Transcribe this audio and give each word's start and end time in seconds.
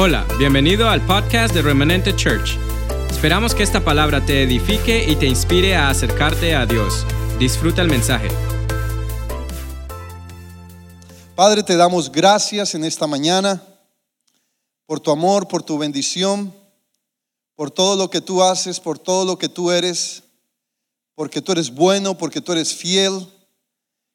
Hola, 0.00 0.24
bienvenido 0.38 0.88
al 0.88 1.04
podcast 1.04 1.52
de 1.52 1.60
Remanente 1.60 2.14
Church. 2.14 2.56
Esperamos 3.10 3.52
que 3.52 3.64
esta 3.64 3.84
palabra 3.84 4.24
te 4.24 4.44
edifique 4.44 5.04
y 5.10 5.16
te 5.16 5.26
inspire 5.26 5.74
a 5.74 5.90
acercarte 5.90 6.54
a 6.54 6.66
Dios. 6.66 7.04
Disfruta 7.40 7.82
el 7.82 7.88
mensaje. 7.88 8.28
Padre, 11.34 11.64
te 11.64 11.76
damos 11.76 12.12
gracias 12.12 12.76
en 12.76 12.84
esta 12.84 13.08
mañana 13.08 13.60
por 14.86 15.00
tu 15.00 15.10
amor, 15.10 15.48
por 15.48 15.64
tu 15.64 15.76
bendición, 15.78 16.54
por 17.56 17.72
todo 17.72 17.96
lo 17.96 18.08
que 18.08 18.20
tú 18.20 18.40
haces, 18.40 18.78
por 18.78 19.00
todo 19.00 19.24
lo 19.24 19.36
que 19.36 19.48
tú 19.48 19.72
eres, 19.72 20.22
porque 21.16 21.42
tú 21.42 21.50
eres 21.50 21.74
bueno, 21.74 22.16
porque 22.16 22.40
tú 22.40 22.52
eres 22.52 22.72
fiel 22.72 23.26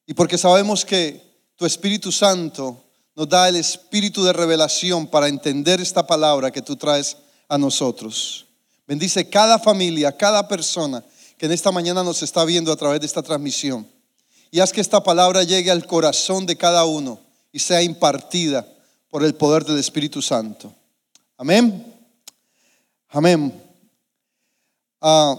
y 0.05 0.13
porque 0.13 0.37
sabemos 0.37 0.85
que 0.85 1.21
tu 1.57 1.65
Espíritu 1.65 2.09
Santo 2.09 2.82
nos 3.15 3.29
da 3.29 3.47
el 3.47 3.55
espíritu 3.55 4.23
de 4.23 4.33
revelación 4.33 5.07
para 5.07 5.27
entender 5.27 5.79
esta 5.79 6.05
palabra 6.05 6.51
que 6.51 6.61
tú 6.61 6.75
traes 6.75 7.17
a 7.47 7.57
nosotros. 7.57 8.45
Bendice 8.87 9.29
cada 9.29 9.59
familia, 9.59 10.15
cada 10.15 10.47
persona 10.47 11.03
que 11.37 11.45
en 11.45 11.51
esta 11.51 11.71
mañana 11.71 12.03
nos 12.03 12.23
está 12.23 12.43
viendo 12.45 12.71
a 12.71 12.75
través 12.75 12.99
de 12.99 13.05
esta 13.05 13.21
transmisión. 13.21 13.87
Y 14.51 14.59
haz 14.59 14.71
que 14.71 14.81
esta 14.81 15.03
palabra 15.03 15.43
llegue 15.43 15.71
al 15.71 15.85
corazón 15.85 16.45
de 16.45 16.55
cada 16.55 16.85
uno 16.85 17.19
y 17.51 17.59
sea 17.59 17.81
impartida 17.81 18.67
por 19.09 19.23
el 19.23 19.35
poder 19.35 19.63
del 19.63 19.77
Espíritu 19.77 20.21
Santo. 20.21 20.73
Amén. 21.37 21.85
Amén. 23.09 23.61
Ah, 25.01 25.35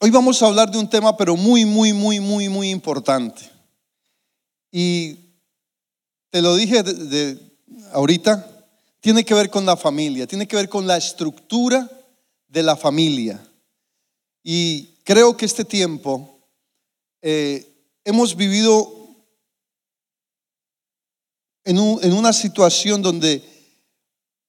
hoy 0.00 0.10
vamos 0.10 0.42
a 0.42 0.46
hablar 0.46 0.70
de 0.70 0.78
un 0.78 0.88
tema, 0.88 1.16
pero 1.16 1.36
muy, 1.36 1.64
muy, 1.64 1.92
muy, 1.92 2.20
muy, 2.20 2.48
muy 2.48 2.70
importante. 2.70 3.50
Y 4.70 5.29
te 6.30 6.42
lo 6.42 6.54
dije 6.54 6.82
de, 6.82 7.38
ahorita, 7.92 8.46
tiene 9.00 9.24
que 9.24 9.34
ver 9.34 9.50
con 9.50 9.66
la 9.66 9.76
familia, 9.76 10.26
tiene 10.26 10.46
que 10.46 10.56
ver 10.56 10.68
con 10.68 10.86
la 10.86 10.96
estructura 10.96 11.90
de 12.48 12.62
la 12.62 12.76
familia. 12.76 13.44
Y 14.42 14.94
creo 15.04 15.36
que 15.36 15.46
este 15.46 15.64
tiempo 15.64 16.38
eh, 17.22 17.66
hemos 18.04 18.36
vivido 18.36 18.92
en, 21.64 21.76
en 21.76 22.12
una 22.12 22.32
situación 22.32 23.02
donde 23.02 23.42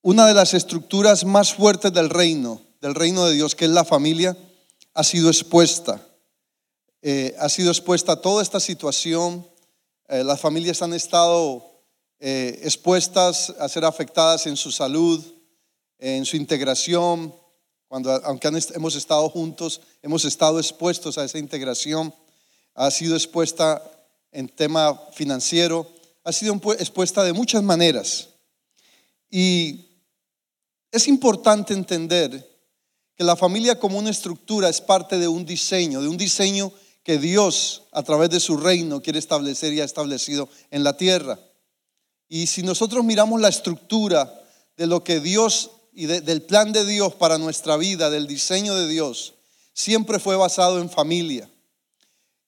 una 0.02 0.26
de 0.26 0.34
las 0.34 0.54
estructuras 0.54 1.24
más 1.24 1.54
fuertes 1.54 1.92
del 1.92 2.10
reino, 2.10 2.60
del 2.80 2.94
reino 2.94 3.24
de 3.26 3.34
Dios, 3.34 3.54
que 3.54 3.66
es 3.66 3.70
la 3.70 3.84
familia, 3.84 4.36
ha 4.94 5.04
sido 5.04 5.28
expuesta. 5.28 6.00
Eh, 7.02 7.34
ha 7.38 7.48
sido 7.48 7.70
expuesta 7.70 8.12
a 8.12 8.20
toda 8.20 8.42
esta 8.42 8.60
situación. 8.60 9.46
Eh, 10.08 10.22
las 10.24 10.40
familias 10.40 10.82
han 10.82 10.92
estado 10.92 11.71
eh, 12.24 12.60
expuestas 12.62 13.52
a 13.58 13.68
ser 13.68 13.84
afectadas 13.84 14.46
en 14.46 14.56
su 14.56 14.70
salud, 14.70 15.20
en 15.98 16.24
su 16.24 16.36
integración, 16.36 17.34
cuando 17.88 18.12
aunque 18.24 18.48
hemos 18.74 18.94
estado 18.94 19.28
juntos, 19.28 19.80
hemos 20.02 20.24
estado 20.24 20.60
expuestos 20.60 21.18
a 21.18 21.24
esa 21.24 21.38
integración, 21.38 22.14
ha 22.76 22.92
sido 22.92 23.16
expuesta 23.16 23.82
en 24.30 24.48
tema 24.48 24.96
financiero, 25.12 25.90
ha 26.22 26.30
sido 26.30 26.54
expuesta 26.78 27.24
de 27.24 27.32
muchas 27.32 27.64
maneras. 27.64 28.28
Y 29.28 29.86
es 30.92 31.08
importante 31.08 31.74
entender 31.74 32.48
que 33.16 33.24
la 33.24 33.34
familia 33.34 33.80
como 33.80 33.98
una 33.98 34.10
estructura 34.10 34.68
es 34.68 34.80
parte 34.80 35.18
de 35.18 35.26
un 35.26 35.44
diseño, 35.44 36.00
de 36.00 36.06
un 36.06 36.16
diseño 36.16 36.72
que 37.02 37.18
Dios 37.18 37.82
a 37.90 38.04
través 38.04 38.30
de 38.30 38.38
su 38.38 38.58
reino 38.58 39.02
quiere 39.02 39.18
establecer 39.18 39.72
y 39.72 39.80
ha 39.80 39.84
establecido 39.84 40.48
en 40.70 40.84
la 40.84 40.96
tierra. 40.96 41.36
Y 42.34 42.46
si 42.46 42.62
nosotros 42.62 43.04
miramos 43.04 43.38
la 43.42 43.50
estructura 43.50 44.42
de 44.78 44.86
lo 44.86 45.04
que 45.04 45.20
Dios 45.20 45.70
y 45.92 46.06
del 46.06 46.40
plan 46.40 46.72
de 46.72 46.86
Dios 46.86 47.14
para 47.14 47.36
nuestra 47.36 47.76
vida, 47.76 48.08
del 48.08 48.26
diseño 48.26 48.74
de 48.74 48.88
Dios, 48.88 49.34
siempre 49.74 50.18
fue 50.18 50.34
basado 50.36 50.80
en 50.80 50.88
familia. 50.88 51.46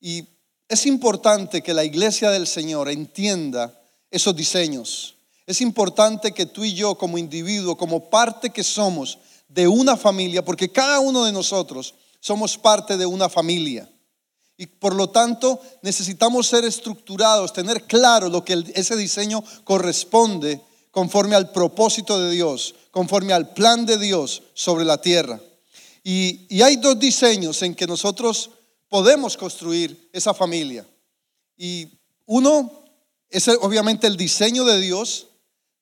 Y 0.01 0.27
es 0.71 0.87
importante 0.87 1.61
que 1.61 1.75
la 1.75 1.85
iglesia 1.85 2.31
del 2.31 2.47
Señor 2.47 2.89
entienda 2.89 3.79
esos 4.11 4.35
diseños. 4.35 5.17
Es 5.45 5.61
importante 5.61 6.33
que 6.33 6.47
tú 6.47 6.65
y 6.65 6.73
yo 6.73 6.95
como 6.95 7.19
individuo, 7.19 7.77
como 7.77 8.09
parte 8.09 8.49
que 8.49 8.65
somos 8.65 9.19
de 9.49 9.69
una 9.69 9.99
familia, 9.99 10.43
porque 10.43 10.73
cada 10.73 10.99
uno 11.01 11.27
de 11.27 11.33
nosotros 11.33 11.95
somos 12.21 12.57
parte 12.57 12.97
de 12.97 13.05
una 13.05 13.29
familia. 13.29 13.87
Y 14.57 14.67
por 14.67 14.95
lo 14.95 15.11
tanto 15.11 15.61
necesitamos 15.83 16.47
ser 16.47 16.65
estructurados, 16.65 17.53
tener 17.53 17.85
claro 17.85 18.29
lo 18.29 18.45
que 18.45 18.65
ese 18.75 18.97
diseño 18.97 19.43
corresponde 19.65 20.61
conforme 20.91 21.35
al 21.35 21.51
propósito 21.51 22.21
de 22.21 22.31
Dios, 22.31 22.75
conforme 22.93 23.33
al 23.33 23.53
plan 23.53 23.85
de 23.85 23.99
Dios 23.99 24.43
sobre 24.55 24.85
la 24.85 25.01
tierra. 25.01 25.41
Y, 26.05 26.47
y 26.49 26.63
hay 26.63 26.77
dos 26.77 26.99
diseños 26.99 27.63
en 27.63 27.75
que 27.75 27.87
nosotros 27.87 28.51
podemos 28.89 29.37
construir 29.37 30.09
esa 30.13 30.33
familia. 30.35 30.87
Y 31.57 31.89
uno 32.27 32.85
es 33.29 33.49
obviamente 33.49 34.07
el 34.07 34.17
diseño 34.17 34.65
de 34.65 34.81
Dios, 34.81 35.27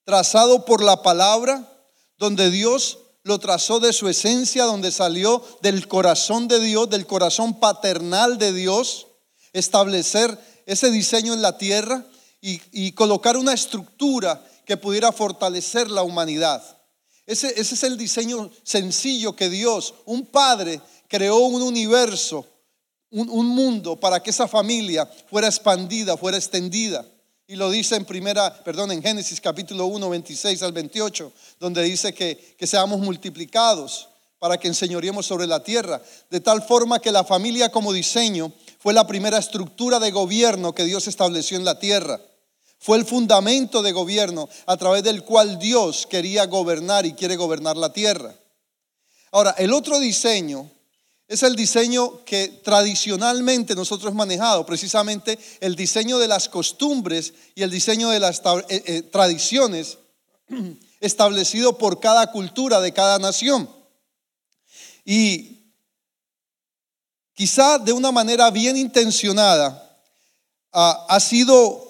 trazado 0.05 0.65
por 0.65 0.83
la 0.83 1.03
palabra, 1.03 1.69
donde 2.17 2.51
Dios 2.51 2.99
lo 3.25 3.39
trazó 3.39 3.79
de 3.79 3.93
su 3.93 4.09
esencia, 4.09 4.65
donde 4.65 4.91
salió 4.91 5.43
del 5.63 5.87
corazón 5.87 6.49
de 6.49 6.61
Dios, 6.61 6.91
del 6.91 7.07
corazón 7.07 7.61
paternal 7.61 8.39
de 8.39 8.53
Dios, 8.53 9.07
establecer 9.53 10.37
ese 10.67 10.91
diseño 10.91 11.33
en 11.33 11.43
la 11.43 11.59
tierra 11.59 12.07
y, 12.41 12.93
colocar 12.93 13.37
una 13.37 13.53
estructura 13.53 14.45
que 14.67 14.77
pudiera 14.77 15.13
fortalecer 15.13 15.89
la 15.89 16.03
humanidad. 16.03 16.63
Ese, 17.25 17.61
es 17.61 17.83
el 17.85 17.97
diseño 17.97 18.51
sencillo 18.65 19.37
que 19.37 19.49
Dios, 19.49 19.95
un 20.05 20.27
padre, 20.27 20.81
creó 21.07 21.39
un 21.39 21.63
universo, 21.63 22.45
un, 23.11 23.31
un 23.31 23.47
mundo 23.47 24.01
para 24.01 24.21
que 24.21 24.31
esa 24.31 24.49
familia 24.49 25.09
fuera 25.31 25.47
expandida, 25.47 26.17
fuera 26.17 26.37
extendida. 26.37 27.07
Y 27.47 27.57
lo 27.57 27.71
dice 27.71 27.97
en 27.97 28.05
primera, 28.05 28.63
perdón, 28.63 28.93
en 28.93 29.03
Génesis 29.03 29.41
capítulo 29.41 29.87
1, 29.87 30.09
26 30.09 30.63
al 30.63 30.73
28, 30.73 31.33
donde 31.59 31.83
dice 31.83 32.15
que, 32.15 32.55
que 32.57 32.67
seamos 32.67 33.01
multiplicados 33.01 34.09
para 34.39 34.59
que 34.59 34.69
enseñoreemos 34.69 35.27
sobre 35.27 35.47
la 35.47 35.63
tierra, 35.63 36.01
de 36.31 36.41
tal 36.41 36.63
forma 36.63 37.01
que 37.01 37.13
la 37.13 37.25
familia 37.25 37.71
como 37.71 37.93
diseño 37.93 38.53
fue 38.79 38.93
la 38.93 39.07
primera 39.07 39.39
estructura 39.39 40.01
de 40.01 40.11
gobierno 40.11 40.75
que 40.75 40.85
Dios 40.85 41.07
estableció 41.07 41.57
en 41.57 41.65
la 41.65 41.79
tierra. 41.79 42.21
Fue 42.79 42.99
el 42.99 43.05
fundamento 43.05 43.83
de 43.83 43.93
gobierno 43.93 44.49
a 44.67 44.77
través 44.77 45.05
del 45.05 45.23
cual 45.23 45.61
Dios 45.61 46.07
quería 46.09 46.47
gobernar 46.47 47.07
y 47.07 47.13
quiere 47.13 47.37
gobernar 47.37 47.77
la 47.77 47.93
tierra. 47.93 48.35
Ahora, 49.31 49.55
el 49.59 49.73
otro 49.73 50.01
diseño 50.01 50.69
es 51.33 51.43
el 51.43 51.57
diseño 51.57 52.23
que 52.27 52.61
tradicionalmente 52.63 53.75
nosotros 53.75 54.11
hemos 54.11 54.27
manejado, 54.27 54.67
precisamente 54.67 55.39
el 55.61 55.75
diseño 55.75 56.19
de 56.19 56.29
las 56.29 56.47
costumbres 56.47 57.33
y 57.55 57.63
el 57.63 57.71
diseño 57.71 58.11
de 58.11 58.21
las 58.21 58.43
eh, 58.69 58.83
eh, 58.87 59.03
tradiciones 59.05 59.97
establecido 61.01 61.79
por 61.79 62.01
cada 62.01 62.31
cultura 62.31 62.83
de 62.83 62.93
cada 62.93 63.19
nación. 63.19 63.67
Y 65.07 65.73
quizá 67.33 67.79
de 67.79 67.95
una 67.95 68.13
manera 68.13 68.51
bien 68.51 68.77
intencionada 68.77 69.99
ah, 70.71 71.07
ha 71.09 71.19
sido 71.19 71.83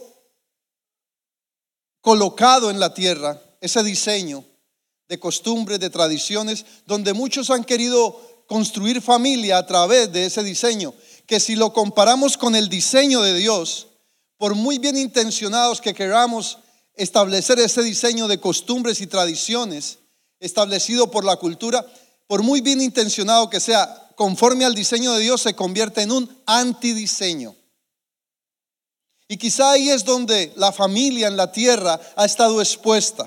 colocado 2.00 2.70
en 2.70 2.78
la 2.78 2.94
tierra 2.94 3.42
ese 3.60 3.82
diseño 3.82 4.44
de 5.08 5.18
costumbres, 5.18 5.80
de 5.80 5.90
tradiciones, 5.90 6.64
donde 6.86 7.12
muchos 7.12 7.50
han 7.50 7.64
querido 7.64 8.31
construir 8.46 9.00
familia 9.00 9.58
a 9.58 9.66
través 9.66 10.12
de 10.12 10.26
ese 10.26 10.42
diseño, 10.42 10.94
que 11.26 11.40
si 11.40 11.56
lo 11.56 11.72
comparamos 11.72 12.36
con 12.36 12.54
el 12.54 12.68
diseño 12.68 13.22
de 13.22 13.34
Dios, 13.34 13.88
por 14.36 14.54
muy 14.54 14.78
bien 14.78 14.96
intencionados 14.96 15.80
que 15.80 15.94
queramos 15.94 16.58
establecer 16.94 17.58
ese 17.58 17.82
diseño 17.82 18.28
de 18.28 18.40
costumbres 18.40 19.00
y 19.00 19.06
tradiciones 19.06 19.98
establecido 20.40 21.10
por 21.10 21.24
la 21.24 21.36
cultura, 21.36 21.86
por 22.26 22.42
muy 22.42 22.60
bien 22.60 22.80
intencionado 22.80 23.48
que 23.48 23.60
sea, 23.60 24.10
conforme 24.16 24.64
al 24.64 24.74
diseño 24.74 25.12
de 25.12 25.20
Dios, 25.20 25.42
se 25.42 25.54
convierte 25.54 26.02
en 26.02 26.12
un 26.12 26.42
antidiseño. 26.46 27.54
Y 29.28 29.36
quizá 29.36 29.70
ahí 29.70 29.88
es 29.88 30.04
donde 30.04 30.52
la 30.56 30.72
familia 30.72 31.28
en 31.28 31.36
la 31.36 31.52
tierra 31.52 31.98
ha 32.16 32.24
estado 32.24 32.60
expuesta, 32.60 33.24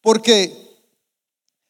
porque 0.00 0.56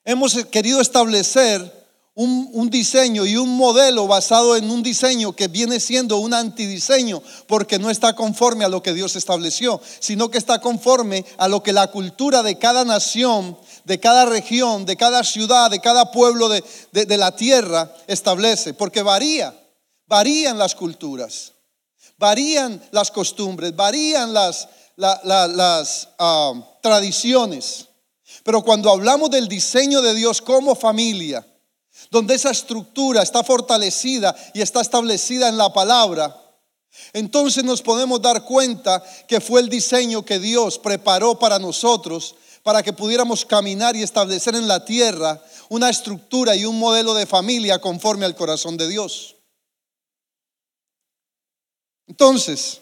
hemos 0.05 0.35
querido 0.47 0.81
establecer 0.81 1.80
un, 2.15 2.69
diseño 2.71 3.25
y 3.25 3.37
un 3.37 3.57
modelo 3.57 4.07
basado 4.07 4.57
en 4.57 4.71
un 4.71 4.83
diseño 4.83 5.33
que 5.35 5.49
viene 5.49 5.81
siendo 5.81 6.19
un 6.19 6.35
antidiseño 6.35 7.23
porque 7.47 7.79
no 7.79 7.89
está 7.89 8.15
conforme 8.15 8.65
a 8.65 8.69
lo 8.69 8.83
que 8.83 8.93
Dios 8.93 9.17
estableció, 9.17 9.81
sino 10.01 10.31
que 10.31 10.39
está 10.39 10.61
conforme 10.61 11.25
a 11.39 11.49
lo 11.49 11.62
que 11.62 11.73
la 11.73 11.87
cultura 11.91 12.43
de 12.43 12.59
cada 12.59 12.85
nación, 12.85 13.57
de 13.85 14.01
cada 14.01 14.27
región, 14.27 14.85
de 14.87 14.97
cada 14.97 15.25
ciudad, 15.25 15.71
de 15.71 15.81
cada 15.81 16.11
pueblo 16.11 16.49
de, 16.49 17.17
la 17.17 17.37
tierra 17.37 17.93
establece, 18.07 18.75
porque 18.75 19.03
varía, 19.03 19.55
varían 20.07 20.59
las 20.59 20.75
culturas, 20.75 21.53
varían 22.19 22.83
las 22.91 23.11
costumbres, 23.11 23.75
varían 23.75 24.35
las, 24.35 24.69
las 24.97 26.09
ah, 26.19 26.53
tradiciones. 26.83 27.87
Pero 28.43 28.62
cuando 28.62 28.91
hablamos 28.91 29.31
del 29.31 29.49
diseño 29.49 30.03
de 30.03 30.15
Dios 30.15 30.41
como 30.41 30.75
familia, 30.75 31.47
donde 32.11 32.35
esa 32.35 32.50
estructura 32.50 33.23
está 33.23 33.43
fortalecida 33.44 34.35
y 34.55 34.61
está 34.61 34.81
establecida 34.81 35.49
en 35.49 35.56
la 35.56 35.73
palabra, 35.73 36.37
entonces 37.12 37.64
nos 37.64 37.82
podemos 37.82 38.20
dar 38.20 38.44
cuenta 38.44 39.02
que 39.29 39.41
fue 39.41 39.61
el 39.61 39.69
diseño 39.69 40.25
que 40.25 40.38
Dios 40.38 40.79
preparó 40.79 41.38
para 41.38 41.58
nosotros 41.58 42.35
para 42.62 42.82
que 42.82 42.93
pudiéramos 42.93 43.44
caminar 43.44 43.97
y 43.97 44.02
establecer 44.02 44.55
en 44.55 44.69
la 44.69 44.85
tierra 44.85 45.43
una 45.69 45.88
estructura 45.88 46.55
y 46.55 46.64
un 46.64 46.79
modelo 46.79 47.14
de 47.14 47.26
familia 47.26 47.81
conforme 47.81 48.26
al 48.26 48.35
corazón 48.35 48.76
de 48.76 48.88
Dios. 48.88 49.37
Entonces, 52.06 52.81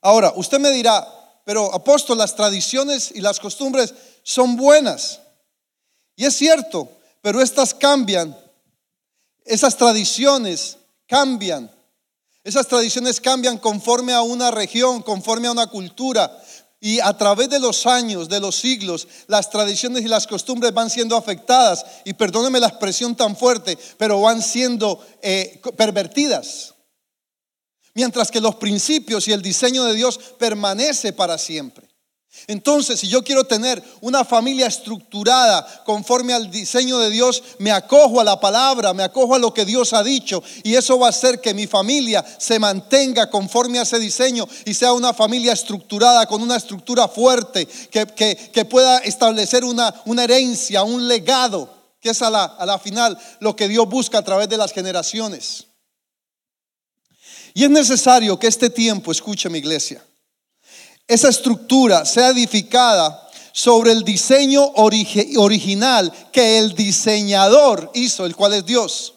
ahora 0.00 0.32
usted 0.36 0.58
me 0.58 0.70
dirá, 0.70 1.06
pero 1.44 1.72
apóstol, 1.72 2.18
las 2.18 2.34
tradiciones 2.34 3.12
y 3.14 3.20
las 3.20 3.40
costumbres 3.40 3.94
son 4.22 4.56
buenas. 4.56 5.20
Y 6.16 6.26
es 6.26 6.36
cierto, 6.36 6.90
pero 7.20 7.40
estas 7.40 7.74
cambian. 7.74 8.36
Esas 9.44 9.76
tradiciones 9.76 10.78
cambian. 11.06 11.70
Esas 12.44 12.66
tradiciones 12.66 13.20
cambian 13.20 13.58
conforme 13.58 14.12
a 14.12 14.22
una 14.22 14.50
región, 14.50 15.02
conforme 15.02 15.48
a 15.48 15.52
una 15.52 15.66
cultura. 15.66 16.30
Y 16.80 17.00
a 17.00 17.16
través 17.16 17.50
de 17.50 17.58
los 17.58 17.86
años, 17.86 18.28
de 18.28 18.40
los 18.40 18.54
siglos, 18.56 19.08
las 19.26 19.50
tradiciones 19.50 20.04
y 20.04 20.08
las 20.08 20.26
costumbres 20.26 20.72
van 20.72 20.90
siendo 20.90 21.16
afectadas. 21.16 21.84
Y 22.04 22.14
perdóneme 22.14 22.60
la 22.60 22.68
expresión 22.68 23.16
tan 23.16 23.36
fuerte, 23.36 23.78
pero 23.96 24.20
van 24.20 24.42
siendo 24.42 25.04
eh, 25.22 25.60
pervertidas 25.76 26.74
mientras 27.98 28.30
que 28.30 28.40
los 28.40 28.54
principios 28.54 29.26
y 29.26 29.32
el 29.32 29.42
diseño 29.42 29.84
de 29.84 29.92
Dios 29.92 30.20
permanece 30.38 31.12
para 31.12 31.36
siempre. 31.36 31.87
Entonces, 32.46 33.00
si 33.00 33.08
yo 33.08 33.22
quiero 33.22 33.44
tener 33.44 33.82
una 34.00 34.24
familia 34.24 34.66
estructurada 34.66 35.82
conforme 35.84 36.32
al 36.32 36.50
diseño 36.50 36.98
de 36.98 37.10
Dios, 37.10 37.42
me 37.58 37.72
acojo 37.72 38.20
a 38.20 38.24
la 38.24 38.40
palabra, 38.40 38.94
me 38.94 39.02
acojo 39.02 39.34
a 39.34 39.38
lo 39.38 39.52
que 39.52 39.64
Dios 39.64 39.92
ha 39.92 40.02
dicho 40.02 40.42
y 40.62 40.74
eso 40.74 40.98
va 40.98 41.06
a 41.06 41.10
hacer 41.10 41.40
que 41.40 41.54
mi 41.54 41.66
familia 41.66 42.24
se 42.38 42.58
mantenga 42.58 43.28
conforme 43.28 43.78
a 43.78 43.82
ese 43.82 43.98
diseño 43.98 44.46
y 44.64 44.74
sea 44.74 44.92
una 44.92 45.12
familia 45.12 45.52
estructurada, 45.52 46.26
con 46.26 46.42
una 46.42 46.56
estructura 46.56 47.08
fuerte, 47.08 47.66
que, 47.66 48.64
pueda 48.68 48.98
establecer 48.98 49.64
una, 49.64 49.94
una, 50.04 50.24
herencia, 50.24 50.82
un 50.82 51.08
legado, 51.08 51.72
que 52.00 52.10
es 52.10 52.22
a 52.22 52.30
la, 52.30 52.44
a 52.44 52.66
la 52.66 52.78
final 52.78 53.18
lo 53.40 53.56
que 53.56 53.68
Dios 53.68 53.88
busca 53.88 54.18
a 54.18 54.24
través 54.24 54.48
de 54.48 54.56
las 54.56 54.72
generaciones. 54.72 55.66
Y 57.54 57.64
es 57.64 57.70
necesario 57.70 58.38
que 58.38 58.46
este 58.46 58.70
tiempo, 58.70 59.10
escuche 59.10 59.48
mi 59.48 59.58
iglesia, 59.58 60.04
esa 61.08 61.30
estructura 61.30 62.04
sea 62.04 62.28
edificada 62.28 63.28
sobre 63.52 63.92
el 63.92 64.04
diseño 64.04 64.70
original 64.74 66.12
que 66.30 66.58
el 66.58 66.74
diseñador 66.74 67.90
hizo, 67.94 68.26
el 68.26 68.36
cual 68.36 68.52
es 68.52 68.66
Dios. 68.66 69.14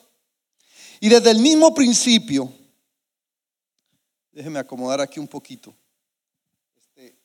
Y 1.01 1.09
desde 1.09 1.31
el 1.31 1.39
mismo 1.39 1.73
principio, 1.73 2.51
déjeme 4.31 4.59
acomodar 4.59 5.01
aquí 5.01 5.19
un 5.19 5.27
poquito. 5.27 5.75
Este, 6.75 7.15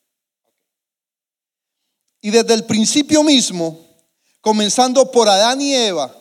y 2.20 2.30
desde 2.30 2.54
el 2.54 2.64
principio 2.64 3.22
mismo, 3.22 3.78
comenzando 4.40 5.10
por 5.10 5.28
Adán 5.28 5.60
y 5.60 5.74
Eva, 5.74 6.14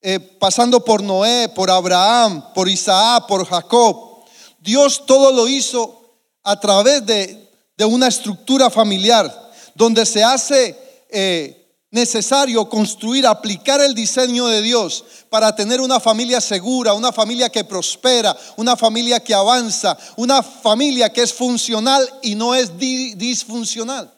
eh, 0.00 0.18
pasando 0.18 0.82
por 0.84 1.02
Noé, 1.02 1.48
por 1.50 1.70
Abraham, 1.70 2.52
por 2.54 2.68
Isaac, 2.68 3.26
por 3.26 3.44
Jacob, 3.46 4.24
Dios 4.58 5.04
todo 5.04 5.32
lo 5.32 5.46
hizo 5.48 6.16
a 6.44 6.58
través 6.58 7.04
de, 7.04 7.47
una 7.84 8.08
estructura 8.08 8.70
familiar, 8.70 9.50
donde 9.74 10.04
se 10.04 10.24
hace 10.24 10.76
eh, 11.10 11.58
necesario 11.90 12.68
construir, 12.68 13.26
aplicar 13.26 13.80
el 13.80 13.94
diseño 13.94 14.46
de 14.46 14.60
Dios 14.60 15.04
para 15.30 15.54
tener 15.54 15.80
una 15.80 16.00
familia 16.00 16.40
segura, 16.40 16.92
una 16.92 17.12
familia 17.12 17.48
que 17.48 17.64
prospera, 17.64 18.36
una 18.56 18.76
familia 18.76 19.20
que 19.20 19.34
avanza, 19.34 19.96
una 20.16 20.42
familia 20.42 21.12
que 21.12 21.22
es 21.22 21.32
funcional 21.32 22.08
y 22.22 22.34
no 22.34 22.54
es 22.54 22.76
disfuncional. 22.78 24.12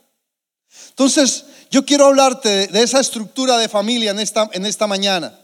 Entonces, 0.89 1.45
yo 1.71 1.85
quiero 1.85 2.07
hablarte 2.07 2.67
de 2.67 2.83
esa 2.83 3.01
estructura 3.01 3.57
de 3.59 3.69
familia 3.69 4.11
en 4.11 4.21
esta, 4.21 4.49
en 4.53 4.67
esta 4.67 4.87
mañana, 4.87 5.39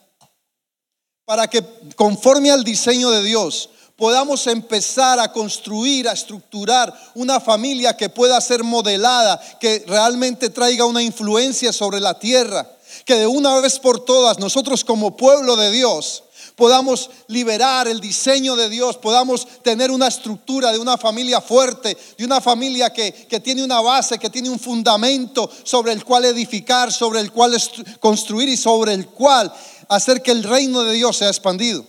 para 1.24 1.48
que 1.48 1.64
conforme 1.94 2.50
al 2.50 2.64
diseño 2.64 3.10
de 3.10 3.22
Dios, 3.22 3.70
podamos 3.96 4.46
empezar 4.46 5.18
a 5.18 5.32
construir, 5.32 6.08
a 6.08 6.12
estructurar 6.12 6.92
una 7.14 7.40
familia 7.40 7.96
que 7.96 8.08
pueda 8.08 8.40
ser 8.40 8.62
modelada, 8.62 9.40
que 9.58 9.84
realmente 9.86 10.50
traiga 10.50 10.84
una 10.84 11.02
influencia 11.02 11.72
sobre 11.72 12.00
la 12.00 12.18
tierra, 12.18 12.70
que 13.04 13.14
de 13.14 13.26
una 13.26 13.58
vez 13.60 13.78
por 13.78 14.04
todas 14.04 14.38
nosotros 14.38 14.84
como 14.84 15.16
pueblo 15.16 15.56
de 15.56 15.70
Dios 15.70 16.22
podamos 16.56 17.10
liberar 17.28 17.86
el 17.86 18.00
diseño 18.00 18.56
de 18.56 18.70
Dios, 18.70 18.96
podamos 18.96 19.46
tener 19.62 19.90
una 19.90 20.08
estructura 20.08 20.72
de 20.72 20.78
una 20.78 20.96
familia 20.96 21.42
fuerte, 21.42 21.96
de 22.16 22.24
una 22.24 22.40
familia 22.40 22.90
que, 22.90 23.12
que 23.12 23.40
tiene 23.40 23.62
una 23.62 23.82
base, 23.82 24.18
que 24.18 24.30
tiene 24.30 24.48
un 24.48 24.58
fundamento 24.58 25.50
sobre 25.64 25.92
el 25.92 26.02
cual 26.02 26.24
edificar, 26.24 26.90
sobre 26.90 27.20
el 27.20 27.30
cual 27.30 27.54
construir 28.00 28.48
y 28.48 28.56
sobre 28.56 28.94
el 28.94 29.06
cual 29.08 29.52
hacer 29.88 30.22
que 30.22 30.32
el 30.32 30.42
reino 30.42 30.82
de 30.82 30.94
Dios 30.94 31.18
sea 31.18 31.28
expandido. 31.28 31.84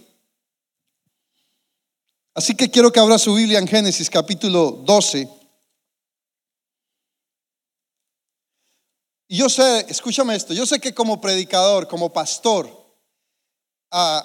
Así 2.37 2.53
que 2.53 2.69
quiero 2.69 2.91
que 2.91 2.99
abra 2.99 3.17
su 3.17 3.33
Biblia 3.33 3.57
en 3.57 3.67
Génesis 3.67 4.11
capítulo 4.11 4.83
12. 4.85 5.27
Y 9.27 9.37
yo 9.37 9.49
sé, 9.49 9.87
escúchame 9.89 10.35
esto, 10.35 10.53
yo 10.53 10.67
sé 10.67 10.79
que 10.79 10.93
como 10.93 11.19
predicador, 11.19 11.87
como 11.87 12.13
pastor, 12.13 12.69
ah, 13.89 14.23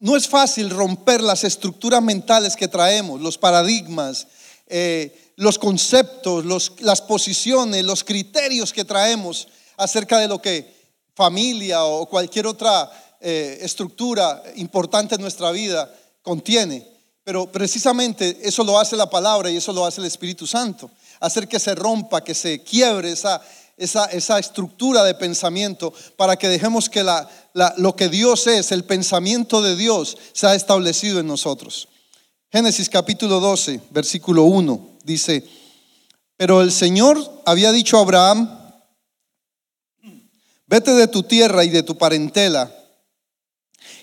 no 0.00 0.14
es 0.14 0.28
fácil 0.28 0.68
romper 0.68 1.22
las 1.22 1.42
estructuras 1.44 2.02
mentales 2.02 2.54
que 2.54 2.68
traemos, 2.68 3.22
los 3.22 3.38
paradigmas, 3.38 4.26
eh, 4.66 5.32
los 5.36 5.58
conceptos, 5.58 6.44
las 6.80 7.00
posiciones, 7.00 7.82
los 7.82 8.04
criterios 8.04 8.74
que 8.74 8.84
traemos 8.84 9.48
acerca 9.78 10.18
de 10.18 10.28
lo 10.28 10.42
que 10.42 10.70
familia 11.14 11.82
o 11.84 12.06
cualquier 12.06 12.46
otra 12.46 12.90
eh, 13.20 13.58
estructura 13.62 14.42
importante 14.56 15.16
en 15.16 15.20
nuestra 15.20 15.50
vida 15.50 15.92
contiene. 16.22 16.86
Pero 17.24 17.50
precisamente 17.50 18.38
eso 18.42 18.64
lo 18.64 18.78
hace 18.78 18.96
la 18.96 19.10
palabra 19.10 19.50
y 19.50 19.56
eso 19.56 19.72
lo 19.72 19.84
hace 19.84 20.00
el 20.00 20.06
Espíritu 20.06 20.46
Santo. 20.46 20.90
Hacer 21.20 21.48
que 21.48 21.58
se 21.58 21.74
rompa, 21.74 22.22
que 22.22 22.34
se 22.34 22.62
quiebre 22.62 23.12
esa, 23.12 23.42
esa, 23.76 24.06
esa 24.06 24.38
estructura 24.38 25.04
de 25.04 25.14
pensamiento 25.14 25.92
para 26.16 26.36
que 26.36 26.48
dejemos 26.48 26.88
que 26.88 27.02
la, 27.02 27.28
lo 27.76 27.96
que 27.96 28.08
Dios 28.08 28.46
es, 28.46 28.72
el 28.72 28.84
pensamiento 28.84 29.60
de 29.62 29.76
Dios, 29.76 30.16
sea 30.32 30.54
establecido 30.54 31.20
en 31.20 31.26
nosotros. 31.26 31.88
Génesis 32.50 32.88
capítulo 32.88 33.40
12, 33.40 33.80
versículo 33.90 34.44
1, 34.44 34.98
dice, 35.04 35.44
pero 36.36 36.62
el 36.62 36.72
Señor 36.72 37.42
había 37.44 37.72
dicho 37.72 37.98
a 37.98 38.02
Abraham, 38.02 38.72
vete 40.66 40.92
de 40.92 41.08
tu 41.08 41.24
tierra 41.24 41.64
y 41.64 41.68
de 41.68 41.82
tu 41.82 41.98
parentela 41.98 42.72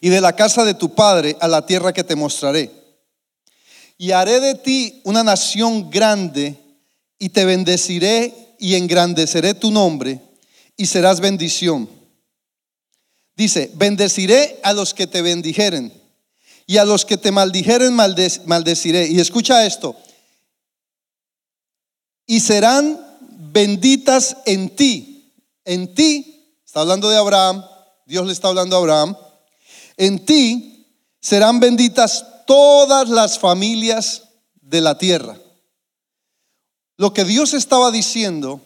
y 0.02 0.10
de 0.10 0.22
la 0.22 0.36
casa 0.36 0.64
de 0.64 0.74
tu 0.74 0.94
padre 0.94 1.38
a 1.40 1.48
la 1.48 1.66
tierra 1.66 1.94
que 1.94 2.04
te 2.04 2.16
mostraré. 2.16 2.72
Y 3.98 4.12
haré 4.12 4.40
de 4.40 4.56
ti 4.56 5.02
una 5.04 5.24
nación 5.24 5.90
grande 5.90 6.58
y 7.18 7.30
te 7.30 7.46
bendeciré 7.46 8.56
y 8.60 8.76
engrandeceré 8.76 9.54
tu 9.54 9.72
nombre 9.72 10.22
y 10.78 10.86
serás 10.86 11.20
bendición. 11.20 11.90
Dice, 13.36 13.72
bendeciré 13.76 14.60
a 14.64 14.74
los 14.74 14.94
que 14.94 15.08
te 15.08 15.22
bendijeren 15.22 15.94
y 16.68 16.78
a 16.78 16.86
los 16.86 17.06
que 17.06 17.18
te 17.18 17.32
maldijeren 17.32 17.94
maldeciré. 17.94 19.08
Y 19.08 19.20
escucha 19.20 19.66
esto, 19.66 19.96
y 22.26 22.40
serán 22.40 23.00
benditas 23.52 24.38
en 24.46 24.76
ti. 24.76 25.34
En 25.64 25.94
ti, 25.94 26.60
está 26.66 26.82
hablando 26.82 27.10
de 27.10 27.18
Abraham, 27.18 27.64
Dios 28.06 28.26
le 28.26 28.34
está 28.34 28.50
hablando 28.50 28.76
a 28.76 28.80
Abraham, 28.80 29.18
en 29.98 30.26
ti 30.26 30.88
serán 31.20 31.60
benditas 31.60 32.26
todas 32.46 33.10
las 33.10 33.40
familias 33.40 34.24
de 34.62 34.82
la 34.82 34.98
tierra. 34.98 35.38
Lo 36.98 37.14
que 37.14 37.26
Dios 37.26 37.54
estaba 37.54 37.92
diciendo 37.92 38.62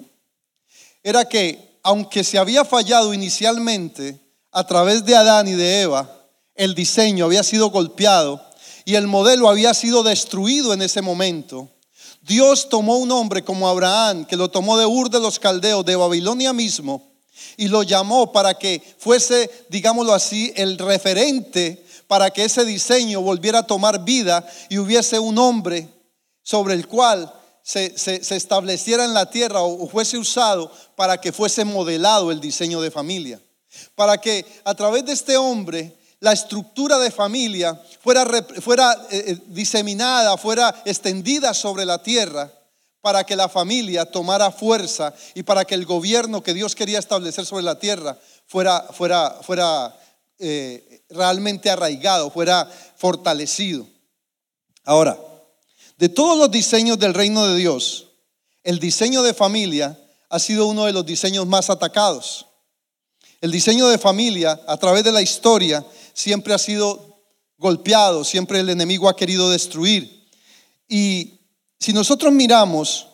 era 1.03 1.25
que 1.25 1.79
aunque 1.83 2.23
se 2.23 2.37
había 2.37 2.65
fallado 2.65 3.13
inicialmente 3.13 4.19
a 4.51 4.65
través 4.65 5.05
de 5.05 5.15
Adán 5.15 5.47
y 5.47 5.53
de 5.53 5.81
Eva, 5.81 6.09
el 6.55 6.75
diseño 6.75 7.25
había 7.25 7.43
sido 7.43 7.69
golpeado 7.69 8.45
y 8.85 8.95
el 8.95 9.07
modelo 9.07 9.49
había 9.49 9.73
sido 9.73 10.03
destruido 10.03 10.73
en 10.73 10.81
ese 10.81 11.01
momento. 11.01 11.69
Dios 12.21 12.69
tomó 12.69 12.97
un 12.97 13.11
hombre 13.11 13.43
como 13.43 13.69
Abraham, 13.69 14.25
que 14.25 14.35
lo 14.35 14.49
tomó 14.49 14.77
de 14.77 14.85
Ur 14.85 15.09
de 15.09 15.19
los 15.19 15.39
Caldeos, 15.39 15.85
de 15.85 15.95
Babilonia 15.95 16.53
mismo, 16.53 17.09
y 17.57 17.67
lo 17.67 17.83
llamó 17.83 18.31
para 18.31 18.53
que 18.53 18.81
fuese, 18.97 19.49
digámoslo 19.69 20.13
así, 20.13 20.53
el 20.55 20.77
referente 20.77 21.83
para 22.07 22.31
que 22.31 22.45
ese 22.45 22.65
diseño 22.65 23.21
volviera 23.21 23.59
a 23.59 23.67
tomar 23.67 24.03
vida 24.03 24.47
y 24.69 24.77
hubiese 24.79 25.19
un 25.19 25.37
hombre 25.37 25.87
sobre 26.41 26.73
el 26.73 26.87
cual 26.87 27.31
se, 27.61 27.97
se 27.97 28.35
estableciera 28.35 29.05
en 29.05 29.13
la 29.13 29.29
tierra 29.29 29.61
o 29.61 29.87
fuese 29.87 30.17
usado 30.17 30.71
para 30.95 31.21
que 31.21 31.31
fuese 31.31 31.65
modelado 31.65 32.31
el 32.31 32.39
diseño 32.39 32.81
de 32.81 32.89
familia. 32.89 33.39
Para 33.95 34.19
que 34.19 34.45
a 34.63 34.73
través 34.73 35.05
de 35.05 35.13
este 35.13 35.37
hombre 35.37 35.95
la 36.19 36.33
estructura 36.33 36.97
de 36.99 37.11
familia 37.11 37.79
fuera, 38.01 38.25
fuera 38.61 38.93
eh, 39.09 39.23
eh, 39.27 39.37
diseminada, 39.47 40.37
fuera 40.37 40.81
extendida 40.85 41.53
sobre 41.53 41.85
la 41.85 42.01
tierra, 42.03 42.51
para 43.01 43.23
que 43.23 43.35
la 43.35 43.49
familia 43.49 44.05
tomara 44.05 44.51
fuerza 44.51 45.13
y 45.33 45.43
para 45.43 45.65
que 45.65 45.75
el 45.75 45.85
gobierno 45.85 46.43
que 46.43 46.53
Dios 46.53 46.75
quería 46.75 46.99
establecer 46.99 47.45
sobre 47.45 47.63
la 47.63 47.79
tierra 47.79 48.17
fuera, 48.45 48.85
fuera, 48.91 49.39
fuera 49.41 49.97
eh, 50.37 51.03
realmente 51.09 51.69
arraigado, 51.69 52.29
fuera 52.29 52.69
fortalecido. 52.97 53.87
Ahora, 54.83 55.17
de 55.97 56.09
todos 56.09 56.37
los 56.37 56.51
diseños 56.51 56.99
del 56.99 57.13
reino 57.13 57.45
de 57.47 57.57
Dios, 57.57 58.07
el 58.63 58.79
diseño 58.79 59.23
de 59.23 59.33
familia 59.33 59.97
ha 60.29 60.39
sido 60.39 60.67
uno 60.67 60.85
de 60.85 60.93
los 60.93 61.05
diseños 61.05 61.47
más 61.47 61.69
atacados. 61.69 62.45
El 63.41 63.51
diseño 63.51 63.87
de 63.87 63.97
familia 63.97 64.59
a 64.67 64.77
través 64.77 65.03
de 65.03 65.11
la 65.11 65.21
historia 65.21 65.85
siempre 66.13 66.53
ha 66.53 66.57
sido 66.57 67.23
golpeado, 67.57 68.23
siempre 68.23 68.59
el 68.59 68.69
enemigo 68.69 69.07
ha 69.07 69.15
querido 69.15 69.49
destruir. 69.49 70.27
Y 70.87 71.38
si 71.79 71.93
nosotros 71.93 72.33
miramos, 72.33 73.07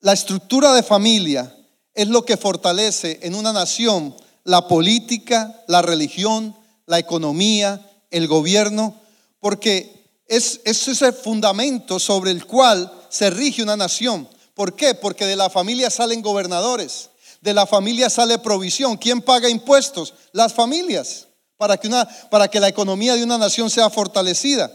la 0.00 0.12
estructura 0.12 0.72
de 0.74 0.82
familia 0.82 1.54
es 1.94 2.08
lo 2.08 2.24
que 2.24 2.36
fortalece 2.36 3.20
en 3.22 3.34
una 3.34 3.52
nación 3.52 4.14
la 4.44 4.68
política, 4.68 5.62
la 5.66 5.82
religión, 5.82 6.56
la 6.86 6.98
economía, 6.98 7.86
el 8.10 8.26
gobierno, 8.26 9.00
porque 9.38 10.08
es, 10.26 10.60
es 10.64 10.88
ese 10.88 11.12
fundamento 11.12 11.98
sobre 11.98 12.30
el 12.30 12.46
cual 12.46 12.92
se 13.08 13.30
rige 13.30 13.62
una 13.62 13.76
nación. 13.76 14.28
¿Por 14.54 14.74
qué? 14.74 14.94
Porque 14.94 15.26
de 15.26 15.36
la 15.36 15.50
familia 15.50 15.90
salen 15.90 16.22
gobernadores, 16.22 17.10
de 17.40 17.54
la 17.54 17.66
familia 17.66 18.10
sale 18.10 18.38
provisión. 18.38 18.96
¿Quién 18.96 19.22
paga 19.22 19.48
impuestos? 19.48 20.14
Las 20.32 20.52
familias, 20.52 21.28
para 21.56 21.76
que, 21.76 21.88
una, 21.88 22.06
para 22.30 22.48
que 22.48 22.60
la 22.60 22.68
economía 22.68 23.14
de 23.14 23.24
una 23.24 23.38
nación 23.38 23.70
sea 23.70 23.90
fortalecida. 23.90 24.70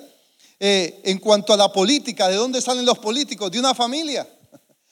Eh, 0.60 1.02
en 1.04 1.20
cuanto 1.20 1.54
a 1.54 1.58
la 1.58 1.72
política, 1.72 2.30
¿de 2.30 2.36
dónde 2.36 2.62
salen 2.62 2.86
los 2.86 3.00
políticos? 3.00 3.52
De 3.52 3.60
una 3.60 3.74
familia. 3.74 4.28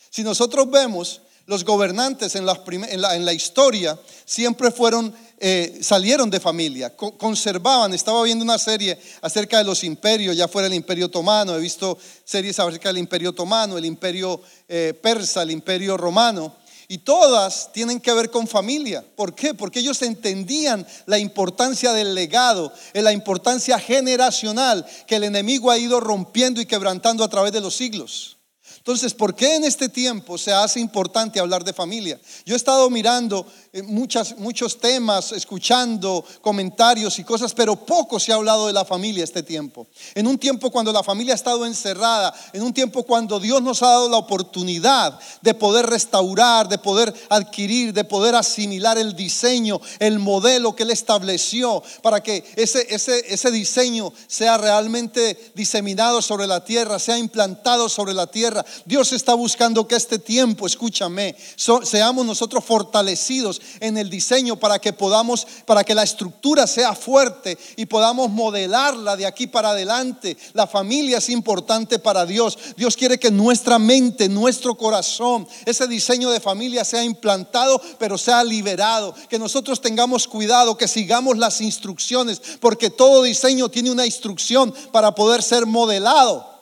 Si 0.09 0.21
nosotros 0.21 0.69
vemos, 0.69 1.21
los 1.45 1.65
gobernantes 1.65 2.35
en, 2.35 2.45
la, 2.45 3.33
historia 3.33 3.99
siempre 4.25 4.71
fueron, 4.71 5.13
eh, 5.39 5.79
salieron 5.81 6.29
de 6.29 6.39
familia, 6.39 6.95
conservaban, 6.95 7.93
estaba 7.93 8.23
viendo 8.23 8.45
una 8.45 8.57
serie 8.57 8.97
acerca 9.21 9.57
de 9.57 9.65
los 9.65 9.83
imperios, 9.83 10.37
ya 10.37 10.47
fuera 10.47 10.67
el 10.67 10.73
imperio 10.73 11.07
otomano, 11.07 11.55
he 11.55 11.59
visto 11.59 11.97
series 12.23 12.59
acerca 12.59 12.89
del 12.89 12.99
imperio 12.99 13.31
otomano, 13.31 13.77
el 13.77 13.85
imperio 13.85 14.39
eh, 14.69 14.97
persa, 15.01 15.41
el 15.41 15.51
imperio 15.51 15.97
romano, 15.97 16.55
y 16.87 16.99
todas 16.99 17.71
tienen 17.71 17.99
que 17.99 18.13
ver 18.13 18.29
con 18.29 18.47
familia. 18.47 19.03
¿Por 19.15 19.35
qué? 19.35 19.53
Porque 19.53 19.79
ellos 19.79 20.01
entendían 20.01 20.85
la 21.05 21.19
importancia 21.19 21.93
del 21.93 22.13
legado, 22.13 22.71
la 22.93 23.13
importancia 23.13 23.79
generacional 23.79 24.85
que 25.07 25.15
el 25.15 25.23
enemigo 25.23 25.71
ha 25.71 25.77
ido 25.77 25.99
rompiendo 25.99 26.61
y 26.61 26.65
quebrantando 26.65 27.23
a 27.23 27.29
través 27.29 27.51
de 27.51 27.61
los 27.61 27.75
siglos. 27.75 28.37
Entonces, 28.83 29.13
¿por 29.13 29.33
qué 29.33 29.55
en 29.55 29.63
este 29.63 29.87
tiempo 29.87 30.37
se 30.37 30.51
hace 30.51 30.77
importante 30.77 31.39
hablar 31.39 31.63
de 31.63 31.71
familia? 31.71 32.19
Yo 32.45 32.53
he 32.53 32.57
estado 32.57 32.89
mirando 32.89 33.47
eh, 33.71 33.81
muchos 33.81 34.77
temas, 34.77 35.31
escuchando 35.31 36.25
comentarios 36.41 37.17
y 37.17 37.23
cosas, 37.23 37.53
pero 37.53 37.77
poco 37.77 38.19
se 38.19 38.33
ha 38.33 38.35
hablado 38.35 38.67
de 38.67 38.73
la 38.73 38.83
familia 38.83 39.23
este 39.23 39.41
tiempo. 39.41 39.87
En 40.13 40.27
un 40.27 40.37
tiempo 40.37 40.69
cuando 40.69 40.91
la 40.91 41.01
familia 41.01 41.33
ha 41.33 41.35
estado 41.35 41.65
encerrada, 41.65 42.33
en 42.51 42.61
un 42.61 42.73
tiempo 42.73 43.03
cuando 43.03 43.39
Dios 43.39 43.61
nos 43.61 43.81
ha 43.83 43.87
dado 43.87 44.09
la 44.09 44.17
oportunidad 44.17 45.17
de 45.41 45.53
poder 45.53 45.85
restaurar, 45.85 46.67
de 46.67 46.77
poder 46.77 47.13
adquirir, 47.29 47.93
de 47.93 48.03
poder 48.03 48.35
asimilar 48.35 48.97
el 48.97 49.15
diseño, 49.15 49.79
el 49.99 50.19
modelo 50.19 50.75
que 50.75 50.83
Él 50.83 50.91
estableció 50.91 51.81
para 52.01 52.21
que 52.21 52.43
ese, 52.57 52.85
ese, 52.93 53.33
ese 53.33 53.49
diseño 53.49 54.11
sea 54.27 54.57
realmente 54.57 55.53
diseminado 55.55 56.21
sobre 56.21 56.47
la 56.47 56.65
tierra, 56.65 56.99
sea 56.99 57.17
implantado 57.17 57.87
sobre 57.87 58.13
la 58.13 58.27
tierra 58.27 58.65
Dios 58.85 59.13
está 59.13 59.33
buscando 59.33 59.87
que 59.87 59.95
este 59.95 60.19
tiempo, 60.19 60.67
escúchame, 60.67 61.35
seamos 61.55 62.25
nosotros 62.25 62.63
fortalecidos 62.63 63.61
en 63.79 63.97
el 63.97 64.09
diseño 64.09 64.57
para 64.57 64.79
que 64.79 64.93
podamos, 64.93 65.47
para 65.65 65.83
que 65.83 65.95
la 65.95 66.03
estructura 66.03 66.67
sea 66.67 66.93
fuerte 66.93 67.57
y 67.75 67.85
podamos 67.85 68.29
modelarla 68.29 69.15
de 69.15 69.25
aquí 69.25 69.47
para 69.47 69.71
adelante. 69.71 70.37
La 70.53 70.67
familia 70.67 71.17
es 71.17 71.29
importante 71.29 71.99
para 71.99 72.25
Dios. 72.25 72.57
Dios 72.77 72.95
quiere 72.95 73.17
que 73.17 73.31
nuestra 73.31 73.79
mente, 73.79 74.29
nuestro 74.29 74.75
corazón, 74.75 75.47
ese 75.65 75.87
diseño 75.87 76.29
de 76.31 76.39
familia 76.39 76.85
sea 76.85 77.03
implantado, 77.03 77.81
pero 77.99 78.17
sea 78.17 78.43
liberado. 78.43 79.13
Que 79.29 79.39
nosotros 79.39 79.81
tengamos 79.81 80.27
cuidado, 80.27 80.77
que 80.77 80.87
sigamos 80.87 81.37
las 81.37 81.61
instrucciones, 81.61 82.41
porque 82.59 82.89
todo 82.89 83.23
diseño 83.23 83.69
tiene 83.69 83.91
una 83.91 84.05
instrucción 84.05 84.73
para 84.91 85.15
poder 85.15 85.43
ser 85.43 85.65
modelado. 85.65 86.52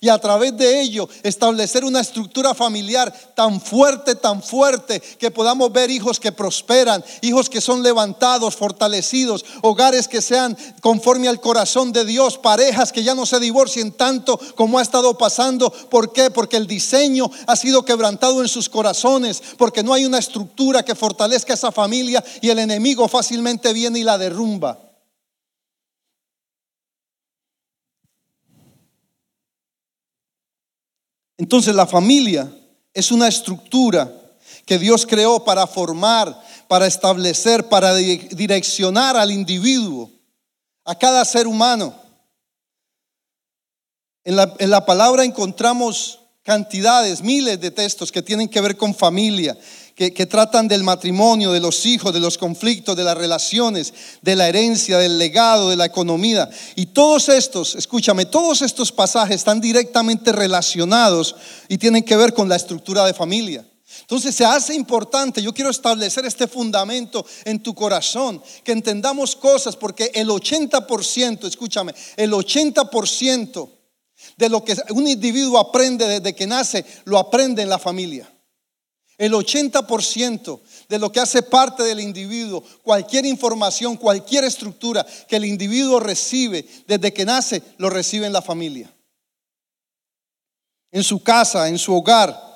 Y 0.00 0.08
a 0.08 0.18
través 0.18 0.56
de 0.56 0.80
ello 0.80 1.08
establecer 1.22 1.84
una 1.84 2.00
estructura 2.00 2.54
familiar 2.54 3.12
tan 3.34 3.60
fuerte, 3.60 4.14
tan 4.14 4.42
fuerte, 4.42 5.00
que 5.00 5.30
podamos 5.30 5.72
ver 5.72 5.90
hijos 5.90 6.20
que 6.20 6.32
prosperan, 6.32 7.04
hijos 7.22 7.48
que 7.48 7.60
son 7.60 7.82
levantados, 7.82 8.56
fortalecidos, 8.56 9.44
hogares 9.62 10.08
que 10.08 10.22
sean 10.22 10.56
conforme 10.80 11.28
al 11.28 11.40
corazón 11.40 11.92
de 11.92 12.04
Dios, 12.04 12.38
parejas 12.38 12.92
que 12.92 13.02
ya 13.02 13.14
no 13.14 13.26
se 13.26 13.40
divorcien 13.40 13.92
tanto 13.92 14.38
como 14.54 14.78
ha 14.78 14.82
estado 14.82 15.16
pasando. 15.16 15.70
¿Por 15.70 16.12
qué? 16.12 16.30
Porque 16.30 16.56
el 16.56 16.66
diseño 16.66 17.30
ha 17.46 17.56
sido 17.56 17.84
quebrantado 17.84 18.42
en 18.42 18.48
sus 18.48 18.68
corazones, 18.68 19.42
porque 19.56 19.82
no 19.82 19.92
hay 19.92 20.04
una 20.04 20.18
estructura 20.18 20.84
que 20.84 20.94
fortalezca 20.94 21.54
esa 21.54 21.72
familia 21.72 22.22
y 22.40 22.50
el 22.50 22.58
enemigo 22.58 23.08
fácilmente 23.08 23.72
viene 23.72 24.00
y 24.00 24.04
la 24.04 24.18
derrumba. 24.18 24.85
Entonces 31.38 31.74
la 31.74 31.86
familia 31.86 32.50
es 32.94 33.10
una 33.10 33.28
estructura 33.28 34.10
que 34.64 34.78
Dios 34.78 35.06
creó 35.06 35.44
para 35.44 35.66
formar, 35.66 36.42
para 36.68 36.86
establecer, 36.86 37.68
para 37.68 37.94
direccionar 37.94 39.16
al 39.16 39.30
individuo, 39.30 40.10
a 40.84 40.94
cada 40.94 41.24
ser 41.24 41.46
humano. 41.46 41.94
En 44.24 44.34
la, 44.70 44.84
palabra 44.84 45.24
encontramos 45.24 46.18
cantidades, 46.42 47.22
miles 47.22 47.60
de 47.60 47.70
textos 47.70 48.10
que 48.10 48.22
tienen 48.22 48.48
que 48.48 48.60
ver 48.60 48.76
con 48.76 48.92
familia, 48.92 49.56
que, 49.96 50.26
tratan 50.26 50.68
del 50.68 50.82
matrimonio, 50.82 51.52
de 51.52 51.60
los 51.60 51.86
hijos, 51.86 52.12
de 52.12 52.20
los 52.20 52.36
conflictos, 52.36 52.94
de 52.96 53.02
las 53.02 53.16
relaciones, 53.16 53.94
de 54.20 54.36
la 54.36 54.46
herencia, 54.46 54.98
del 54.98 55.18
legado, 55.18 55.70
de 55.70 55.76
la 55.76 55.86
economía. 55.86 56.50
Y 56.74 56.86
todos 56.86 57.30
estos, 57.30 57.74
escúchame, 57.76 58.26
todos 58.26 58.60
estos 58.60 58.92
pasajes 58.92 59.36
están 59.36 59.58
directamente 59.58 60.32
relacionados 60.32 61.34
y 61.66 61.78
tienen 61.78 62.02
que 62.02 62.14
ver 62.14 62.34
con 62.34 62.46
la 62.46 62.56
estructura 62.56 63.06
de 63.06 63.14
familia. 63.14 63.66
Entonces 64.02 64.34
se 64.34 64.44
hace 64.44 64.74
importante, 64.74 65.40
yo 65.40 65.54
quiero 65.54 65.70
establecer 65.70 66.26
este 66.26 66.46
fundamento 66.46 67.24
en 67.46 67.62
tu 67.62 67.74
corazón, 67.74 68.42
que 68.62 68.72
entendamos 68.72 69.34
cosas, 69.34 69.76
porque 69.76 70.10
el 70.12 70.28
80%, 70.28 71.46
escúchame, 71.46 71.94
el 72.18 72.32
80% 72.32 73.70
de 74.36 74.48
lo 74.50 74.62
que 74.62 74.76
un 74.90 75.08
individuo 75.08 75.58
aprende 75.58 76.06
desde 76.06 76.34
que 76.34 76.46
nace, 76.46 76.84
lo 77.06 77.16
aprende 77.16 77.62
en 77.62 77.70
la 77.70 77.78
familia. 77.78 78.30
El 79.18 79.32
80% 79.32 80.60
de 80.88 80.98
lo 80.98 81.10
que 81.10 81.20
hace 81.20 81.42
parte 81.42 81.82
del 81.82 82.00
individuo, 82.00 82.62
cualquier 82.82 83.24
información, 83.24 83.96
cualquier 83.96 84.44
estructura 84.44 85.06
que 85.26 85.36
el 85.36 85.46
individuo 85.46 86.00
recibe 86.00 86.66
desde 86.86 87.14
que 87.14 87.24
nace, 87.24 87.62
lo 87.78 87.88
recibe 87.88 88.26
en 88.26 88.34
la 88.34 88.42
familia. 88.42 88.92
En 90.92 91.02
su 91.02 91.22
casa, 91.22 91.68
en 91.68 91.78
su 91.78 91.94
hogar. 91.94 92.46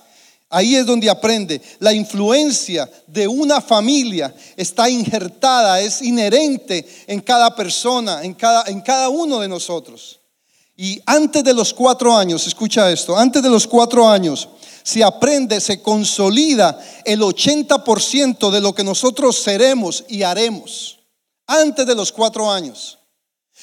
Ahí 0.50 0.76
es 0.76 0.84
donde 0.84 1.08
aprende. 1.08 1.62
La 1.78 1.94
influencia 1.94 2.90
de 3.06 3.26
una 3.26 3.60
familia 3.62 4.34
está 4.56 4.90
injertada, 4.90 5.80
es 5.80 6.02
inherente 6.02 6.86
en 7.06 7.20
cada 7.20 7.54
persona, 7.54 8.22
en 8.22 8.34
cada, 8.34 8.64
en 8.68 8.80
cada 8.82 9.08
uno 9.08 9.38
de 9.40 9.48
nosotros. 9.48 10.19
Y 10.82 10.98
antes 11.04 11.44
de 11.44 11.52
los 11.52 11.74
cuatro 11.74 12.16
años, 12.16 12.46
escucha 12.46 12.90
esto, 12.90 13.14
antes 13.14 13.42
de 13.42 13.50
los 13.50 13.66
cuatro 13.66 14.08
años, 14.08 14.48
se 14.82 15.04
aprende, 15.04 15.60
se 15.60 15.82
consolida 15.82 16.80
el 17.04 17.20
80% 17.20 18.50
de 18.50 18.62
lo 18.62 18.74
que 18.74 18.82
nosotros 18.82 19.36
seremos 19.42 20.06
y 20.08 20.22
haremos 20.22 20.98
antes 21.46 21.84
de 21.84 21.94
los 21.94 22.10
cuatro 22.10 22.50
años. 22.50 22.98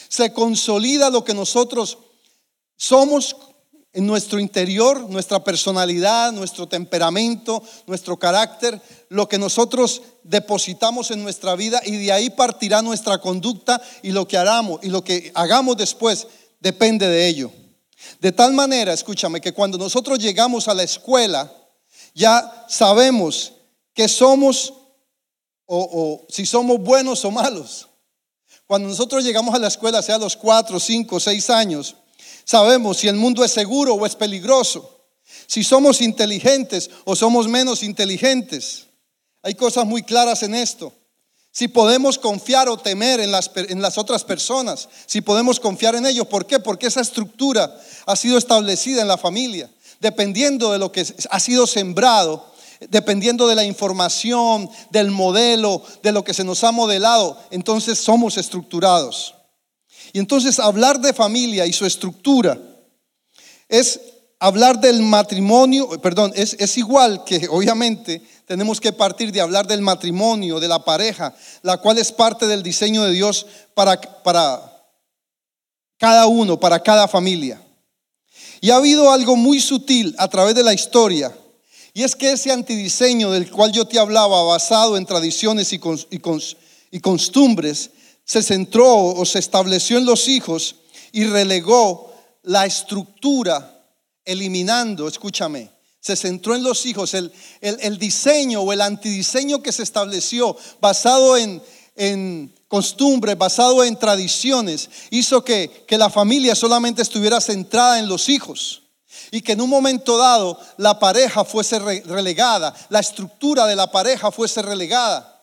Se 0.10 0.32
consolida 0.32 1.10
lo 1.10 1.24
que 1.24 1.34
nosotros 1.34 1.98
somos 2.76 3.36
en 3.94 4.06
nuestro 4.06 4.40
interior, 4.40 5.10
nuestra 5.10 5.44
personalidad, 5.44 6.32
nuestro 6.32 6.68
temperamento, 6.68 7.64
nuestro 7.88 8.20
carácter, 8.20 8.80
lo 9.10 9.28
que 9.28 9.40
nosotros 9.40 10.04
depositamos 10.22 11.10
en 11.10 11.24
nuestra 11.24 11.56
vida 11.56 11.82
y 11.84 11.98
de 11.98 12.12
ahí 12.12 12.30
partirá 12.30 12.84
nuestra 12.84 13.18
conducta 13.18 13.82
y 14.04 14.12
lo 14.12 14.28
que 14.28 14.38
hagamos 14.38 14.82
y 14.84 14.90
lo 14.90 15.04
que 15.04 15.32
hagamos 15.34 15.78
después 15.78 16.28
depende 16.60 17.08
de 17.08 17.28
ello. 17.28 17.52
De 18.20 18.32
tal 18.32 18.54
manera, 18.54 18.94
escúchame, 18.94 19.42
que 19.42 19.54
cuando 19.54 19.78
nosotros 19.78 20.20
llegamos 20.20 20.68
a 20.68 20.74
la 20.74 20.84
escuela, 20.84 21.52
ya 22.14 22.66
sabemos 22.68 23.54
que 23.94 24.08
somos 24.08 24.74
o, 25.68 26.26
si 26.30 26.46
somos 26.46 26.80
buenos 26.80 27.24
o 27.26 27.32
malos. 27.32 27.88
Cuando 28.66 28.90
nosotros 28.90 29.24
llegamos 29.24 29.54
a 29.54 29.60
la 29.60 29.68
escuela, 29.68 30.02
sea 30.02 30.16
a 30.16 30.20
los 30.20 30.36
cuatro, 30.36 30.80
cinco, 30.80 31.20
seis 31.20 31.50
años, 31.50 31.96
sabemos 32.44 32.98
si 32.98 33.08
el 33.08 33.16
mundo 33.16 33.44
es 33.44 33.52
seguro 33.52 33.94
o 33.94 34.06
es 34.06 34.16
peligroso, 34.16 35.06
si 35.46 35.64
somos 35.64 36.02
inteligentes 36.02 36.90
o 37.06 37.16
somos 37.16 37.48
menos 37.48 37.84
inteligentes. 37.84 38.88
Hay 39.42 39.56
cosas 39.56 39.86
muy 39.86 40.04
claras 40.04 40.44
en 40.44 40.56
esto. 40.56 40.94
Si 41.58 41.68
podemos 41.68 42.20
confiar 42.20 42.70
o 42.70 42.78
temer 42.78 43.20
en 43.20 43.32
las, 43.32 43.50
en 43.56 43.82
las 43.82 43.98
otras 43.98 44.24
personas, 44.24 44.88
si 45.08 45.22
podemos 45.22 45.60
confiar 45.60 45.96
en 45.96 46.06
ellos. 46.06 46.28
¿Por 46.28 46.46
qué? 46.46 46.60
Porque 46.60 46.86
esa 46.86 47.02
estructura 47.02 47.76
ha 48.06 48.16
sido 48.16 48.38
establecida 48.38 49.02
en 49.02 49.08
la 49.08 49.18
familia, 49.18 49.68
dependiendo 50.00 50.72
de 50.72 50.78
lo 50.78 50.92
que 50.92 51.04
ha 51.32 51.40
sido 51.40 51.66
sembrado 51.66 52.54
dependiendo 52.92 53.48
de 53.48 53.56
la 53.56 53.64
información, 53.64 54.70
del 54.92 55.10
modelo, 55.10 55.82
de 56.04 56.12
lo 56.12 56.24
que 56.24 56.36
se 56.36 56.44
nos 56.44 56.64
ha 56.64 56.72
modelado, 56.72 57.36
entonces 57.50 57.98
somos 57.98 58.38
estructurados. 58.38 59.34
Y 60.14 60.20
entonces 60.20 60.60
hablar 60.60 61.00
de 61.00 61.12
familia 61.12 61.66
y 61.66 61.74
su 61.74 61.88
estructura 61.88 62.56
es 63.68 64.00
hablar 64.39 64.79
del 64.79 65.01
matrimonio, 65.01 65.89
perdón, 66.01 66.32
es, 66.36 66.77
igual 66.77 67.24
que 67.24 67.48
obviamente 67.50 68.22
tenemos 68.46 68.79
que 68.79 68.94
partir 68.94 69.32
de 69.32 69.41
hablar 69.41 69.67
del 69.67 69.82
matrimonio, 69.82 70.60
de 70.60 70.67
la 70.67 70.84
pareja, 70.84 71.36
la 71.63 71.77
cual 71.77 71.98
es 71.98 72.12
parte 72.12 72.48
del 72.48 72.63
diseño 72.63 73.03
de 73.03 73.12
Dios 73.12 73.46
para, 73.74 74.00
cada 75.98 76.27
uno, 76.27 76.60
para 76.60 76.82
cada 76.82 77.08
familia. 77.08 77.62
Y 78.62 78.70
ha 78.70 78.77
habido 78.77 79.12
algo 79.12 79.36
muy 79.36 79.60
sutil 79.60 80.15
a 80.17 80.27
través 80.27 80.56
de 80.56 80.63
la 80.63 80.74
historia 80.74 81.34
y 81.98 82.03
es 82.03 82.15
que 82.15 82.32
ese 82.32 82.51
antidiseño 82.51 83.32
del 83.32 83.50
cual 83.50 83.72
yo 83.72 83.86
te 83.86 83.98
hablaba, 83.98 84.44
basado 84.44 84.98
en 84.98 85.06
tradiciones 85.08 85.74
y, 85.74 85.82
y 86.91 87.00
costumbres, 87.00 87.89
se 88.24 88.44
centró 88.44 89.15
o 89.15 89.25
se 89.25 89.39
estableció 89.39 89.98
en 89.98 90.06
los 90.06 90.27
hijos 90.27 90.75
y 91.12 91.24
relegó 91.24 92.13
la 92.44 92.67
estructura, 92.67 93.77
eliminando, 94.28 95.08
escúchame, 95.08 95.72
se 96.00 96.16
centró 96.16 96.54
en 96.54 96.64
los 96.64 96.86
hijos. 96.86 97.14
El, 97.14 97.32
el, 97.62 97.98
diseño 97.98 98.62
o 98.62 98.72
el 98.72 98.82
antidiseño 98.82 99.64
que 99.64 99.72
se 99.72 99.84
estableció 99.84 100.56
basado 100.80 101.38
en, 101.38 101.62
en 101.96 102.54
costumbres, 102.68 103.38
basado 103.38 103.84
en 103.84 103.98
tradiciones, 103.98 104.90
hizo 105.10 105.44
que, 105.44 105.86
que 105.88 105.98
la 105.98 106.10
familia 106.10 106.56
solamente 106.56 107.02
estuviera 107.02 107.42
centrada 107.42 108.00
en 108.00 108.08
los 108.08 108.30
hijos 108.30 108.84
y 109.32 109.42
que 109.42 109.54
en 109.54 109.62
un 109.62 109.70
momento 109.70 110.18
dado 110.18 110.60
la 110.78 111.00
pareja 111.00 111.44
fuese 111.44 111.80
relegada, 111.80 112.74
la 112.90 113.00
estructura 113.00 113.66
de 113.66 113.76
la 113.76 113.92
pareja 113.92 114.32
fuese 114.32 114.62
relegada. 114.62 115.34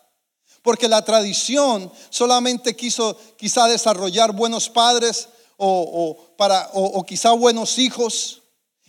Porque 0.61 0.87
la 0.87 1.03
tradición 1.05 1.91
solamente 2.09 2.75
quiso 2.75 3.15
quizá 3.37 3.67
desarrollar 3.67 4.31
buenos 4.31 4.67
padres 4.67 5.29
o, 5.57 6.17
para, 6.37 6.69
o 6.73 7.03
quizá 7.03 7.31
buenos 7.33 7.77
hijos. 7.77 8.41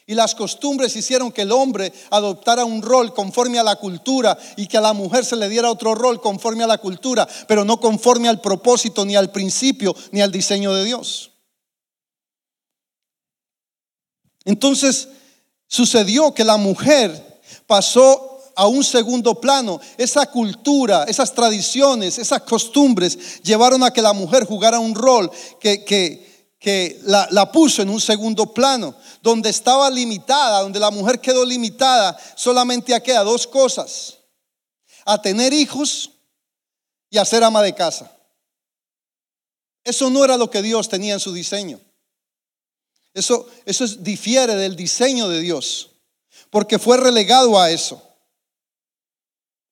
Y 0.06 0.14
las 0.14 0.36
costumbres 0.36 0.94
hicieron 0.94 1.32
que 1.32 1.42
el 1.42 1.50
hombre 1.50 1.92
adoptara 2.10 2.64
un 2.64 2.80
rol 2.80 3.12
conforme 3.12 3.58
a 3.58 3.64
la 3.64 3.76
cultura 3.76 4.38
y 4.56 4.68
que 4.68 4.78
a 4.78 4.80
la 4.80 4.92
mujer 4.92 5.24
se 5.24 5.34
le 5.34 5.48
diera 5.48 5.70
otro 5.70 5.96
rol 5.96 6.20
conforme 6.20 6.62
a 6.62 6.68
la 6.68 6.78
cultura, 6.78 7.26
pero 7.48 7.64
no 7.64 7.80
conforme 7.80 8.28
al 8.28 8.40
propósito, 8.40 9.04
ni 9.04 9.16
al 9.16 9.32
principio, 9.32 9.96
ni 10.12 10.20
al 10.20 10.30
diseño 10.30 10.72
de 10.72 10.84
Dios. 10.84 11.32
Entonces 14.44 15.08
sucedió 15.66 16.32
que 16.32 16.44
la 16.44 16.56
mujer 16.56 17.40
pasó 17.66 18.36
a 18.54 18.68
un 18.68 18.84
segundo 18.84 19.40
plano. 19.40 19.80
Esa 19.98 20.26
cultura, 20.26 21.02
esas 21.08 21.34
tradiciones, 21.34 22.18
esas 22.18 22.42
costumbres 22.42 23.42
llevaron 23.42 23.82
a 23.82 23.92
que 23.92 24.02
la 24.02 24.12
mujer 24.12 24.44
jugara 24.44 24.78
un 24.78 24.94
rol 24.94 25.30
que, 25.60 25.84
que, 25.84 26.35
la, 26.60 27.28
la, 27.30 27.52
puso 27.52 27.82
en 27.82 27.90
un 27.90 28.00
segundo 28.00 28.52
plano, 28.52 28.96
donde 29.22 29.50
estaba 29.50 29.88
limitada, 29.90 30.62
donde 30.62 30.80
la 30.80 30.90
mujer 30.90 31.20
quedó 31.20 31.44
limitada 31.44 32.18
solamente 32.34 32.94
a, 32.94 33.22
dos 33.22 33.46
cosas, 33.46 34.18
a 35.04 35.20
tener 35.20 35.52
hijos 35.52 36.10
y 37.10 37.18
a 37.18 37.24
ser 37.24 37.44
ama 37.44 37.62
de 37.62 37.74
casa. 37.74 38.10
Eso 39.84 40.10
no 40.10 40.24
era 40.24 40.36
lo 40.36 40.50
que 40.50 40.62
Dios 40.62 40.88
tenía 40.88 41.14
en 41.14 41.20
su 41.20 41.32
diseño. 41.32 41.78
Eso, 43.14 43.48
eso 43.64 43.86
difiere 43.86 44.56
del 44.56 44.74
diseño 44.74 45.28
de 45.28 45.40
Dios, 45.40 45.90
porque 46.50 46.78
fue 46.78 46.96
relegado 46.96 47.60
a 47.60 47.70
eso. 47.70 48.02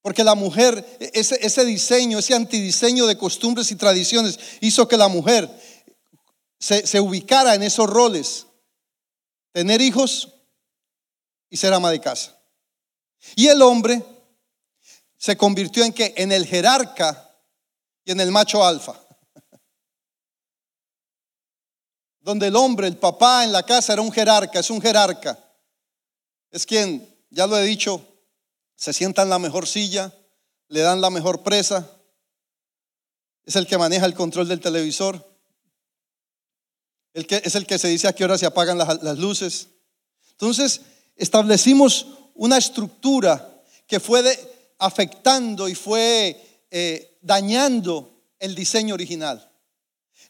Porque 0.00 0.22
la 0.22 0.34
mujer, 0.34 0.84
ese, 1.14 1.38
ese 1.40 1.64
diseño, 1.64 2.18
ese 2.18 2.34
antidiseño 2.34 3.06
de 3.06 3.16
costumbres 3.16 3.70
y 3.70 3.76
tradiciones 3.76 4.38
hizo 4.60 4.86
que 4.86 4.98
la 4.98 5.08
mujer 5.08 5.50
se, 6.58 7.00
ubicara 7.00 7.54
en 7.54 7.62
esos 7.62 7.88
roles. 7.88 8.46
Tener 9.52 9.80
hijos 9.80 10.32
y 11.50 11.56
ser 11.56 11.72
ama 11.72 11.90
de 11.90 12.00
casa. 12.00 12.36
Y 13.36 13.48
el 13.48 13.62
hombre 13.62 14.02
se 15.16 15.36
convirtió 15.36 15.84
en 15.84 15.92
que 15.92 16.14
en 16.16 16.32
el 16.32 16.46
jerarca 16.46 17.38
y 18.04 18.12
en 18.12 18.20
el 18.20 18.30
macho 18.30 18.64
alfa. 18.64 19.00
donde 22.20 22.48
el 22.48 22.56
hombre, 22.56 22.88
el 22.88 22.96
papá 22.96 23.44
en 23.44 23.52
la 23.52 23.62
casa 23.62 23.92
era 23.92 24.02
un 24.02 24.12
jerarca, 24.12 24.60
es 24.60 24.70
un 24.70 24.80
jerarca. 24.80 25.38
Es 26.50 26.66
quien, 26.66 27.08
ya 27.30 27.46
lo 27.46 27.58
he 27.58 27.62
dicho, 27.62 28.06
se 28.76 28.92
sienta 28.92 29.22
en 29.22 29.30
la 29.30 29.38
mejor 29.38 29.66
silla, 29.66 30.12
le 30.68 30.80
dan 30.80 31.00
la 31.00 31.10
mejor 31.10 31.42
presa, 31.42 31.90
es 33.44 33.56
el 33.56 33.66
que 33.66 33.78
maneja 33.78 34.06
el 34.06 34.14
control 34.14 34.48
del 34.48 34.60
televisor, 34.60 35.33
el 37.14 37.26
que, 37.26 37.40
es 37.44 37.54
el 37.54 37.66
que 37.66 37.78
se 37.78 37.88
dice 37.88 38.08
a 38.08 38.12
qué 38.12 38.24
hora 38.24 38.36
se 38.36 38.46
apagan 38.46 38.76
las, 38.76 39.18
luces. 39.18 39.68
Entonces, 40.32 40.82
establecimos 41.16 42.08
una 42.34 42.58
estructura 42.58 43.62
que 43.86 44.00
fue 44.00 44.22
afectando 44.78 45.68
y 45.68 45.74
fue 45.74 46.64
eh, 46.70 47.18
dañando 47.22 48.10
el 48.38 48.54
diseño 48.54 48.94
original. 48.94 49.50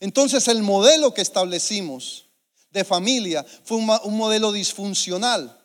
Entonces 0.01 0.49
el 0.49 0.63
modelo 0.63 1.15
que 1.15 1.23
establecimos 1.23 2.27
de 2.71 2.85
familia 2.85 3.45
fue 3.65 3.79
un, 3.79 4.17
modelo 4.17 4.53
disfuncional. 4.53 5.59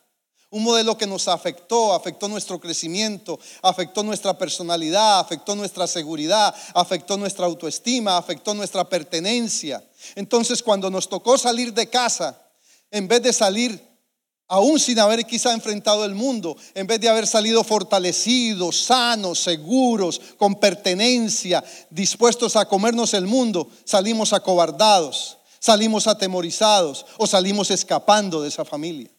Un 0.52 0.64
modelo 0.64 0.98
que 0.98 1.06
nos 1.06 1.28
afectó, 1.28 1.94
afectó 1.94 2.28
nuestro 2.28 2.60
crecimiento, 2.60 3.40
afectó 3.62 4.02
nuestra 4.02 4.36
personalidad, 4.36 5.20
afectó 5.20 5.56
nuestra 5.56 5.86
seguridad, 5.86 6.56
afectó 6.74 7.18
nuestra 7.18 7.46
autoestima, 7.46 8.18
afectó 8.18 8.56
nuestra 8.56 8.90
pertenencia. 8.90 9.84
Entonces 10.16 10.64
cuando 10.64 10.90
nos 10.90 11.08
tocó 11.08 11.38
salir 11.38 11.72
de 11.72 11.88
casa, 11.88 12.42
en 12.90 13.08
vez 13.08 13.22
de 13.22 13.32
salir 13.32 13.90
aún 14.48 14.80
sin 14.80 14.98
haber 14.98 15.24
quizá 15.28 15.54
enfrentado 15.54 16.04
el 16.04 16.16
mundo, 16.16 16.58
en 16.74 16.88
vez 16.88 17.00
de 17.00 17.10
haber 17.10 17.28
salido 17.28 17.64
fortalecidos, 17.64 18.82
sanos, 18.86 19.38
seguros, 19.38 20.20
con 20.38 20.56
pertenencia, 20.56 21.64
dispuestos 21.92 22.56
a 22.56 22.66
comernos 22.66 23.14
el 23.14 23.28
mundo, 23.28 23.70
salimos 23.86 24.34
acobardados, 24.34 25.38
salimos 25.60 26.08
atemorizados 26.08 27.06
o 27.18 27.28
salimos 27.28 27.70
escapando 27.70 28.42
de 28.42 28.50
esa 28.50 28.66
familia. 28.66 29.12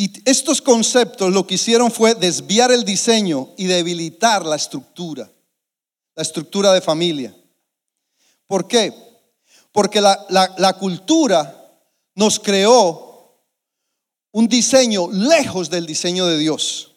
Y 0.00 0.12
estos 0.24 0.62
conceptos 0.62 1.32
lo 1.32 1.44
que 1.44 1.56
hicieron 1.56 1.90
fue 1.90 2.14
desviar 2.14 2.70
el 2.70 2.84
diseño 2.84 3.48
y 3.56 3.64
debilitar 3.64 4.46
la 4.46 4.54
estructura, 4.54 5.28
la 6.14 6.22
estructura 6.22 6.72
de 6.72 6.80
familia. 6.80 7.34
¿Por 8.46 8.68
qué? 8.68 8.94
Porque 9.72 10.00
la, 10.00 10.76
cultura 10.78 11.68
nos 12.14 12.38
creó 12.38 13.42
un 14.30 14.46
diseño 14.46 15.08
lejos 15.10 15.68
del 15.68 15.84
diseño 15.84 16.26
de 16.26 16.38
Dios. 16.38 16.94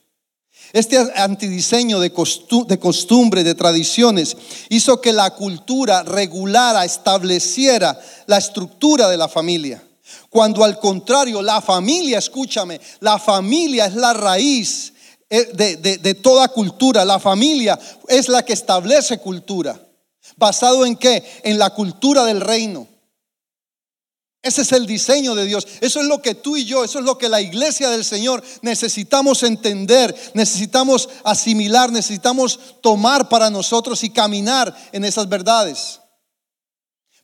Este 0.72 1.00
antidiseño 1.16 2.00
de 2.00 2.12
costumbres, 2.14 3.46
de 3.46 3.56
tradiciones, 3.56 4.38
hizo 4.70 5.02
que 5.02 5.12
la 5.12 5.32
cultura 5.32 6.04
regulara, 6.04 6.86
estableciera 6.86 8.00
la 8.28 8.38
estructura 8.38 9.10
de 9.10 9.18
la 9.18 9.28
familia. 9.28 9.84
Cuando 10.30 10.64
al 10.64 10.80
contrario, 10.80 11.42
la 11.42 11.62
familia, 11.62 12.20
escúchame, 12.20 12.80
la 13.00 13.20
familia 13.20 13.86
es 13.86 13.96
la 13.96 14.14
raíz 14.14 14.94
eh, 15.30 15.52
de 15.54 16.16
toda 16.16 16.48
cultura. 16.48 17.06
La 17.06 17.20
familia 17.20 17.80
es 18.08 18.30
la 18.30 18.44
que 18.44 18.54
establece 18.54 19.18
cultura. 19.20 19.80
¿Basado 20.38 20.86
en 20.86 20.96
qué? 20.96 21.24
En 21.44 21.58
la 21.58 21.72
cultura 21.72 22.26
del 22.26 22.42
reino. 22.42 22.88
Ese 24.44 24.64
es 24.64 24.72
el 24.72 24.88
diseño 24.88 25.36
de 25.36 25.46
Dios. 25.46 25.68
Eso 25.82 26.02
es 26.02 26.08
lo 26.08 26.22
que 26.22 26.34
tú 26.34 26.58
y 26.58 26.66
yo, 26.66 26.84
eso 26.84 26.98
es 26.98 27.06
lo 27.06 27.18
que 27.18 27.30
la 27.30 27.42
iglesia 27.42 27.90
del 27.90 28.04
Señor 28.04 28.44
necesitamos 28.64 29.44
entender, 29.44 30.16
necesitamos 30.34 31.10
asimilar, 31.24 31.92
necesitamos 31.92 32.60
tomar 32.82 33.30
para 33.30 33.52
nosotros 33.52 34.04
y 34.04 34.10
caminar 34.10 34.76
en 34.92 35.06
esas 35.06 35.30
verdades. 35.30 36.01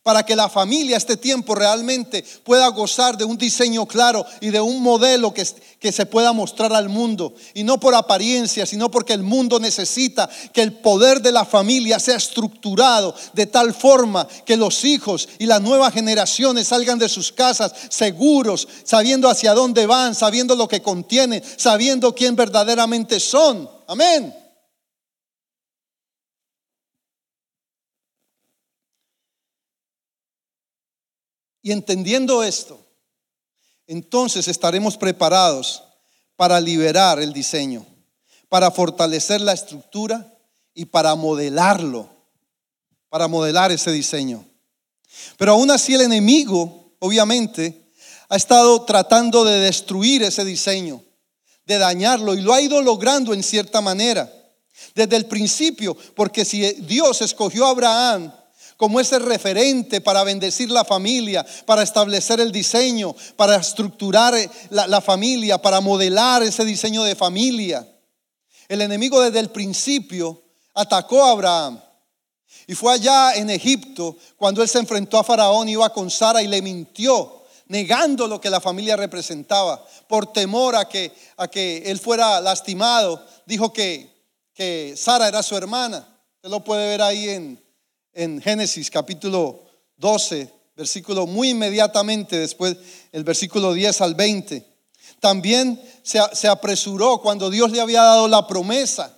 Para 0.02 0.24
que 0.24 0.36
la 0.36 0.48
familia 0.48 0.96
este 0.96 1.16
tiempo 1.16 1.54
realmente 1.54 2.24
pueda 2.44 2.66
gozar 2.68 3.18
de 3.18 3.24
un 3.24 3.36
diseño 3.36 3.86
claro 3.86 4.24
y 4.40 4.48
de 4.48 4.60
un 4.60 4.82
modelo 4.82 5.34
que, 5.34 5.46
que 5.78 5.92
se 5.92 6.06
pueda 6.06 6.32
mostrar 6.32 6.72
al 6.72 6.88
mundo. 6.88 7.34
Y 7.52 7.64
no 7.64 7.78
por 7.78 7.94
apariencia, 7.94 8.64
sino 8.64 8.90
porque 8.90 9.12
el 9.12 9.22
mundo 9.22 9.60
necesita 9.60 10.28
que 10.52 10.62
el 10.62 10.72
poder 10.72 11.20
de 11.20 11.32
la 11.32 11.44
familia 11.44 11.98
sea 11.98 12.16
estructurado 12.16 13.14
de 13.34 13.46
tal 13.46 13.74
forma 13.74 14.26
que 14.46 14.56
los 14.56 14.84
hijos 14.84 15.28
y 15.38 15.46
las 15.46 15.60
nuevas 15.60 15.92
generaciones 15.92 16.68
salgan 16.68 16.98
de 16.98 17.08
sus 17.08 17.30
casas 17.30 17.72
seguros, 17.90 18.66
sabiendo 18.84 19.28
hacia 19.28 19.52
dónde 19.52 19.86
van, 19.86 20.14
sabiendo 20.14 20.56
lo 20.56 20.68
que 20.68 20.80
contienen, 20.80 21.42
sabiendo 21.56 22.14
quién 22.14 22.34
verdaderamente 22.34 23.20
son. 23.20 23.68
Amén. 23.86 24.47
Y 31.68 31.72
entendiendo 31.72 32.42
esto, 32.42 32.80
entonces 33.86 34.48
estaremos 34.48 34.96
preparados 34.96 35.82
para 36.34 36.62
liberar 36.62 37.20
el 37.20 37.34
diseño, 37.34 37.84
para 38.48 38.70
fortalecer 38.70 39.42
la 39.42 39.52
estructura 39.52 40.32
y 40.72 40.86
para 40.86 41.14
modelarlo, 41.14 42.08
para 43.10 43.28
modelar 43.28 43.70
ese 43.70 43.92
diseño. 43.92 44.46
Pero 45.36 45.52
aún 45.52 45.70
así 45.70 45.92
el 45.92 46.00
enemigo, 46.00 46.94
obviamente, 47.00 47.92
ha 48.30 48.36
estado 48.36 48.86
tratando 48.86 49.44
de 49.44 49.60
destruir 49.60 50.22
ese 50.22 50.46
diseño, 50.46 51.04
de 51.66 51.76
dañarlo, 51.76 52.34
y 52.34 52.40
lo 52.40 52.54
ha 52.54 52.62
ido 52.62 52.80
logrando 52.80 53.34
en 53.34 53.42
cierta 53.42 53.82
manera. 53.82 54.32
Desde 54.94 55.16
el 55.16 55.26
principio, 55.26 55.94
porque 56.16 56.46
si 56.46 56.62
Dios 56.62 57.20
escogió 57.20 57.66
a 57.66 57.70
Abraham 57.72 58.32
como 58.78 59.00
ese 59.00 59.18
referente 59.18 60.00
para 60.00 60.22
bendecir 60.22 60.70
la 60.70 60.84
familia, 60.84 61.44
para 61.66 61.82
establecer 61.82 62.38
el 62.38 62.52
diseño, 62.52 63.14
para 63.34 63.56
estructurar 63.56 64.34
la, 64.70 65.00
familia, 65.00 65.60
para 65.60 65.80
modelar 65.80 66.44
ese 66.44 66.64
diseño 66.64 67.02
de 67.02 67.16
familia. 67.16 67.86
El 68.68 68.80
enemigo 68.80 69.20
desde 69.20 69.40
el 69.40 69.50
principio 69.50 70.44
atacó 70.74 71.24
a 71.24 71.32
Abraham. 71.32 71.80
Y 72.68 72.76
fue 72.76 72.92
allá 72.92 73.34
en 73.34 73.50
Egipto 73.50 74.16
cuando 74.36 74.62
él 74.62 74.68
se 74.68 74.78
enfrentó 74.78 75.18
a 75.18 75.24
Faraón, 75.24 75.68
iba 75.68 75.92
con 75.92 76.08
Sara 76.08 76.40
y 76.40 76.46
le 76.46 76.62
mintió, 76.62 77.42
negando 77.66 78.28
lo 78.28 78.40
que 78.40 78.48
la 78.48 78.60
familia 78.60 78.96
representaba, 78.96 79.84
por 80.06 80.32
temor 80.32 80.76
a 80.76 80.88
que, 80.88 81.12
a 81.36 81.48
que 81.48 81.82
él 81.86 81.98
fuera 81.98 82.40
lastimado. 82.40 83.26
Dijo 83.44 83.72
que, 83.72 84.08
que 84.54 84.94
Sara 84.96 85.26
era 85.26 85.42
su 85.42 85.56
hermana. 85.56 86.06
Usted 86.36 86.50
lo 86.50 86.62
puede 86.62 86.86
ver 86.86 87.02
ahí 87.02 87.28
en, 87.28 87.67
en 88.18 88.42
Génesis 88.42 88.90
capítulo 88.90 89.62
12, 89.96 90.52
versículo 90.76 91.24
muy 91.24 91.50
inmediatamente 91.50 92.36
después, 92.36 92.76
el 93.12 93.22
versículo 93.22 93.72
10 93.72 94.00
al 94.00 94.16
20. 94.16 94.66
También 95.20 95.80
se, 96.02 96.48
apresuró 96.48 97.18
cuando 97.18 97.48
Dios 97.48 97.70
le 97.70 97.80
había 97.80 98.02
dado 98.02 98.26
la 98.26 98.44
promesa 98.44 99.16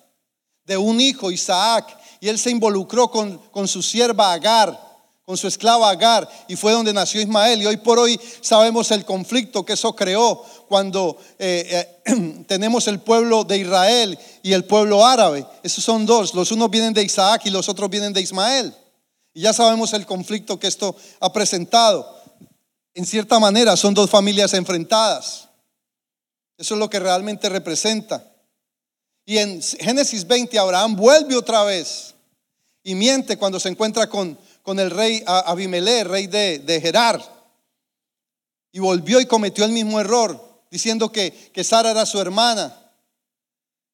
de 0.67 0.77
un 0.77 1.01
hijo, 1.01 1.31
Isaac, 1.31 1.97
y 2.21 2.29
él 2.29 2.39
se 2.39 2.51
involucró 2.51 3.11
con, 3.11 3.39
con 3.51 3.67
su 3.67 3.83
sierva 3.83 4.35
Agar, 4.35 4.79
con 5.25 5.39
su 5.39 5.49
esclava 5.49 5.89
Agar, 5.89 6.29
y 6.47 6.57
fue 6.57 6.73
donde 6.73 6.93
nació 6.93 7.23
Ismael. 7.23 7.63
Y 7.63 7.67
hoy 7.67 7.79
por 7.79 7.99
hoy 7.99 8.21
sabemos 8.43 8.91
el 8.91 9.07
conflicto 9.07 9.65
que 9.65 9.73
eso 9.73 9.97
creó 9.97 10.45
cuando 10.69 11.17
eh, 11.39 11.89
eh, 12.05 12.45
tenemos 12.47 12.87
el 12.87 13.01
pueblo 13.01 13.45
de 13.45 13.57
Israel 13.57 14.19
y 14.43 14.53
el 14.53 14.67
pueblo 14.67 15.07
árabe. 15.07 15.47
Esos 15.63 15.83
son 15.83 16.05
dos, 16.05 16.35
los 16.35 16.53
unos 16.53 16.69
vienen 16.69 16.93
de 16.93 17.03
Isaac 17.03 17.43
y 17.47 17.51
los 17.51 17.67
otros 17.71 17.89
vienen 17.89 18.13
de 18.13 18.21
Ismael. 18.21 18.75
Y 19.33 19.43
ya 19.43 19.53
sabemos 19.53 19.93
el 19.93 20.07
conflicto 20.07 20.59
que 20.59 20.67
esto 20.67 20.97
ha 21.21 21.33
presentado. 21.33 22.19
En 22.95 23.07
cierta 23.07 23.39
manera 23.39 23.77
son 23.77 23.95
dos 23.95 24.11
familias 24.11 24.55
enfrentadas. 24.55 25.49
Eso 26.59 26.75
es 26.75 26.81
lo 26.81 26.91
que 26.91 27.01
realmente 27.01 27.49
representa. 27.49 28.25
Y 29.25 29.39
en 29.39 29.63
Génesis 29.63 30.27
20 30.27 30.59
Abraham 30.59 30.97
vuelve 30.97 31.37
otra 31.37 31.63
vez 31.65 32.15
y 32.83 32.95
miente 32.95 33.37
cuando 33.37 33.61
se 33.61 33.69
encuentra 33.69 34.09
con, 34.09 34.39
con 34.63 34.79
el 34.81 34.91
rey 34.91 35.23
Abimelech, 35.27 36.07
rey 36.07 36.27
de, 36.27 36.59
de, 36.59 36.81
Gerar. 36.81 37.23
Y 38.73 38.81
volvió 38.81 39.21
y 39.21 39.27
cometió 39.27 39.65
el 39.65 39.73
mismo 39.73 40.01
error, 40.01 40.63
diciendo 40.71 41.11
que, 41.13 41.33
que 41.53 41.65
Sara 41.65 41.91
era 41.91 42.07
su 42.07 42.21
hermana. 42.21 42.77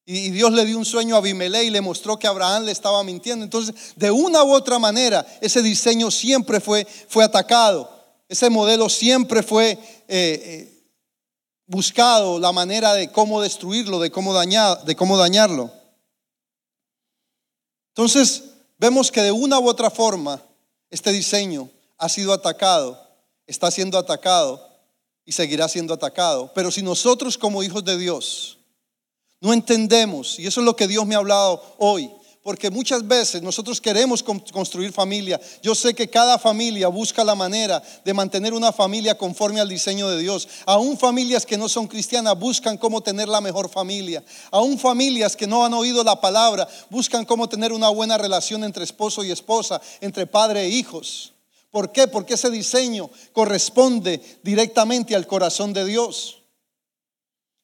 Y 0.09 0.29
Dios 0.29 0.53
le 0.53 0.65
dio 0.65 0.77
un 0.77 0.85
sueño 0.85 1.15
a 1.15 1.17
Abimelech 1.17 1.65
y 1.65 1.69
le 1.69 1.81
mostró 1.81 2.17
que 2.17 2.27
Abraham 2.27 2.63
le 2.63 2.71
estaba 2.71 3.03
mintiendo. 3.03 3.43
Entonces, 3.43 3.75
de 3.97 4.09
una 4.09 4.41
u 4.41 4.53
otra 4.53 4.79
manera, 4.79 5.27
ese 5.41 5.61
diseño 5.61 6.09
siempre 6.11 6.61
fue, 6.61 6.87
fue 7.09 7.25
atacado. 7.25 7.91
Ese 8.29 8.49
modelo 8.49 8.87
siempre 8.87 9.43
fue 9.43 9.71
eh, 9.71 9.77
eh, 10.07 10.83
buscado, 11.65 12.39
la 12.39 12.53
manera 12.53 12.93
de 12.93 13.11
cómo 13.11 13.41
destruirlo, 13.41 13.99
de 13.99 14.09
cómo, 14.09 14.33
dañar, 14.33 14.81
de 14.85 14.95
cómo 14.95 15.17
dañarlo. 15.17 15.69
Entonces, 17.89 18.45
vemos 18.77 19.11
que 19.11 19.21
de 19.21 19.33
una 19.33 19.59
u 19.59 19.67
otra 19.67 19.89
forma, 19.89 20.41
este 20.89 21.11
diseño 21.11 21.69
ha 21.97 22.07
sido 22.07 22.31
atacado, 22.31 22.97
está 23.45 23.69
siendo 23.71 23.97
atacado 23.97 24.65
y 25.25 25.33
seguirá 25.33 25.67
siendo 25.67 25.93
atacado. 25.93 26.49
Pero 26.55 26.71
si 26.71 26.81
nosotros 26.81 27.37
como 27.37 27.61
hijos 27.61 27.83
de 27.83 27.97
Dios, 27.97 28.56
no 29.39 29.53
entendemos, 29.53 30.39
y 30.39 30.47
eso 30.47 30.61
es 30.61 30.65
lo 30.65 30.75
que 30.75 30.87
Dios 30.87 31.05
me 31.05 31.15
ha 31.15 31.19
hablado 31.19 31.61
hoy, 31.77 32.09
porque 32.41 32.71
muchas 32.71 33.05
veces 33.05 33.41
nosotros 33.41 33.81
queremos 33.81 34.23
construir 34.23 34.93
familia. 34.93 35.37
Yo 35.61 35.75
sé 35.75 35.93
que 35.93 36.09
cada 36.09 36.39
familia 36.39 36.87
busca 36.87 37.23
la 37.25 37.35
manera 37.35 37.83
de 38.05 38.13
mantener 38.13 38.53
una 38.53 38.71
familia 38.71 39.17
conforme 39.17 39.59
al 39.59 39.67
diseño 39.67 40.07
de 40.07 40.17
Dios. 40.19 40.47
Aún 40.65 40.97
familias 40.97 41.45
que 41.45 41.57
no 41.57 41.67
son 41.67 41.87
cristianas 41.87 42.39
buscan 42.39 42.77
cómo 42.77 43.01
tener 43.01 43.27
la 43.27 43.41
mejor 43.41 43.69
familia. 43.69 44.23
Aún 44.49 44.79
familias 44.79 45.35
que 45.35 45.45
no 45.45 45.65
han 45.65 45.73
oído 45.73 46.05
la 46.05 46.21
palabra 46.21 46.65
buscan 46.89 47.25
cómo 47.25 47.49
tener 47.49 47.73
una 47.73 47.89
buena 47.89 48.17
relación 48.17 48.63
entre 48.63 48.85
esposo 48.85 49.25
y 49.25 49.31
esposa, 49.31 49.81
entre 49.99 50.25
padre 50.25 50.61
e 50.61 50.69
hijos. 50.69 51.33
¿Por 51.69 51.91
qué? 51.91 52.07
Porque 52.07 52.35
ese 52.35 52.49
diseño 52.49 53.09
corresponde 53.33 54.21
directamente 54.41 55.17
al 55.17 55.27
corazón 55.27 55.73
de 55.73 55.83
Dios. 55.83 56.37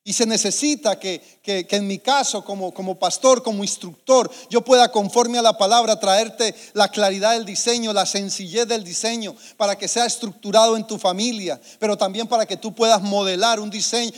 Y 0.05 0.11
se 0.11 0.25
necesita 0.25 0.99
que, 0.99 1.39
en 1.45 1.87
mi 1.87 1.97
caso, 1.97 2.43
como, 2.43 2.73
como 2.73 2.99
pastor, 2.99 3.41
como 3.41 3.63
instructor, 3.63 4.29
yo 4.49 4.59
pueda, 4.59 4.91
conforme 4.91 5.37
a 5.37 5.41
la 5.41 5.57
palabra, 5.57 5.97
traerte 5.97 6.53
la 6.73 6.89
claridad 6.89 7.31
del 7.31 7.45
diseño, 7.45 7.93
la 7.93 8.05
sencillez 8.05 8.67
del 8.67 8.83
diseño, 8.83 9.33
para 9.55 9.77
que 9.77 9.87
sea 9.87 10.05
estructurado 10.05 10.75
en 10.75 10.85
tu 10.85 10.99
familia, 10.99 11.59
pero 11.79 11.97
también 11.97 12.27
para 12.27 12.45
que 12.45 12.57
tú 12.57 12.75
puedas 12.75 13.01
modelar 13.01 13.61
un 13.61 13.69
diseño, 13.69 14.11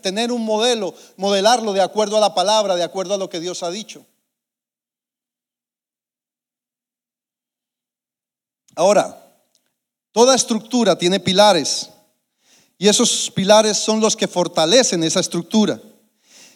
tener 0.00 0.32
un 0.32 0.46
modelo, 0.46 0.94
modelarlo 1.18 1.74
de 1.74 1.82
acuerdo 1.82 2.16
a 2.16 2.20
la 2.20 2.34
palabra, 2.34 2.74
de 2.74 2.82
acuerdo 2.82 3.12
a 3.12 3.18
lo 3.18 3.28
que 3.28 3.40
Dios 3.40 3.62
ha 3.62 3.70
dicho. 3.70 4.06
Ahora, 8.74 9.22
toda 10.10 10.34
estructura 10.34 10.96
tiene 10.96 11.20
pilares. 11.20 11.91
Y 12.82 12.88
esos 12.88 13.30
pilares 13.32 13.78
son 13.78 14.00
los 14.00 14.16
que 14.16 14.26
fortalecen 14.26 15.04
esa 15.04 15.20
estructura. 15.20 15.80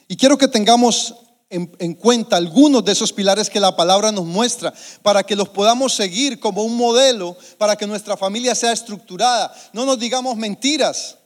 Y 0.09 0.17
quiero 0.17 0.37
que 0.37 0.49
tengamos 0.49 1.15
en, 1.49 1.95
cuenta 1.95 2.37
algunos 2.37 2.85
de 2.85 2.91
esos 2.91 3.13
pilares 3.13 3.49
que 3.49 3.61
la 3.61 3.77
palabra 3.77 4.11
nos 4.11 4.25
muestra 4.25 4.75
para 5.03 5.23
que 5.23 5.37
los 5.37 5.49
podamos 5.51 5.95
seguir 5.95 6.41
como 6.41 6.65
un 6.65 6.77
modelo 6.77 7.37
para 7.59 7.77
que 7.77 7.87
nuestra 7.87 8.17
familia 8.17 8.57
sea 8.57 8.73
estructurada. 8.73 9.55
No 9.73 9.87
nos 9.87 10.01
digamos 10.01 10.37
mentiras. 10.37 11.17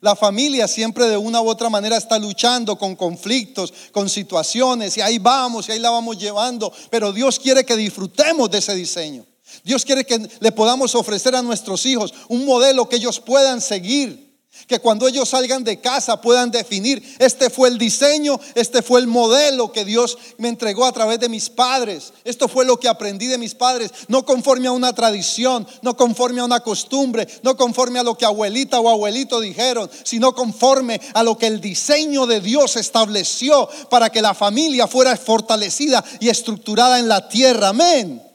La 0.00 0.16
familia 0.16 0.66
siempre 0.66 1.04
de 1.04 1.16
una 1.16 1.40
u 1.40 1.48
otra 1.48 1.70
manera 1.70 1.96
está 1.96 2.18
luchando 2.18 2.76
con 2.76 2.96
conflictos, 2.96 3.72
con 3.92 4.08
situaciones, 4.08 4.96
y 4.96 5.00
ahí 5.00 5.20
vamos, 5.20 5.68
y 5.68 5.72
ahí 5.72 5.78
la 5.78 5.90
vamos 5.90 6.18
llevando. 6.18 6.72
Pero 6.90 7.12
Dios 7.12 7.38
quiere 7.38 7.64
que 7.64 7.76
disfrutemos 7.76 8.50
de 8.50 8.58
ese 8.58 8.74
diseño. 8.74 9.24
Dios 9.62 9.84
quiere 9.84 10.04
que 10.04 10.28
le 10.40 10.50
podamos 10.50 10.96
ofrecer 10.96 11.36
a 11.36 11.42
nuestros 11.42 11.86
hijos 11.86 12.12
un 12.26 12.44
modelo 12.44 12.88
que 12.88 12.96
ellos 12.96 13.20
puedan 13.20 13.60
seguir. 13.60 14.27
Que 14.66 14.80
cuando 14.80 15.06
ellos 15.06 15.28
salgan 15.28 15.64
de 15.64 15.80
casa 15.80 16.20
puedan 16.20 16.50
definir, 16.50 17.02
este 17.18 17.50
fue 17.50 17.68
el 17.68 17.78
diseño, 17.78 18.38
este 18.54 18.82
fue 18.82 19.00
el 19.00 19.06
modelo 19.06 19.72
que 19.72 19.84
Dios 19.84 20.18
me 20.38 20.48
entregó 20.48 20.84
a 20.84 20.92
través 20.92 21.20
de 21.20 21.28
mis 21.28 21.48
padres. 21.48 22.12
Esto 22.24 22.48
fue 22.48 22.64
lo 22.64 22.78
que 22.78 22.88
aprendí 22.88 23.26
de 23.26 23.38
mis 23.38 23.54
padres, 23.54 23.90
no 24.08 24.24
conforme 24.24 24.68
a 24.68 24.72
una 24.72 24.92
tradición, 24.92 25.66
no 25.82 25.96
conforme 25.96 26.40
a 26.40 26.44
una 26.44 26.60
costumbre, 26.60 27.26
no 27.42 27.56
conforme 27.56 27.98
a 27.98 28.02
lo 28.02 28.16
que 28.16 28.24
abuelita 28.24 28.80
o 28.80 28.88
abuelito 28.88 29.40
dijeron, 29.40 29.90
sino 30.04 30.34
conforme 30.34 31.00
a 31.14 31.22
lo 31.22 31.38
que 31.38 31.46
el 31.46 31.60
diseño 31.60 32.26
de 32.26 32.40
Dios 32.40 32.76
estableció 32.76 33.68
para 33.90 34.10
que 34.10 34.22
la 34.22 34.34
familia 34.34 34.86
fuera 34.86 35.16
fortalecida 35.16 36.04
y 36.20 36.28
estructurada 36.28 36.98
en 36.98 37.08
la 37.08 37.28
tierra. 37.28 37.68
Amén. 37.68 38.27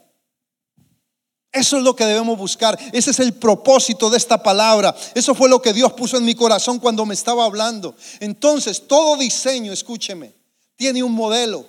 Eso 1.53 1.77
es 1.77 1.83
lo 1.83 1.95
que 1.95 2.03
debemos 2.03 2.35
buscar. 2.35 2.77
Ese 2.91 3.11
es 3.11 3.19
el 3.19 3.33
propósito 3.33 4.09
de 4.09 4.17
esta 4.17 4.41
palabra. 4.41 4.95
Eso 5.13 5.35
fue 5.35 5.47
lo 5.47 5.61
que 5.61 5.71
Dios 5.71 5.93
puso 5.93 6.17
en 6.17 6.25
mi 6.25 6.33
corazón 6.33 6.79
cuando 6.79 7.05
me 7.05 7.13
estaba 7.13 7.45
hablando. 7.45 7.95
Entonces, 8.19 8.87
todo 8.87 9.15
diseño, 9.17 9.71
escúcheme, 9.71 10.33
tiene 10.75 11.03
un 11.03 11.11
modelo. 11.11 11.67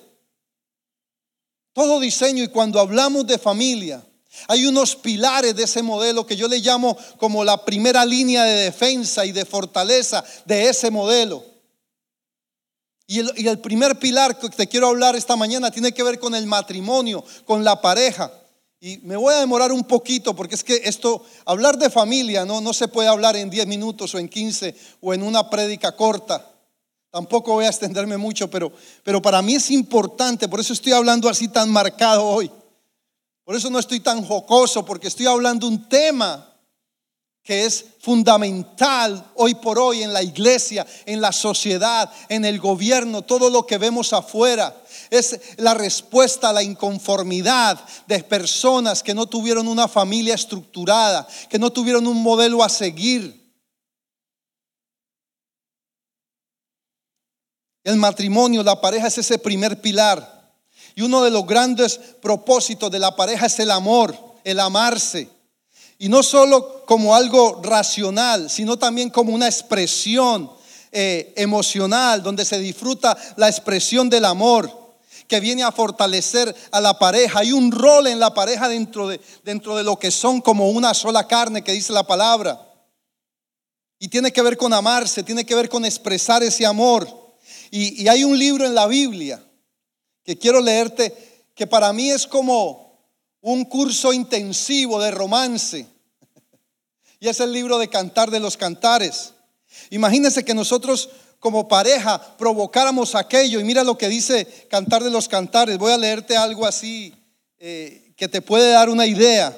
Todo 1.71 1.99
diseño 1.99 2.43
y 2.43 2.47
cuando 2.47 2.79
hablamos 2.79 3.27
de 3.27 3.37
familia, 3.37 4.03
Hay 4.49 4.65
unos 4.65 4.97
pilares 4.97 5.55
de 5.55 5.63
ese 5.63 5.81
modelo 5.81 6.25
que 6.25 6.35
yo 6.35 6.49
le 6.49 6.59
llamo 6.59 6.97
como 7.17 7.45
la 7.45 7.63
primera 7.63 8.03
línea 8.03 8.43
de 8.43 8.65
defensa 8.65 9.25
y 9.25 9.31
de 9.31 9.45
fortaleza 9.45 10.25
de 10.43 10.67
ese 10.67 10.91
modelo. 10.91 11.41
Y 13.07 13.47
el, 13.47 13.59
primer 13.59 13.97
pilar 13.97 14.37
que 14.37 14.49
te 14.49 14.67
quiero 14.67 14.87
hablar 14.87 15.15
esta 15.15 15.35
mañana 15.35 15.71
tiene 15.71 15.93
que 15.93 16.03
ver 16.03 16.19
con 16.19 16.33
el 16.33 16.47
matrimonio, 16.47 17.23
con 17.45 17.63
la 17.63 17.79
pareja. 17.79 18.31
Y 18.79 18.97
me 18.99 19.15
voy 19.15 19.33
a 19.33 19.39
demorar 19.39 19.71
un 19.71 19.83
poquito 19.83 20.35
porque 20.35 20.55
es 20.55 20.63
que 20.63 20.81
esto, 20.83 21.23
hablar 21.45 21.77
de 21.77 21.89
familia, 21.89 22.45
no, 22.45 22.61
no 22.61 22.73
se 22.73 22.87
puede 22.87 23.07
hablar 23.07 23.35
en 23.35 23.49
10 23.49 23.67
minutos 23.67 24.13
o 24.13 24.19
en 24.19 24.27
15 24.29 24.75
o 25.01 25.13
en 25.13 25.23
una 25.23 25.49
prédica 25.49 25.95
corta. 25.95 26.51
Tampoco 27.09 27.53
voy 27.53 27.65
a 27.65 27.69
extenderme 27.69 28.17
mucho, 28.17 28.49
pero, 28.49 28.73
pero 29.03 29.21
para 29.21 29.41
mí 29.41 29.55
es 29.55 29.71
importante, 29.71 30.49
por 30.49 30.59
eso 30.59 30.73
estoy 30.73 30.91
hablando 30.91 31.29
así 31.29 31.47
tan 31.47 31.69
marcado 31.69 32.25
hoy. 32.25 32.51
Por 33.45 33.55
eso 33.55 33.69
no 33.69 33.79
estoy 33.79 34.01
tan 34.01 34.25
jocoso, 34.25 34.83
porque 34.83 35.07
estoy 35.07 35.27
hablando 35.27 35.67
un 35.67 35.87
tema 35.87 36.51
que 37.41 37.63
es 37.63 37.85
fundamental 37.99 39.31
hoy 39.35 39.53
por 39.53 39.77
hoy 39.77 40.01
en 40.01 40.11
la 40.11 40.23
iglesia, 40.23 40.85
en 41.05 41.21
la 41.21 41.31
sociedad, 41.31 42.11
en 42.27 42.43
el 42.43 42.59
gobierno, 42.59 43.21
todo 43.21 43.51
lo 43.51 43.67
que 43.67 43.77
vemos 43.77 44.13
afuera. 44.13 44.75
Es 45.15 45.39
la 45.57 45.73
respuesta 45.73 46.49
a 46.49 46.53
la 46.53 46.61
inconformidad 46.61 47.79
de 48.07 48.23
personas 48.23 49.01
que 49.01 49.13
no 49.13 49.27
tuvieron 49.27 49.67
una 49.67 49.87
familia 49.87 50.35
estructurada, 50.35 51.27
que 51.49 51.57
no 51.57 51.71
tuvieron 51.71 52.05
un 52.07 52.21
modelo 52.21 52.63
a 52.63 52.69
seguir. 52.69 53.45
El 57.83 57.97
matrimonio, 57.97 58.63
la 58.63 58.81
pareja 58.81 59.07
es 59.07 59.17
ese 59.17 59.37
primer 59.37 59.79
pilar. 59.79 60.53
Y 60.95 61.01
uno 61.01 61.23
de 61.23 61.31
los 61.31 61.45
grandes 61.45 61.97
propósitos 62.21 62.89
de 62.91 62.99
la 62.99 63.15
pareja 63.15 63.45
es 63.45 63.59
el 63.59 63.71
amor, 63.71 64.17
el 64.43 64.59
amarse. 64.59 65.29
Y 65.97 66.09
no 66.09 66.23
solo 66.23 66.83
como 66.85 67.15
algo 67.15 67.61
racional, 67.63 68.49
sino 68.49 68.77
también 68.77 69.09
como 69.09 69.33
una 69.33 69.47
expresión 69.47 70.51
eh, 70.91 71.33
emocional, 71.37 72.23
donde 72.23 72.43
se 72.43 72.57
disfruta 72.57 73.17
la 73.37 73.49
expresión 73.49 74.09
del 74.09 74.25
amor, 74.25 74.84
que 75.27 75.39
viene 75.39 75.63
a 75.63 75.71
fortalecer 75.71 76.55
a 76.71 76.81
la 76.81 76.97
pareja. 76.99 77.39
Hay 77.39 77.51
un 77.51 77.71
rol 77.71 78.07
en 78.07 78.19
la 78.19 78.33
pareja 78.33 78.69
dentro 78.69 79.07
de, 79.07 79.19
dentro 79.43 79.75
de 79.75 79.83
lo 79.83 79.97
que 79.97 80.11
son 80.11 80.41
como 80.41 80.69
una 80.69 80.93
sola 80.93 81.27
carne, 81.27 81.63
que 81.63 81.71
dice 81.71 81.93
la 81.93 82.05
palabra. 82.05 82.61
Y 83.99 84.07
tiene 84.07 84.31
que 84.31 84.41
ver 84.41 84.57
con 84.57 84.73
amarse, 84.73 85.23
tiene 85.23 85.45
que 85.45 85.55
ver 85.55 85.69
con 85.69 85.85
expresar 85.85 86.43
ese 86.43 86.65
amor. 86.65 87.07
y 87.71 88.07
hay 88.07 88.23
un 88.23 88.37
libro 88.37 88.65
en 88.65 88.75
la 88.75 88.87
Biblia 88.87 89.43
que 90.23 90.37
quiero 90.37 90.59
leerte, 90.59 91.43
que 91.53 91.67
para 91.67 91.93
mí 91.93 92.09
es 92.09 92.25
como 92.25 92.85
un 93.41 93.63
curso 93.65 94.11
intensivo 94.11 94.99
de 94.99 95.11
romance. 95.11 95.87
Y 97.19 97.29
es 97.29 97.39
el 97.39 97.53
libro 97.53 97.77
de 97.77 97.87
Cantar 97.87 98.29
de 98.29 98.39
los 98.39 98.57
Cantares. 98.57 99.33
Imagínense 99.89 100.43
que 100.43 100.53
nosotros 100.53 101.09
como 101.45 101.67
pareja 101.67 102.19
provocáramos 102.37 103.13
aquello 103.13 103.59
y 103.59 103.63
mira 103.63 103.83
lo 103.83 103.99
que 103.99 104.07
dice 104.07 104.65
Cantar 104.67 105.03
de 105.03 105.11
los 105.11 105.27
Cantares. 105.27 105.77
Voy 105.77 105.91
a 105.91 105.97
leerte 105.97 106.35
algo 106.35 106.65
así 106.65 107.13
eh, 107.59 108.11
que 108.17 108.27
te 108.27 108.41
puede 108.41 108.71
dar 108.71 108.89
una 108.89 109.05
idea 109.05 109.55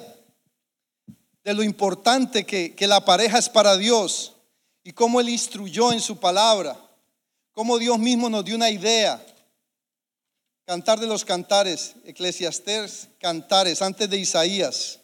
de 1.45 1.54
lo 1.54 1.63
importante 1.63 2.45
que, 2.45 2.76
que 2.76 2.88
la 2.88 3.06
pareja 3.06 3.38
es 3.38 3.47
para 3.47 3.78
Dios 3.78 4.34
y 4.84 4.91
cómo 4.91 5.21
Él 5.21 5.30
instruyó 5.30 5.93
en 5.93 6.02
su 6.02 6.19
palabra, 6.19 6.78
cómo 7.54 7.78
Dios 7.78 7.97
mismo 7.97 8.30
nos 8.30 8.43
dio 8.43 8.58
una 8.58 8.69
idea 8.69 9.26
Cantar 10.65 11.00
de 11.00 11.08
los 11.08 11.23
cantares, 11.23 11.95
Eclesiastés, 12.04 13.08
cantares, 13.21 13.82
antes 13.82 14.10
de 14.10 14.17
Isaías. 14.17 15.00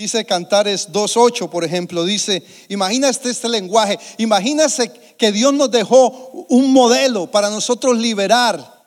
Dice 0.00 0.24
Cantares 0.24 0.88
2.8, 0.92 1.50
por 1.50 1.62
ejemplo, 1.62 2.06
dice, 2.06 2.42
imagínate 2.70 3.28
este 3.28 3.50
lenguaje, 3.50 3.98
imagínese 4.16 4.90
que 5.18 5.30
Dios 5.30 5.52
nos 5.52 5.70
dejó 5.70 6.46
un 6.48 6.72
modelo 6.72 7.30
para 7.30 7.50
nosotros 7.50 7.98
liberar 7.98 8.80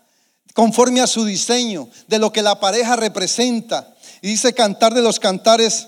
conforme 0.55 1.01
a 1.01 1.05
su 1.05 1.23
diseño 1.23 1.87
de 2.07 2.17
lo 2.17 2.33
que 2.33 2.41
la 2.41 2.59
pareja 2.59 2.95
representa. 2.95 3.93
Y 4.23 4.29
dice 4.29 4.53
Cantar 4.53 4.95
de 4.95 5.03
los 5.03 5.19
Cantares, 5.19 5.87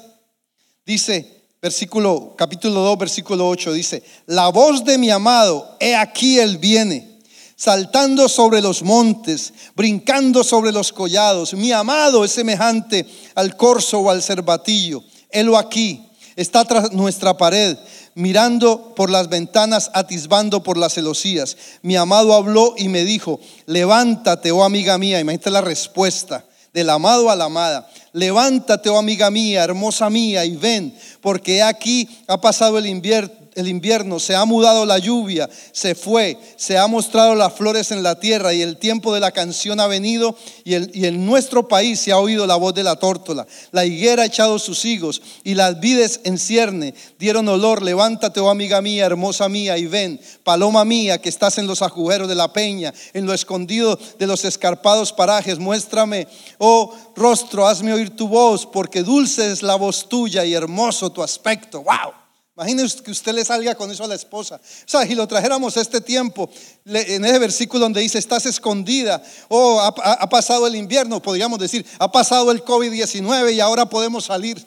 dice, 0.86 1.42
versículo, 1.60 2.36
capítulo 2.38 2.82
2, 2.82 2.98
versículo 3.00 3.50
8, 3.50 3.74
dice, 3.74 4.04
la 4.28 4.50
voz 4.50 4.86
de 4.86 5.00
mi 5.00 5.10
amado, 5.10 5.76
he 5.80 5.96
aquí 5.96 6.38
él 6.38 6.60
viene 6.60 7.16
saltando 7.56 8.30
sobre 8.30 8.62
los 8.62 8.84
montes, 8.84 9.54
brincando 9.76 10.44
sobre 10.44 10.72
los 10.72 10.92
collados. 10.92 11.54
Mi 11.54 11.72
amado 11.72 12.26
es 12.26 12.32
semejante 12.32 13.08
al 13.34 13.56
corzo 13.56 14.02
o 14.02 14.10
al 14.12 14.22
cervatillo. 14.22 15.02
Helo 15.36 15.58
aquí, 15.58 16.10
está 16.36 16.64
tras 16.66 16.92
nuestra 16.94 17.38
pared, 17.38 17.78
mirando 18.14 18.96
por 18.96 19.10
las 19.10 19.30
ventanas, 19.30 19.92
atisbando 19.94 20.64
por 20.64 20.78
las 20.78 20.94
celosías. 20.94 21.58
Mi 21.82 21.96
amado 21.96 22.34
habló 22.34 22.74
y 22.78 22.88
me 22.88 23.04
dijo, 23.04 23.40
levántate, 23.66 24.52
oh 24.52 24.64
amiga 24.64 24.98
mía. 24.98 25.20
Imagínate 25.20 25.52
la 25.52 25.62
respuesta 25.62 26.46
del 26.74 26.90
amado 26.90 27.30
a 27.30 27.36
la 27.36 27.46
amada. 27.46 27.90
Levántate, 28.14 28.90
oh 28.90 28.98
amiga 28.98 29.30
mía, 29.30 29.64
hermosa 29.64 30.10
mía, 30.10 30.46
y 30.46 30.56
ven, 30.56 30.98
porque 31.22 31.62
aquí 31.62 32.08
ha 32.28 32.40
pasado 32.40 32.78
el 32.78 32.86
invierno 32.86 33.45
el 33.56 33.70
invierno, 33.70 34.20
se 34.20 34.36
ha 34.36 34.44
mudado 34.44 34.86
la 34.86 35.00
lluvia, 35.00 35.50
se 35.72 35.96
fue, 35.96 36.38
se 36.58 36.78
ha 36.78 36.88
mostrado 36.88 37.36
las 37.36 37.54
flores 37.54 37.92
en 37.92 38.04
la 38.04 38.20
tierra 38.20 38.54
y 38.54 38.62
el 38.62 38.78
tiempo 38.78 39.14
de 39.14 39.22
la 39.22 39.32
canción 39.32 39.80
ha 39.80 39.88
venido 39.88 40.36
y, 40.66 40.76
en 40.76 41.26
nuestro 41.26 41.68
país 41.68 42.02
se 42.02 42.12
ha 42.12 42.18
oído 42.18 42.46
la 42.46 42.58
voz 42.58 42.74
de 42.74 42.84
la 42.84 42.98
tórtola. 42.98 43.48
La 43.72 43.86
higuera 43.86 44.24
ha 44.24 44.26
echado 44.26 44.60
sus 44.60 44.84
higos 44.84 45.22
y 45.44 45.56
las 45.56 45.80
vides 45.80 46.20
en 46.26 46.38
cierne 46.38 46.94
dieron 47.18 47.48
olor. 47.48 47.82
Levántate, 47.82 48.42
oh 48.42 48.50
amiga 48.50 48.82
mía, 48.82 49.06
hermosa 49.06 49.48
mía, 49.48 49.78
y 49.78 49.86
ven, 49.86 50.20
paloma 50.44 50.84
mía, 50.84 51.22
que 51.22 51.30
estás 51.30 51.58
en 51.58 51.68
los 51.68 51.82
agujeros 51.82 52.28
de 52.28 52.36
la 52.36 52.52
peña, 52.52 52.94
en 53.14 53.26
lo 53.26 53.34
escondido 53.34 53.98
de 54.20 54.28
los 54.28 54.44
escarpados 54.44 55.14
parajes. 55.14 55.60
Muéstrame, 55.60 56.28
oh 56.58 56.94
rostro, 57.16 57.66
hazme 57.66 57.94
oír 57.94 58.16
tu 58.18 58.28
voz, 58.28 58.66
porque 58.66 59.02
dulce 59.02 59.50
es 59.50 59.64
la 59.64 59.76
voz 59.76 60.10
tuya 60.10 60.44
y 60.44 60.54
hermoso 60.54 61.10
tu 61.10 61.24
aspecto. 61.24 61.82
¡Wow! 61.82 62.25
Imagínese 62.56 63.04
que 63.04 63.12
usted 63.12 63.34
le 63.34 63.44
salga 63.44 63.76
con 63.76 63.92
eso 63.92 64.06
a 64.06 64.08
la 64.08 64.16
esposa. 64.16 64.56
O 64.56 64.88
sea, 64.88 65.06
si 65.06 65.14
lo 65.14 65.28
trajéramos 65.28 65.76
este 65.76 66.00
tiempo, 66.00 66.50
en 66.86 67.26
ese 67.26 67.38
versículo 67.38 67.84
donde 67.84 68.00
dice, 68.00 68.18
estás 68.18 68.46
escondida, 68.46 69.22
o 69.50 69.82
ha, 69.82 70.30
pasado 70.30 70.66
el 70.66 70.76
invierno, 70.76 71.22
podríamos 71.22 71.60
decir, 71.60 71.86
ha 72.00 72.10
pasado 72.10 72.52
el 72.52 72.64
COVID-19 72.64 73.54
y 73.54 73.60
ahora 73.60 73.90
podemos 73.90 74.26
salir. 74.26 74.66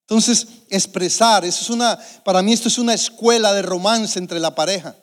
Entonces, 0.00 0.46
expresar, 0.70 1.44
es 1.44 1.70
una, 1.70 1.98
para 2.24 2.42
mí 2.42 2.52
esto 2.52 2.66
es 2.66 2.78
una 2.78 2.92
escuela 2.92 3.52
de 3.52 3.62
romance 3.62 4.18
entre 4.18 4.40
la 4.40 4.56
pareja. 4.56 4.96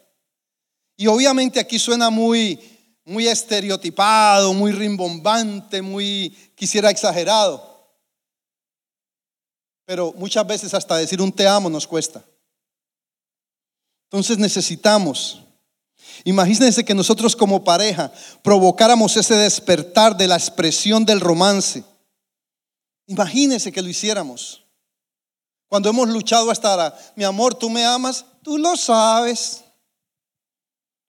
Y 0.98 1.08
obviamente 1.08 1.62
aquí 1.62 1.80
suena 1.80 2.10
muy, 2.10 2.60
muy 3.06 3.26
estereotipado, 3.26 4.54
muy 4.54 4.74
rimbombante, 4.74 5.82
muy, 5.82 6.36
quisiera 6.56 6.90
exagerado 6.90 7.71
pero 9.86 10.14
muchas 10.18 10.46
veces 10.46 10.74
hasta 10.74 10.98
decir 10.98 11.22
un 11.22 11.32
te 11.32 11.48
amo 11.48 11.70
nos 11.70 11.88
cuesta. 11.88 12.24
Entonces 14.06 14.38
necesitamos, 14.38 15.42
imagínense 16.24 16.84
que 16.84 16.94
nosotros 16.94 17.36
como 17.36 17.64
pareja 17.64 18.12
provocáramos 18.44 19.16
ese 19.16 19.36
despertar 19.36 20.18
de 20.18 20.28
la 20.28 20.36
expresión 20.36 21.06
del 21.06 21.22
romance. 21.22 21.84
Imagínense 23.08 23.72
que 23.72 23.82
lo 23.82 23.90
hiciéramos. 23.90 24.64
Cuando 25.68 25.90
hemos 25.90 26.10
luchado 26.10 26.52
hasta 26.52 26.70
ahora, 26.70 26.98
mi 27.16 27.24
amor, 27.24 27.56
tú 27.56 27.70
me 27.70 27.86
amas, 27.86 28.26
tú 28.44 28.58
lo 28.58 28.76
sabes. 28.76 29.64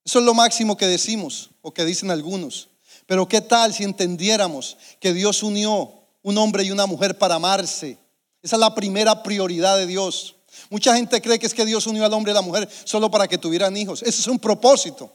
Eso 0.05 0.21
es 0.21 0.25
lo 0.25 0.35
máximo 0.35 0.77
que 0.77 0.87
decimos 0.87 1.51
o 1.61 1.75
que 1.75 1.85
dicen 1.85 2.11
algunos. 2.11 2.69
Pero 3.07 3.27
¿qué 3.29 3.41
tal 3.41 3.75
si 3.75 3.83
entendiéramos 3.83 4.77
que 5.01 5.13
Dios 5.13 5.43
unió 5.43 5.93
un 6.23 6.39
hombre 6.39 6.63
y 6.63 6.71
una 6.71 6.87
mujer 6.87 7.19
para 7.19 7.35
amarse, 7.35 7.99
esa 8.43 8.57
es 8.57 8.61
la 8.61 8.75
primera 8.75 9.23
prioridad 9.23 9.77
de 9.77 9.87
Dios. 9.87 10.37
Mucha 10.69 10.97
gente 10.97 11.21
cree 11.23 11.39
que 11.39 11.47
es 11.47 11.55
que 11.55 11.65
Dios 11.65 11.87
unió 11.87 12.05
al 12.05 12.13
hombre 12.13 12.33
y 12.33 12.35
a 12.35 12.41
la 12.41 12.43
mujer 12.43 12.69
solo 12.85 13.11
para 13.11 13.29
que 13.29 13.39
tuvieran 13.39 13.77
hijos. 13.77 14.03
Ese 14.03 14.21
es 14.21 14.27
un 14.27 14.39
propósito. 14.39 15.11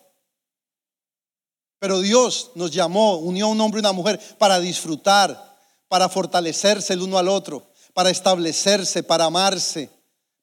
Pero 1.79 1.99
Dios 1.99 2.51
nos 2.55 2.71
llamó, 2.71 3.17
unió 3.17 3.45
a 3.45 3.49
un 3.49 3.61
hombre 3.61 3.79
y 3.79 3.81
una 3.81 3.91
mujer 3.91 4.19
para 4.37 4.59
disfrutar, 4.59 5.57
para 5.87 6.09
fortalecerse 6.09 6.93
el 6.93 7.01
uno 7.01 7.17
al 7.17 7.27
otro, 7.27 7.67
para 7.93 8.09
establecerse, 8.09 9.03
para 9.03 9.25
amarse, 9.25 9.89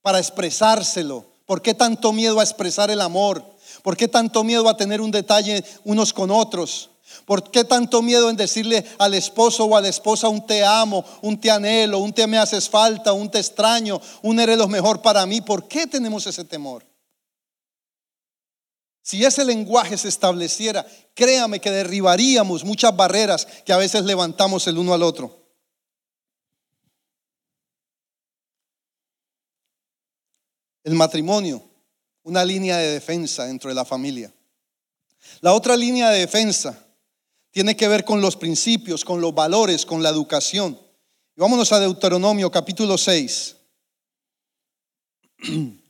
para 0.00 0.18
expresárselo. 0.18 1.24
¿Por 1.46 1.60
qué 1.60 1.74
tanto 1.74 2.12
miedo 2.12 2.38
a 2.38 2.44
expresar 2.44 2.90
el 2.90 3.00
amor? 3.00 3.44
¿Por 3.82 3.96
qué 3.96 4.08
tanto 4.08 4.44
miedo 4.44 4.68
a 4.68 4.76
tener 4.76 5.00
un 5.00 5.10
detalle 5.10 5.64
unos 5.84 6.12
con 6.12 6.30
otros? 6.30 6.90
¿Por 7.24 7.50
qué 7.50 7.64
tanto 7.64 8.03
miedo 8.03 8.31
en 8.31 8.37
decirle 8.37 8.85
al 8.98 9.14
esposo 9.14 9.64
o 9.64 9.77
a 9.77 9.81
la 9.81 9.88
esposa 9.88 10.29
un 10.29 10.46
te 10.46 10.64
amo, 10.64 11.05
un 11.22 11.40
te 11.40 11.50
anhelo, 11.50 11.98
un 11.98 12.12
te 12.12 12.27
me 12.27 12.38
haces 12.38 12.68
falta, 12.68 13.12
un 13.12 13.31
te 13.31 13.38
extraño, 13.38 14.00
un 14.22 14.40
eres 14.40 14.59
lo 14.59 14.68
mejor 14.68 15.03
para 15.03 15.24
mí? 15.27 15.40
¿Por 15.40 15.68
qué 15.68 15.87
tenemos 15.87 16.27
ese 16.27 16.44
temor? 16.44 16.85
Si 19.05 19.22
ese 19.22 19.44
lenguaje 19.44 19.98
se 19.98 20.09
estableciera, 20.09 20.87
créame 21.12 21.61
que 21.61 21.70
derribaríamos 21.70 22.64
muchas 22.64 22.96
barreras 22.96 23.46
que 23.64 23.72
a 23.72 23.77
veces 23.77 24.05
levantamos 24.05 24.66
el 24.66 24.79
uno 24.79 24.94
al 24.94 25.03
otro. 25.03 25.44
El 30.83 30.94
matrimonio, 30.94 31.62
una 32.22 32.44
línea 32.44 32.79
de 32.79 32.92
defensa 32.92 33.44
dentro 33.44 33.68
de 33.68 33.74
la 33.74 33.85
familia. 33.85 34.33
La 35.40 35.53
otra 35.53 35.77
línea 35.77 36.09
de 36.09 36.20
defensa 36.20 36.79
tiene 37.54 37.76
que 37.76 37.86
ver 37.86 38.04
con 38.04 38.20
los 38.20 38.36
principios, 38.36 39.04
con 39.04 39.20
los 39.20 39.32
valores, 39.32 39.86
con 39.86 40.02
la 40.02 40.08
educación. 40.08 40.76
Y 41.36 41.40
vámonos 41.40 41.70
a 41.70 41.78
Deuteronomio 41.78 42.50
capítulo 42.50 42.98
6. 42.98 43.56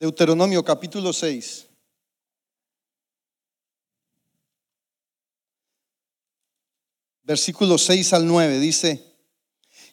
Deuteronomio 0.00 0.64
capítulo 0.64 1.12
6. 1.12 1.68
Versículos 7.22 7.84
6 7.84 8.12
al 8.12 8.26
9 8.26 8.58
dice, 8.58 9.14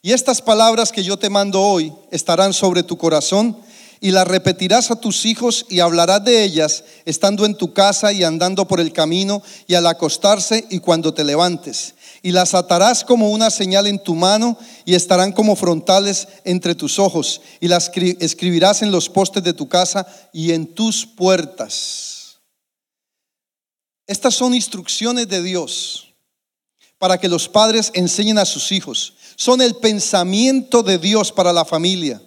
y 0.02 0.12
estas 0.12 0.42
palabras 0.42 0.92
que 0.92 1.04
yo 1.04 1.20
te 1.20 1.30
mando 1.30 1.62
hoy 1.62 1.94
estarán 2.10 2.52
sobre 2.52 2.82
tu 2.82 2.98
corazón 2.98 3.62
y 4.04 4.10
las 4.10 4.28
repetirás 4.28 4.90
a 4.90 4.96
tus 4.96 5.26
hijos 5.28 5.68
y 5.70 5.80
hablarás 5.80 6.26
de 6.26 6.44
ellas 6.44 6.84
estando 7.06 7.46
en 7.46 7.54
tu 7.54 7.72
casa 7.72 8.12
y 8.12 8.24
andando 8.24 8.68
por 8.68 8.80
el 8.80 8.92
camino 8.92 9.44
y 9.68 9.76
al 9.76 9.86
acostarse 9.86 10.66
y 10.72 10.80
cuando 10.80 11.14
te 11.14 11.24
levantes 11.24 11.94
y 12.24 12.32
las 12.32 12.56
atarás 12.56 13.04
como 13.04 13.30
una 13.30 13.52
señal 13.52 13.86
en 13.86 14.02
tu 14.02 14.16
mano 14.16 14.58
y 14.86 14.96
estarán 14.96 15.32
como 15.32 15.56
frontales 15.56 16.28
entre 16.44 16.74
tus 16.74 16.98
ojos 16.98 17.42
y 17.60 17.68
las 17.68 17.92
escribirás 17.96 18.82
en 18.82 18.92
los 18.92 19.08
postes 19.08 19.44
de 19.44 19.54
tu 19.54 19.70
casa 19.70 20.08
y 20.34 20.52
en 20.52 20.74
tus 20.74 21.06
puertas. 21.06 22.40
Estas 24.08 24.34
son 24.34 24.56
instrucciones 24.56 25.30
de 25.30 25.44
Dios 25.44 26.16
para 26.98 27.20
que 27.20 27.30
los 27.30 27.48
padres 27.48 27.92
enseñen 27.94 28.40
a 28.40 28.46
sus 28.46 28.72
hijos. 28.72 29.14
Son 29.36 29.62
el 29.62 29.76
pensamiento 29.76 30.82
de 30.82 30.98
Dios 30.98 31.32
para 31.32 31.54
la 31.54 31.66
familia 31.66 32.22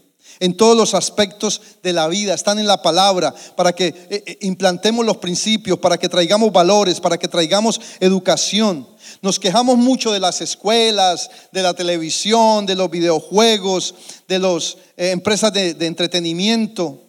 en 0.45 0.59
todos 0.59 0.77
los 0.77 0.93
aspectos 0.93 1.59
de 1.83 1.95
la 1.95 2.07
vida, 2.07 2.35
están 2.35 2.59
en 2.59 2.67
la 2.67 2.83
palabra, 2.83 3.35
para 3.57 3.73
que 3.73 3.87
eh, 3.87 4.23
eh, 4.27 4.39
implantemos 4.43 5.03
los 5.07 5.17
principios, 5.17 5.79
para 5.79 5.97
que 5.97 6.07
traigamos 6.07 6.53
valores, 6.53 7.01
para 7.01 7.17
que 7.17 7.29
traigamos 7.29 7.81
educación. 7.99 8.87
Nos 9.23 9.41
quejamos 9.41 9.79
mucho 9.79 10.13
de 10.13 10.21
las 10.21 10.43
escuelas, 10.43 11.31
de 11.51 11.63
la 11.63 11.73
televisión, 11.73 12.67
de 12.67 12.75
los 12.75 12.91
videojuegos, 12.91 13.95
de 14.29 14.39
las 14.39 14.77
eh, 14.99 15.13
empresas 15.13 15.51
de, 15.51 15.71
entretenimiento, 15.81 17.01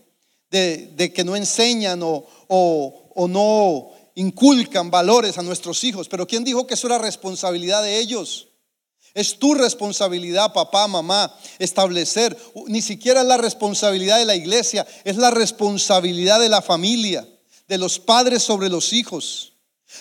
de, 0.50 1.12
que 1.14 1.26
no 1.26 1.36
enseñan 1.36 2.00
o, 2.04 2.26
o 2.48 3.28
no 3.28 3.90
inculcan 4.16 4.90
valores 4.90 5.38
a 5.38 5.42
nuestros 5.42 5.84
hijos. 5.84 6.08
Pero 6.08 6.26
¿quién 6.26 6.46
dijo 6.46 6.66
que 6.66 6.76
eso 6.76 6.88
era 6.88 7.00
responsabilidad 7.00 7.84
de 7.84 8.00
ellos? 8.00 8.48
Es 9.16 9.40
tu 9.40 9.54
responsabilidad, 9.54 10.52
papá, 10.52 10.88
mamá, 10.88 11.34
establecer. 11.58 12.38
Ni 12.68 12.82
siquiera 12.82 13.22
es 13.22 13.28
la 13.28 13.38
responsabilidad 13.38 14.20
de 14.20 14.26
la 14.26 14.36
iglesia, 14.36 14.86
es 15.06 15.16
la 15.16 15.32
responsabilidad 15.32 16.42
de 16.42 16.50
la 16.50 16.62
familia, 16.62 17.26
de 17.68 17.78
los 17.78 17.98
padres 17.98 18.44
sobre 18.44 18.70
los 18.70 18.92
hijos. 18.92 19.54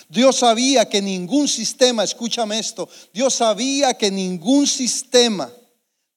Dios 0.09 0.35
sabía 0.35 0.89
que 0.89 1.01
ningún 1.01 1.47
sistema, 1.47 2.03
escúchame 2.03 2.59
esto, 2.59 2.89
Dios 3.13 3.35
sabía 3.35 3.93
que 3.93 4.11
ningún 4.11 4.67
sistema 4.67 5.49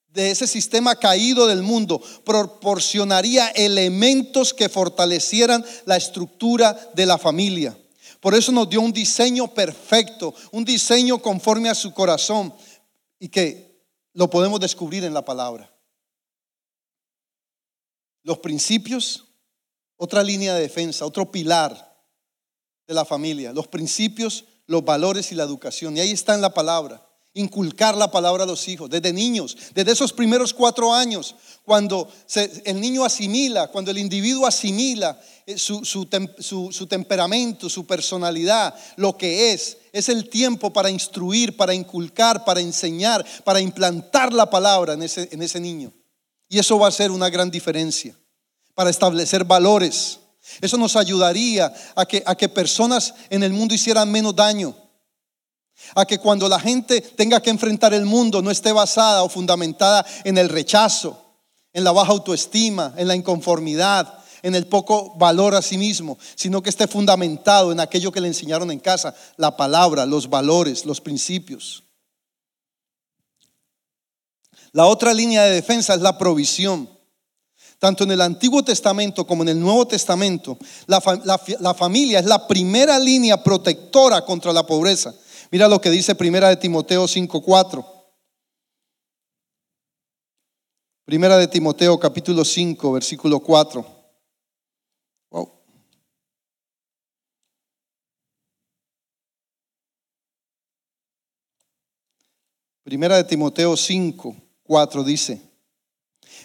de 0.09 0.31
ese 0.31 0.45
sistema 0.45 0.95
caído 0.95 1.47
del 1.47 1.63
mundo 1.63 2.01
proporcionaría 2.25 3.47
elementos 3.49 4.53
que 4.53 4.67
fortalecieran 4.67 5.63
la 5.85 5.95
estructura 5.95 6.77
de 6.95 7.05
la 7.05 7.17
familia. 7.17 7.77
Por 8.19 8.35
eso 8.35 8.51
nos 8.51 8.69
dio 8.69 8.81
un 8.81 8.91
diseño 8.91 9.53
perfecto, 9.53 10.33
un 10.51 10.65
diseño 10.65 11.19
conforme 11.19 11.69
a 11.69 11.75
su 11.75 11.93
corazón 11.93 12.53
y 13.19 13.29
que 13.29 13.85
lo 14.13 14.29
podemos 14.29 14.59
descubrir 14.59 15.03
en 15.03 15.13
la 15.13 15.25
palabra. 15.25 15.73
Los 18.23 18.39
principios, 18.39 19.25
otra 19.97 20.23
línea 20.23 20.55
de 20.55 20.61
defensa, 20.61 21.05
otro 21.05 21.31
pilar 21.31 22.05
de 22.87 22.93
la 22.93 23.05
familia, 23.05 23.53
los 23.53 23.67
principios, 23.67 24.45
los 24.65 24.83
valores 24.83 25.31
y 25.31 25.35
la 25.35 25.43
educación. 25.43 25.97
Y 25.97 25.99
ahí 25.99 26.11
está 26.11 26.33
en 26.33 26.41
la 26.41 26.53
palabra. 26.53 27.08
Inculcar 27.39 27.95
la 27.95 28.11
palabra 28.11 28.43
a 28.43 28.47
los 28.47 28.67
hijos, 28.67 28.89
desde 28.89 29.13
niños, 29.13 29.55
desde 29.73 29.91
esos 29.91 30.13
primeros 30.13 30.53
cuatro 30.53 30.93
años, 30.93 31.35
cuando 31.63 32.11
el 32.65 32.81
niño 32.81 33.05
asimila, 33.05 33.67
cuando 33.67 33.91
el 33.91 33.97
individuo 33.97 34.45
asimila 34.45 35.19
eh, 35.45 35.57
su, 35.57 35.85
su, 35.85 36.87
temperamento, 36.87 37.69
su 37.69 37.85
personalidad, 37.85 38.75
lo 38.97 39.17
que 39.17 39.53
es, 39.53 39.77
es 39.91 40.09
el 40.09 40.29
tiempo 40.29 40.71
para 40.71 40.89
instruir, 40.89 41.55
para 41.55 41.73
inculcar, 41.73 42.43
para 42.43 42.61
enseñar, 42.61 43.25
para 43.43 43.59
implantar 43.59 44.33
la 44.33 44.49
palabra 44.49 44.93
en 44.93 45.03
ese, 45.03 45.29
en 45.31 45.41
ese 45.41 45.59
niño. 45.59 45.93
Y 46.47 46.59
eso 46.59 46.77
va 46.79 46.87
a 46.87 46.91
ser 46.91 47.11
una 47.11 47.29
gran 47.29 47.49
diferencia, 47.51 48.15
para 48.73 48.89
establecer 48.89 49.43
valores, 49.43 50.19
eso 50.61 50.77
nos 50.77 50.95
ayudaría 50.95 51.73
a 51.95 52.05
que, 52.05 52.23
a 52.25 52.35
que 52.35 52.49
personas 52.49 53.13
en 53.29 53.43
el 53.43 53.53
mundo 53.53 53.73
hicieran 53.73 54.11
menos 54.11 54.35
daño. 54.35 54.75
A 55.95 56.05
que 56.05 56.19
cuando 56.19 56.47
la 56.47 56.59
gente 56.59 57.01
tenga 57.01 57.41
que 57.41 57.49
enfrentar 57.49 57.93
el 57.93 58.05
mundo 58.05 58.41
no 58.41 58.51
esté 58.51 58.71
basada 58.71 59.23
o 59.23 59.29
fundamentada 59.29 60.05
en 60.23 60.37
el 60.37 60.49
rechazo, 60.49 61.25
en 61.73 61.83
la 61.83 61.91
baja 61.91 62.11
autoestima, 62.11 62.93
en 62.97 63.07
la 63.07 63.15
inconformidad, 63.15 64.19
en 64.41 64.55
el 64.55 64.67
poco 64.67 65.15
valor 65.17 65.55
a 65.55 65.61
sí 65.61 65.77
mismo, 65.77 66.17
sino 66.35 66.61
que 66.61 66.69
esté 66.69 66.87
fundamentado 66.87 67.71
en 67.71 67.79
aquello 67.79 68.11
que 68.11 68.21
le 68.21 68.27
enseñaron 68.27 68.71
en 68.71 68.79
casa, 68.79 69.13
la 69.37 69.55
palabra, 69.57 70.05
los 70.05 70.29
valores, 70.29 70.85
los 70.85 71.01
principios. 71.01 71.83
La 74.71 74.85
otra 74.85 75.13
línea 75.13 75.43
de 75.43 75.55
defensa 75.55 75.95
es 75.95 76.01
la 76.01 76.17
provisión. 76.17 76.89
Tanto 77.79 78.03
en 78.03 78.11
el 78.11 78.21
Antiguo 78.21 78.61
Testamento 78.61 79.25
como 79.25 79.43
en 79.43 79.49
el 79.49 79.59
Nuevo 79.59 79.87
Testamento, 79.87 80.57
la, 80.85 81.73
familia 81.73 82.19
es 82.19 82.25
la 82.25 82.45
primera 82.45 82.99
línea 82.99 83.41
protectora 83.41 84.25
contra 84.25 84.51
la 84.51 84.65
pobreza. 84.65 85.13
Mira 85.51 85.67
lo 85.67 85.81
que 85.81 85.89
dice 85.89 86.13
Primera 86.13 86.49
de 86.49 86.57
Timoteo 86.57 87.07
5:4. 87.07 87.85
Primera 91.05 91.37
de 91.37 91.47
Timoteo 91.47 91.99
capítulo 91.99 92.45
5, 92.45 92.91
versículo 92.91 93.39
4. 93.39 93.99
Primera 102.83 103.17
de 103.17 103.23
Timoteo 103.23 103.77
5, 103.77 104.35
4 104.63 105.03
dice, 105.03 105.39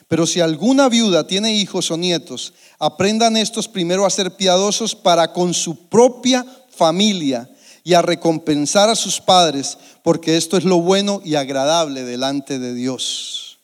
pero 0.09 0.27
si 0.27 0.43
alguna 0.43 0.91
viuda 0.91 1.27
tiene 1.27 1.55
hijos 1.55 1.91
o 1.91 1.97
nietos, 1.97 2.53
aprendan 2.79 3.39
estos 3.39 3.67
primero 3.67 4.05
a 4.05 4.11
ser 4.11 4.37
piadosos 4.37 4.95
para 4.95 5.33
con 5.33 5.55
su 5.55 5.89
propia 5.89 6.45
familia 6.69 7.54
y 7.85 7.93
a 7.95 8.03
recompensar 8.03 8.89
a 8.89 8.97
sus 8.97 9.21
padres, 9.21 9.79
porque 10.03 10.37
esto 10.37 10.57
es 10.57 10.65
lo 10.65 10.81
bueno 10.81 11.21
y 11.23 11.35
agradable 11.37 12.03
delante 12.03 12.59
de 12.59 12.75
Dios. 12.75 13.61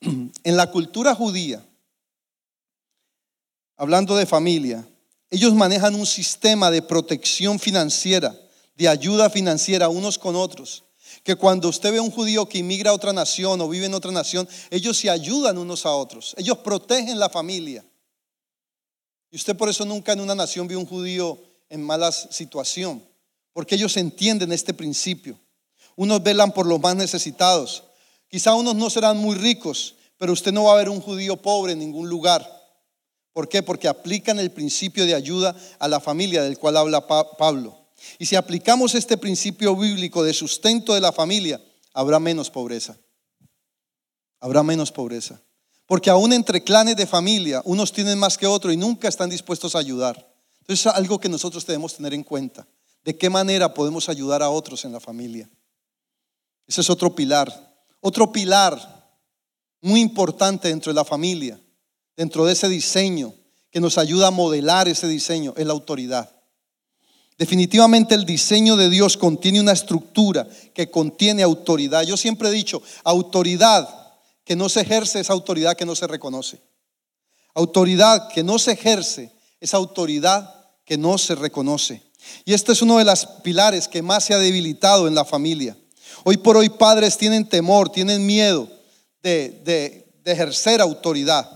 En 0.44 0.56
la 0.56 0.70
cultura 0.70 1.14
judía, 1.14 1.64
hablando 3.76 4.16
de 4.16 4.26
familia, 4.26 4.86
ellos 5.30 5.54
manejan 5.54 5.94
un 5.94 6.06
sistema 6.06 6.70
de 6.70 6.82
protección 6.82 7.58
financiera, 7.58 8.34
de 8.76 8.88
ayuda 8.88 9.30
financiera 9.30 9.88
unos 9.88 10.18
con 10.18 10.36
otros 10.36 10.84
que 11.24 11.36
cuando 11.36 11.68
usted 11.68 11.92
ve 11.92 11.98
a 11.98 12.02
un 12.02 12.10
judío 12.10 12.48
que 12.48 12.58
inmigra 12.58 12.90
a 12.90 12.94
otra 12.94 13.12
nación 13.12 13.60
o 13.60 13.68
vive 13.68 13.86
en 13.86 13.94
otra 13.94 14.10
nación, 14.10 14.48
ellos 14.70 14.96
se 14.96 15.10
ayudan 15.10 15.58
unos 15.58 15.84
a 15.84 15.92
otros, 15.92 16.34
ellos 16.38 16.58
protegen 16.58 17.18
la 17.18 17.28
familia. 17.28 17.84
Y 19.30 19.36
usted 19.36 19.56
por 19.56 19.68
eso 19.68 19.84
nunca 19.84 20.12
en 20.12 20.20
una 20.20 20.34
nación 20.34 20.66
vio 20.66 20.78
un 20.78 20.86
judío 20.86 21.38
en 21.70 21.82
mala 21.82 22.12
situación, 22.12 23.04
porque 23.52 23.74
ellos 23.74 23.96
entienden 23.96 24.52
este 24.52 24.74
principio. 24.74 25.38
Unos 25.96 26.22
velan 26.22 26.52
por 26.52 26.66
los 26.66 26.80
más 26.80 26.96
necesitados. 26.96 27.84
Quizá 28.28 28.54
unos 28.54 28.74
no 28.74 28.88
serán 28.90 29.16
muy 29.18 29.36
ricos, 29.36 29.96
pero 30.16 30.32
usted 30.32 30.52
no 30.52 30.64
va 30.64 30.72
a 30.72 30.76
ver 30.76 30.88
un 30.88 31.00
judío 31.00 31.36
pobre 31.36 31.72
en 31.72 31.78
ningún 31.78 32.08
lugar. 32.08 32.46
¿Por 33.32 33.48
qué? 33.48 33.62
Porque 33.62 33.88
aplican 33.88 34.38
el 34.38 34.50
principio 34.50 35.06
de 35.06 35.14
ayuda 35.14 35.54
a 35.78 35.88
la 35.88 36.00
familia 36.00 36.42
del 36.42 36.58
cual 36.58 36.76
habla 36.76 37.06
Pablo. 37.06 37.78
Y 38.18 38.26
si 38.26 38.36
aplicamos 38.36 38.94
este 38.94 39.16
principio 39.16 39.74
bíblico 39.76 40.22
de 40.22 40.34
sustento 40.34 40.94
de 40.94 41.00
la 41.00 41.12
familia, 41.12 41.60
habrá 41.92 42.18
menos 42.18 42.50
pobreza. 42.50 42.96
Habrá 44.40 44.62
menos 44.62 44.92
pobreza. 44.92 45.40
Porque 45.86 46.10
aún 46.10 46.32
entre 46.32 46.62
clanes 46.62 46.96
de 46.96 47.06
familia, 47.06 47.62
unos 47.64 47.92
tienen 47.92 48.18
más 48.18 48.36
que 48.36 48.46
otros 48.46 48.74
y 48.74 48.76
nunca 48.76 49.08
están 49.08 49.30
dispuestos 49.30 49.74
a 49.74 49.78
ayudar. 49.78 50.27
Entonces 50.68 50.84
es 50.84 50.94
algo 50.94 51.18
que 51.18 51.30
nosotros 51.30 51.64
debemos 51.64 51.94
tener 51.94 52.12
en 52.12 52.22
cuenta. 52.22 52.66
¿De 53.02 53.16
qué 53.16 53.30
manera 53.30 53.72
podemos 53.72 54.10
ayudar 54.10 54.42
a 54.42 54.50
otros 54.50 54.84
en 54.84 54.92
la 54.92 55.00
familia? 55.00 55.48
Ese 56.66 56.82
es 56.82 56.90
otro 56.90 57.14
pilar. 57.14 57.50
Otro 58.00 58.30
pilar 58.30 59.08
muy 59.80 60.02
importante 60.02 60.68
dentro 60.68 60.92
de 60.92 60.94
la 60.94 61.06
familia, 61.06 61.58
dentro 62.14 62.44
de 62.44 62.52
ese 62.52 62.68
diseño 62.68 63.32
que 63.70 63.80
nos 63.80 63.96
ayuda 63.96 64.26
a 64.26 64.30
modelar 64.30 64.88
ese 64.88 65.08
diseño 65.08 65.54
es 65.56 65.64
la 65.64 65.72
autoridad. 65.72 66.30
Definitivamente 67.38 68.14
el 68.14 68.26
diseño 68.26 68.76
de 68.76 68.90
Dios 68.90 69.16
contiene 69.16 69.60
una 69.60 69.72
estructura 69.72 70.46
que 70.74 70.90
contiene 70.90 71.42
autoridad. 71.42 72.02
Yo 72.02 72.18
siempre 72.18 72.50
he 72.50 72.52
dicho, 72.52 72.82
autoridad 73.04 73.88
que 74.44 74.54
no 74.54 74.68
se 74.68 74.82
ejerce 74.82 75.20
es 75.20 75.30
autoridad 75.30 75.78
que 75.78 75.86
no 75.86 75.94
se 75.94 76.06
reconoce. 76.06 76.60
Autoridad 77.54 78.28
que 78.28 78.42
no 78.42 78.58
se 78.58 78.72
ejerce 78.72 79.32
es 79.60 79.72
autoridad 79.72 80.57
que 80.88 80.96
no 80.96 81.18
se 81.18 81.34
reconoce. 81.34 82.02
Y 82.46 82.54
este 82.54 82.72
es 82.72 82.80
uno 82.80 82.96
de 82.96 83.04
los 83.04 83.26
pilares 83.44 83.86
que 83.86 84.00
más 84.00 84.24
se 84.24 84.32
ha 84.32 84.38
debilitado 84.38 85.06
en 85.06 85.14
la 85.14 85.26
familia. 85.26 85.76
Hoy 86.24 86.38
por 86.38 86.56
hoy 86.56 86.70
padres 86.70 87.18
tienen 87.18 87.46
temor, 87.46 87.90
tienen 87.90 88.24
miedo 88.24 88.66
de, 89.22 89.50
de 90.24 90.32
ejercer 90.32 90.80
autoridad. 90.80 91.46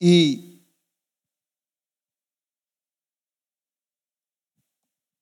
Y 0.00 0.64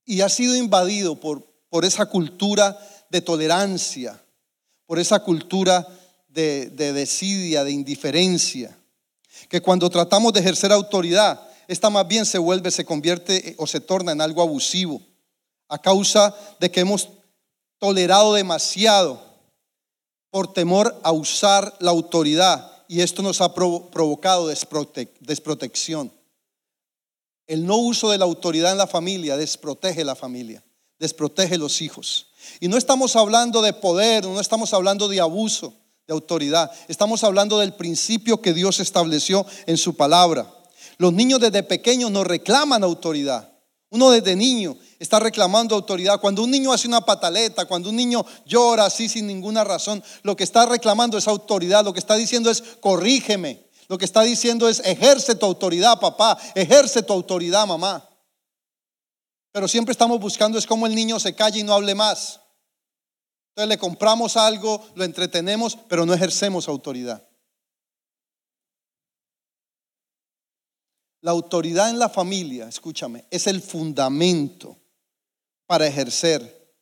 y 0.06 0.22
ha 0.22 0.28
sido 0.30 0.56
invadido 0.56 1.20
por, 1.20 1.44
por 1.68 1.84
esa 1.84 2.06
cultura 2.06 2.78
de 3.10 3.20
tolerancia, 3.20 4.24
por 4.86 4.98
esa 4.98 5.18
cultura 5.18 5.86
de, 6.28 6.70
de 6.70 6.94
desidia, 6.94 7.62
de 7.62 7.72
indiferencia, 7.72 8.74
que 9.50 9.60
cuando 9.60 9.90
tratamos 9.90 10.32
de 10.32 10.40
ejercer 10.40 10.72
autoridad, 10.72 11.45
esta 11.68 11.90
más 11.90 12.06
bien 12.06 12.26
se 12.26 12.38
vuelve, 12.38 12.70
se 12.70 12.84
convierte 12.84 13.54
o 13.58 13.66
se 13.66 13.80
torna 13.80 14.12
en 14.12 14.20
algo 14.20 14.42
abusivo, 14.42 15.00
a 15.68 15.78
causa 15.78 16.34
de 16.60 16.70
que 16.70 16.80
hemos 16.80 17.08
tolerado 17.78 18.34
demasiado 18.34 19.22
por 20.30 20.52
temor 20.52 20.98
a 21.02 21.12
usar 21.12 21.74
la 21.80 21.90
autoridad 21.90 22.72
y 22.88 23.00
esto 23.00 23.22
nos 23.22 23.40
ha 23.40 23.54
provocado 23.54 24.48
desprotección. 24.48 26.12
El 27.46 27.64
no 27.64 27.76
uso 27.76 28.10
de 28.10 28.18
la 28.18 28.24
autoridad 28.24 28.72
en 28.72 28.78
la 28.78 28.86
familia 28.86 29.36
desprotege 29.36 30.04
la 30.04 30.14
familia, 30.14 30.64
desprotege 30.98 31.58
los 31.58 31.80
hijos. 31.80 32.28
Y 32.60 32.68
no 32.68 32.76
estamos 32.76 33.16
hablando 33.16 33.62
de 33.62 33.72
poder, 33.72 34.24
no 34.24 34.40
estamos 34.40 34.72
hablando 34.72 35.08
de 35.08 35.20
abuso 35.20 35.74
de 36.06 36.14
autoridad, 36.14 36.70
estamos 36.88 37.24
hablando 37.24 37.58
del 37.58 37.74
principio 37.74 38.40
que 38.40 38.52
Dios 38.52 38.78
estableció 38.80 39.46
en 39.66 39.76
su 39.76 39.96
palabra. 39.96 40.52
Los 40.98 41.12
niños 41.12 41.40
desde 41.40 41.62
pequeños 41.62 42.10
no 42.10 42.24
reclaman 42.24 42.82
autoridad. 42.82 43.52
Uno 43.90 44.10
desde 44.10 44.34
niño 44.34 44.76
está 44.98 45.20
reclamando 45.20 45.74
autoridad. 45.74 46.20
Cuando 46.20 46.42
un 46.42 46.50
niño 46.50 46.72
hace 46.72 46.88
una 46.88 47.02
pataleta, 47.02 47.66
cuando 47.66 47.90
un 47.90 47.96
niño 47.96 48.24
llora 48.44 48.86
así 48.86 49.08
sin 49.08 49.26
ninguna 49.26 49.62
razón, 49.62 50.02
lo 50.22 50.34
que 50.36 50.44
está 50.44 50.66
reclamando 50.66 51.16
es 51.16 51.28
autoridad. 51.28 51.84
Lo 51.84 51.92
que 51.92 52.00
está 52.00 52.16
diciendo 52.16 52.50
es, 52.50 52.62
corrígeme, 52.80 53.66
lo 53.88 53.98
que 53.98 54.04
está 54.04 54.22
diciendo 54.22 54.68
es, 54.68 54.80
ejerce 54.80 55.34
tu 55.34 55.46
autoridad, 55.46 56.00
papá, 56.00 56.36
ejerce 56.54 57.02
tu 57.02 57.12
autoridad, 57.12 57.66
mamá. 57.66 58.08
Pero 59.52 59.68
siempre 59.68 59.92
estamos 59.92 60.20
buscando 60.20 60.58
es 60.58 60.66
cómo 60.66 60.86
el 60.86 60.94
niño 60.94 61.20
se 61.20 61.34
calle 61.34 61.60
y 61.60 61.62
no 61.62 61.74
hable 61.74 61.94
más. 61.94 62.40
Entonces 63.50 63.68
le 63.68 63.78
compramos 63.78 64.36
algo, 64.36 64.84
lo 64.94 65.04
entretenemos, 65.04 65.78
pero 65.88 66.04
no 66.04 66.12
ejercemos 66.12 66.68
autoridad. 66.68 67.26
La 71.26 71.32
autoridad 71.32 71.90
en 71.90 71.98
la 71.98 72.08
familia, 72.08 72.68
escúchame, 72.68 73.24
es 73.32 73.48
el 73.48 73.60
fundamento 73.60 74.78
para 75.66 75.84
ejercer 75.84 76.72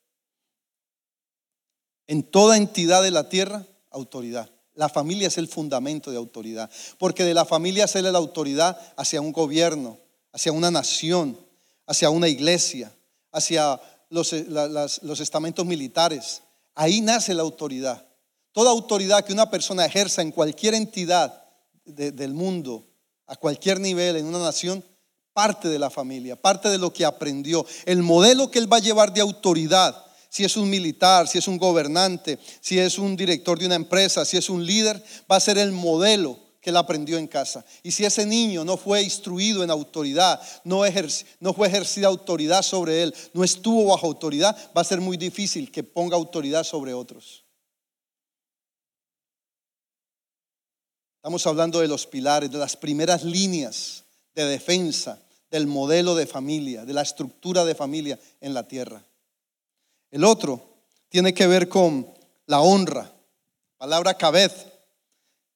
en 2.06 2.22
toda 2.22 2.58
entidad 2.58 3.02
de 3.02 3.10
la 3.10 3.30
tierra 3.30 3.66
autoridad. 3.90 4.50
La 4.74 4.90
familia 4.90 5.28
es 5.28 5.38
el 5.38 5.48
fundamento 5.48 6.10
de 6.10 6.18
autoridad, 6.18 6.70
porque 6.98 7.24
de 7.24 7.32
la 7.32 7.46
familia 7.46 7.86
sale 7.86 8.12
la 8.12 8.18
autoridad 8.18 8.78
hacia 8.98 9.22
un 9.22 9.32
gobierno, 9.32 9.98
hacia 10.30 10.52
una 10.52 10.70
nación, 10.70 11.40
hacia 11.86 12.10
una 12.10 12.28
iglesia, 12.28 12.94
hacia 13.32 13.80
los, 14.10 14.30
estamentos 14.34 15.64
militares. 15.64 16.42
Ahí 16.74 17.00
nace 17.00 17.32
la 17.32 17.40
autoridad. 17.40 18.06
Toda 18.52 18.72
autoridad 18.72 19.24
que 19.24 19.32
una 19.32 19.48
persona 19.48 19.86
ejerza 19.86 20.20
en 20.20 20.32
cualquier 20.32 20.74
entidad 20.74 21.46
del 21.86 22.34
mundo, 22.34 22.90
a 23.26 23.36
cualquier 23.36 23.80
nivel, 23.80 24.16
en 24.16 24.26
una 24.26 24.38
nación, 24.38 24.84
parte 25.32 25.68
de 25.68 25.78
la 25.78 25.90
familia, 25.90 26.36
parte 26.36 26.68
de 26.68 26.78
lo 26.78 26.92
que 26.92 27.04
aprendió. 27.04 27.66
El 27.84 28.02
modelo 28.02 28.50
que 28.50 28.58
él 28.58 28.72
va 28.72 28.78
a 28.78 28.80
llevar 28.80 29.12
de 29.12 29.20
autoridad 29.20 30.04
si 30.34 30.44
es 30.44 30.56
un 30.56 30.68
militar, 30.68 31.28
si 31.28 31.38
es 31.38 31.46
un 31.46 31.58
gobernante, 31.58 32.40
si 32.60 32.76
es 32.76 32.98
un 32.98 33.14
director 33.14 33.56
de 33.56 33.66
una 33.66 33.76
empresa, 33.76 34.24
si 34.24 34.36
es 34.36 34.50
un 34.50 34.66
líder, 34.66 35.00
va 35.30 35.36
a 35.36 35.40
ser 35.40 35.58
el 35.58 35.70
modelo 35.70 36.36
que 36.60 36.70
él 36.70 36.76
aprendió 36.76 37.18
en 37.18 37.28
casa. 37.28 37.64
Y 37.84 37.92
si 37.92 38.04
ese 38.04 38.26
niño 38.26 38.64
no 38.64 38.76
fue 38.76 39.02
instruido 39.02 39.62
en 39.62 39.70
autoridad, 39.70 40.40
no, 40.64 40.82
no 41.38 41.54
fue 41.54 41.68
ejercida 41.68 42.08
autoridad 42.08 42.62
sobre 42.62 43.04
él, 43.04 43.14
no 43.32 43.44
estuvo 43.44 43.84
bajo 43.84 44.08
autoridad, 44.08 44.56
va 44.76 44.80
a 44.80 44.84
ser 44.84 45.00
muy 45.00 45.16
difícil 45.16 45.70
que 45.70 45.84
ponga 45.84 46.16
autoridad 46.16 46.64
sobre 46.64 46.94
otros. 46.94 47.43
Estamos 51.24 51.46
hablando 51.46 51.80
de 51.80 51.88
los 51.88 52.06
pilares, 52.06 52.50
de 52.50 52.58
las 52.58 52.76
primeras 52.76 53.24
líneas 53.24 54.04
de 54.34 54.44
defensa 54.44 55.18
del 55.50 55.66
modelo 55.66 56.14
de 56.14 56.26
familia, 56.26 56.84
de 56.84 56.92
la 56.92 57.00
estructura 57.00 57.64
de 57.64 57.74
familia 57.74 58.20
en 58.42 58.52
la 58.52 58.68
tierra. 58.68 59.02
El 60.10 60.22
otro 60.22 60.60
tiene 61.08 61.32
que 61.32 61.46
ver 61.46 61.70
con 61.70 62.06
la 62.44 62.60
honra. 62.60 63.10
Palabra 63.78 64.18
cabez. 64.18 64.66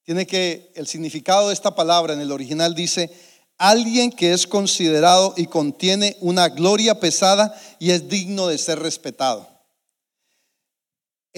Tiene 0.01 0.25
que, 0.25 0.71
el 0.73 0.87
significado 0.87 1.49
de 1.49 1.53
esta 1.53 1.75
palabra 1.75 2.15
en 2.15 2.21
el 2.21 2.31
original 2.31 2.73
dice, 2.73 3.11
alguien 3.59 4.09
que 4.09 4.33
es 4.33 4.47
considerado 4.47 5.35
y 5.37 5.45
contiene 5.45 6.17
una 6.19 6.49
gloria 6.49 6.99
pesada 6.99 7.55
y 7.77 7.91
es 7.91 8.09
digno 8.09 8.47
de 8.47 8.57
ser 8.57 8.79
respetado. 8.79 9.47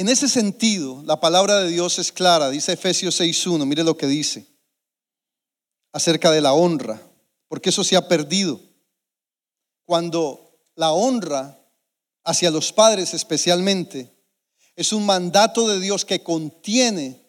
En 0.02 0.10
ese 0.10 0.28
sentido, 0.28 1.04
la 1.06 1.20
palabra 1.20 1.60
de 1.60 1.70
Dios 1.70 1.99
es 1.99 2.12
clara, 2.12 2.49
dice 2.49 2.74
Efesios 2.74 3.22
6.1, 3.22 3.64
mire 3.68 3.84
lo 3.84 3.95
que 3.95 4.08
dice 4.08 4.47
acerca 5.91 6.32
de 6.32 6.41
la 6.41 6.54
honra, 6.54 6.99
porque 7.47 7.70
eso 7.70 7.84
se 7.84 7.95
ha 7.95 8.08
perdido. 8.08 8.60
Cuando 9.86 10.58
la 10.74 10.91
honra 10.91 11.56
hacia 12.24 12.49
los 12.49 12.74
padres 12.74 13.14
especialmente, 13.14 14.12
es 14.76 14.91
un 14.91 15.06
mandato 15.06 15.68
de 15.68 15.80
Dios 15.80 16.04
que 16.04 16.24
contiene 16.24 17.22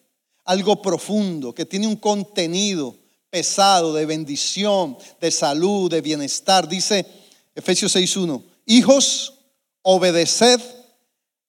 algo 0.43 0.81
profundo, 0.81 1.53
que 1.53 1.67
tiene 1.67 1.85
un 1.85 1.97
contenido 1.97 2.97
pesado 3.29 3.93
de 3.93 4.07
bendición, 4.07 4.97
de 5.21 5.29
salud, 5.29 5.91
de 5.91 6.01
bienestar. 6.01 6.67
Dice 6.67 7.05
Efesios 7.53 7.95
6.1, 7.95 8.41
hijos, 8.65 9.35
obedeced 9.83 10.82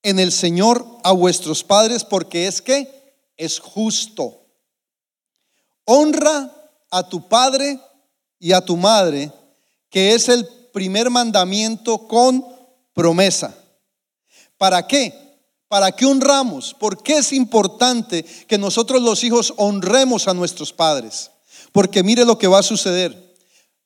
en 0.05 0.20
el 0.20 0.30
Señor 0.30 0.86
a 1.02 1.11
vuestros 1.11 1.64
padres 1.64 2.05
porque 2.05 2.46
es 2.46 2.62
que 2.62 2.88
es 3.36 3.59
justo. 3.59 4.46
Honra 5.84 6.55
a 6.90 7.09
tu 7.09 7.26
padre 7.26 7.80
y 8.38 8.52
a 8.52 8.61
tu 8.61 8.76
madre, 8.76 9.32
que 9.90 10.14
es 10.14 10.28
el 10.28 10.46
primer 10.72 11.11
mandamiento 11.11 12.07
con 12.07 12.44
promesa. 12.92 13.57
¿Para 14.59 14.86
qué? 14.86 15.12
¿Para 15.68 15.90
qué 15.90 16.07
honramos? 16.07 16.74
¿Por 16.74 17.02
qué 17.02 17.18
es 17.18 17.32
importante 17.32 18.24
que 18.46 18.59
nosotros 18.59 19.02
los 19.02 19.24
hijos 19.24 19.55
honremos 19.57 20.28
a 20.28 20.34
nuestros 20.34 20.72
padres? 20.72 21.30
Porque 21.72 22.02
mire 22.02 22.24
lo 22.24 22.38
que 22.38 22.46
va 22.46 22.59
a 22.59 22.62
suceder. 22.62 23.34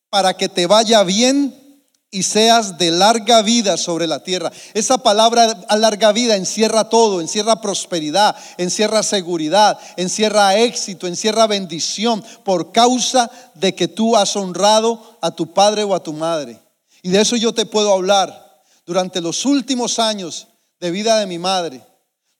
Para 0.09 0.35
que 0.35 0.49
te 0.49 0.67
vaya 0.67 1.03
bien 1.03 1.68
y 2.11 2.23
seas 2.23 2.77
de 2.77 2.91
larga 2.91 3.41
vida 3.41 3.77
sobre 3.77 4.07
la 4.07 4.23
tierra. 4.23 4.51
Esa 4.73 4.97
palabra 4.97 5.65
a 5.67 5.77
larga 5.77 6.11
vida 6.11 6.35
encierra 6.35 6.89
todo, 6.89 7.21
encierra 7.21 7.61
prosperidad, 7.61 8.35
encierra 8.57 9.03
seguridad, 9.03 9.77
encierra 9.95 10.57
éxito, 10.57 11.05
encierra 11.05 11.45
bendición 11.45 12.23
por 12.43 12.71
causa 12.71 13.29
de 13.53 13.75
que 13.75 13.87
tú 13.87 14.15
has 14.15 14.35
honrado 14.35 15.17
a 15.21 15.31
tu 15.31 15.53
padre 15.53 15.83
o 15.83 15.93
a 15.93 16.01
tu 16.01 16.13
madre. 16.13 16.59
Y 17.01 17.09
de 17.09 17.21
eso 17.21 17.35
yo 17.35 17.53
te 17.53 17.65
puedo 17.65 17.93
hablar 17.93 18.49
durante 18.89 19.21
los 19.21 19.45
últimos 19.45 19.99
años 19.99 20.47
de 20.79 20.89
vida 20.89 21.19
de 21.19 21.27
mi 21.27 21.37
madre, 21.37 21.85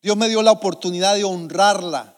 Dios 0.01 0.17
me 0.17 0.29
dio 0.29 0.41
la 0.41 0.51
oportunidad 0.51 1.13
de 1.13 1.23
honrarla, 1.23 2.17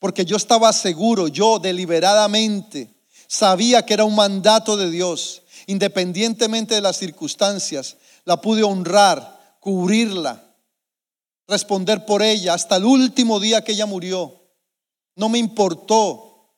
porque 0.00 0.24
yo 0.24 0.36
estaba 0.36 0.72
seguro, 0.72 1.28
yo 1.28 1.60
deliberadamente 1.60 2.92
sabía 3.28 3.84
que 3.86 3.94
era 3.94 4.04
un 4.04 4.16
mandato 4.16 4.76
de 4.76 4.90
Dios, 4.90 5.42
independientemente 5.66 6.74
de 6.74 6.80
las 6.80 6.96
circunstancias, 6.96 7.96
la 8.24 8.40
pude 8.40 8.62
honrar, 8.62 9.58
cubrirla, 9.60 10.56
responder 11.46 12.04
por 12.04 12.22
ella 12.22 12.54
hasta 12.54 12.76
el 12.76 12.84
último 12.84 13.40
día 13.40 13.62
que 13.62 13.72
ella 13.72 13.86
murió. 13.86 14.40
No 15.16 15.28
me 15.28 15.38
importó 15.38 16.54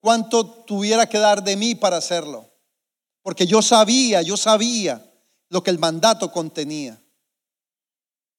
cuánto 0.00 0.46
tuviera 0.46 1.08
que 1.08 1.18
dar 1.18 1.42
de 1.42 1.56
mí 1.56 1.74
para 1.74 1.96
hacerlo, 1.96 2.50
porque 3.22 3.46
yo 3.46 3.62
sabía, 3.62 4.22
yo 4.22 4.36
sabía 4.36 5.10
lo 5.48 5.62
que 5.62 5.70
el 5.70 5.78
mandato 5.78 6.30
contenía. 6.30 7.00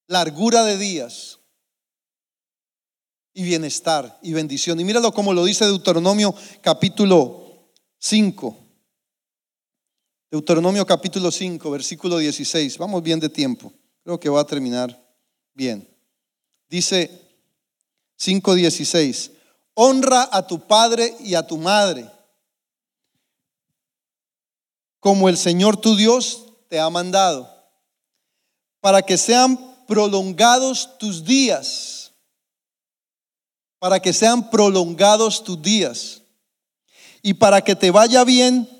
Largura 0.08 0.64
de 0.64 0.78
días 0.78 1.40
y 3.34 3.44
bienestar 3.44 4.20
y 4.22 4.34
bendición. 4.34 4.80
Y 4.80 4.84
míralo 4.84 5.12
como 5.12 5.34
lo 5.34 5.44
dice 5.44 5.66
Deuteronomio 5.66 6.34
capítulo 6.62 7.72
5. 7.98 8.65
Deuteronomio 10.32 10.86
capítulo 10.86 11.32
5, 11.32 11.70
versículo 11.70 12.18
16. 12.18 12.78
Vamos 12.78 13.04
bien 13.04 13.20
de 13.20 13.30
tiempo. 13.30 13.72
Creo 14.04 14.20
que 14.20 14.30
va 14.30 14.42
a 14.42 14.46
terminar 14.46 15.00
bien. 15.54 15.88
Dice 16.68 17.10
5.16. 18.20 19.32
Honra 19.76 20.28
a 20.32 20.48
tu 20.48 20.66
padre 20.66 21.16
y 21.20 21.36
a 21.36 21.46
tu 21.46 21.58
madre, 21.58 22.10
como 25.00 25.30
el 25.30 25.38
Señor 25.38 25.78
tu 25.78 25.96
Dios 25.96 26.46
te 26.70 26.80
ha 26.80 26.90
mandado, 26.90 27.54
para 28.80 29.02
que 29.02 29.18
sean 29.18 29.76
prolongados 29.86 30.98
tus 30.98 31.24
días, 31.24 32.14
para 33.80 34.00
que 34.00 34.14
sean 34.14 34.50
prolongados 34.50 35.44
tus 35.44 35.62
días, 35.62 36.22
y 37.22 37.34
para 37.34 37.62
que 37.62 37.76
te 37.76 37.92
vaya 37.92 38.24
bien 38.24 38.75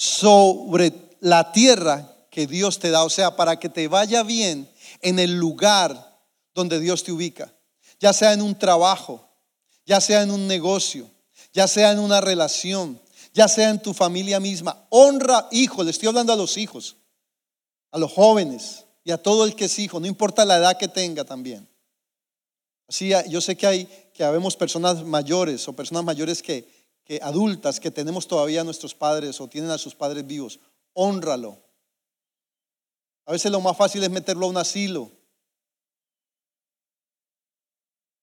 sobre 0.00 0.94
la 1.20 1.52
tierra 1.52 2.16
que 2.30 2.46
Dios 2.46 2.78
te 2.78 2.88
da, 2.88 3.04
o 3.04 3.10
sea, 3.10 3.36
para 3.36 3.58
que 3.60 3.68
te 3.68 3.86
vaya 3.86 4.22
bien 4.22 4.66
en 5.02 5.18
el 5.18 5.36
lugar 5.36 6.18
donde 6.54 6.80
Dios 6.80 7.04
te 7.04 7.12
ubica, 7.12 7.52
ya 8.00 8.14
sea 8.14 8.32
en 8.32 8.40
un 8.40 8.58
trabajo, 8.58 9.28
ya 9.84 10.00
sea 10.00 10.22
en 10.22 10.30
un 10.30 10.46
negocio, 10.48 11.10
ya 11.52 11.68
sea 11.68 11.92
en 11.92 11.98
una 11.98 12.22
relación, 12.22 12.98
ya 13.34 13.46
sea 13.46 13.68
en 13.68 13.82
tu 13.82 13.92
familia 13.92 14.40
misma. 14.40 14.86
Honra, 14.88 15.48
hijo, 15.50 15.84
le 15.84 15.90
estoy 15.90 16.08
hablando 16.08 16.32
a 16.32 16.36
los 16.36 16.56
hijos, 16.56 16.96
a 17.90 17.98
los 17.98 18.10
jóvenes 18.10 18.86
y 19.04 19.10
a 19.10 19.22
todo 19.22 19.44
el 19.44 19.54
que 19.54 19.66
es 19.66 19.78
hijo, 19.78 20.00
no 20.00 20.06
importa 20.06 20.46
la 20.46 20.56
edad 20.56 20.78
que 20.78 20.88
tenga 20.88 21.24
también. 21.26 21.68
Así, 22.88 23.12
yo 23.28 23.42
sé 23.42 23.54
que 23.54 23.66
hay, 23.66 23.84
que 24.14 24.24
habemos 24.24 24.56
personas 24.56 25.04
mayores 25.04 25.68
o 25.68 25.74
personas 25.74 26.04
mayores 26.04 26.40
que, 26.40 26.79
adultas 27.22 27.80
que 27.80 27.90
tenemos 27.90 28.28
todavía 28.28 28.60
a 28.60 28.64
nuestros 28.64 28.94
padres 28.94 29.40
o 29.40 29.48
tienen 29.48 29.70
a 29.70 29.78
sus 29.78 29.94
padres 29.94 30.24
vivos. 30.26 30.60
Honralo. 30.92 31.58
A 33.26 33.32
veces 33.32 33.50
lo 33.50 33.60
más 33.60 33.76
fácil 33.76 34.02
es 34.02 34.10
meterlo 34.10 34.46
a 34.46 34.50
un 34.50 34.56
asilo. 34.56 35.10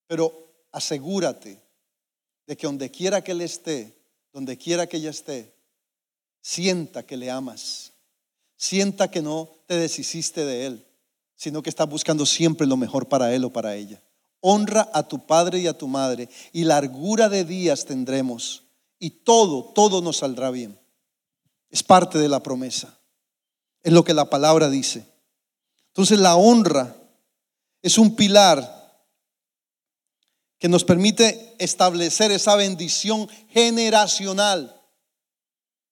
Pero 0.08 0.54
asegúrate 0.72 1.62
de 2.46 2.56
que 2.56 2.68
donde 2.68 2.90
quiera 2.90 3.22
que 3.24 3.34
Él 3.34 3.42
esté, 3.42 3.98
donde 4.32 4.58
quiera 4.58 4.88
que 4.88 4.98
ella 4.98 5.10
esté, 5.10 5.54
sienta 6.42 7.06
que 7.06 7.18
le 7.18 7.30
amas, 7.30 7.92
sienta 8.56 9.12
que 9.12 9.22
no 9.22 9.50
te 9.66 9.76
deshiciste 9.76 10.46
de 10.46 10.66
Él, 10.66 10.88
sino 11.36 11.62
que 11.62 11.70
estás 11.70 11.90
buscando 11.90 12.26
siempre 12.26 12.66
lo 12.66 12.78
mejor 12.78 13.10
para 13.10 13.34
Él 13.34 13.44
o 13.44 13.50
para 13.50 13.76
ella. 13.76 14.02
Honra 14.40 14.90
a 14.94 15.08
tu 15.08 15.26
padre 15.26 15.60
y 15.60 15.68
a 15.68 15.78
tu 15.78 15.88
madre 15.88 16.30
y 16.54 16.64
largura 16.64 17.28
de 17.28 17.44
días 17.44 17.86
tendremos 17.86 18.67
y 19.00 19.10
todo, 19.10 19.72
todo 19.74 20.02
nos 20.02 20.18
saldrá 20.18 20.52
bien. 20.52 20.80
Es 21.70 21.84
parte 21.84 22.18
de 22.18 22.30
la 22.30 22.42
promesa, 22.42 22.98
es 23.84 23.94
lo 23.94 24.04
que 24.04 24.14
la 24.14 24.30
palabra 24.30 24.70
dice. 24.70 25.06
Entonces 25.88 26.20
la 26.20 26.36
honra 26.36 26.96
es 27.82 27.98
un 27.98 28.16
pilar 28.16 28.76
que 30.60 30.70
nos 30.70 30.84
permite 30.84 31.56
establecer 31.60 32.32
esa 32.32 32.56
bendición 32.56 33.28
generacional, 33.50 34.82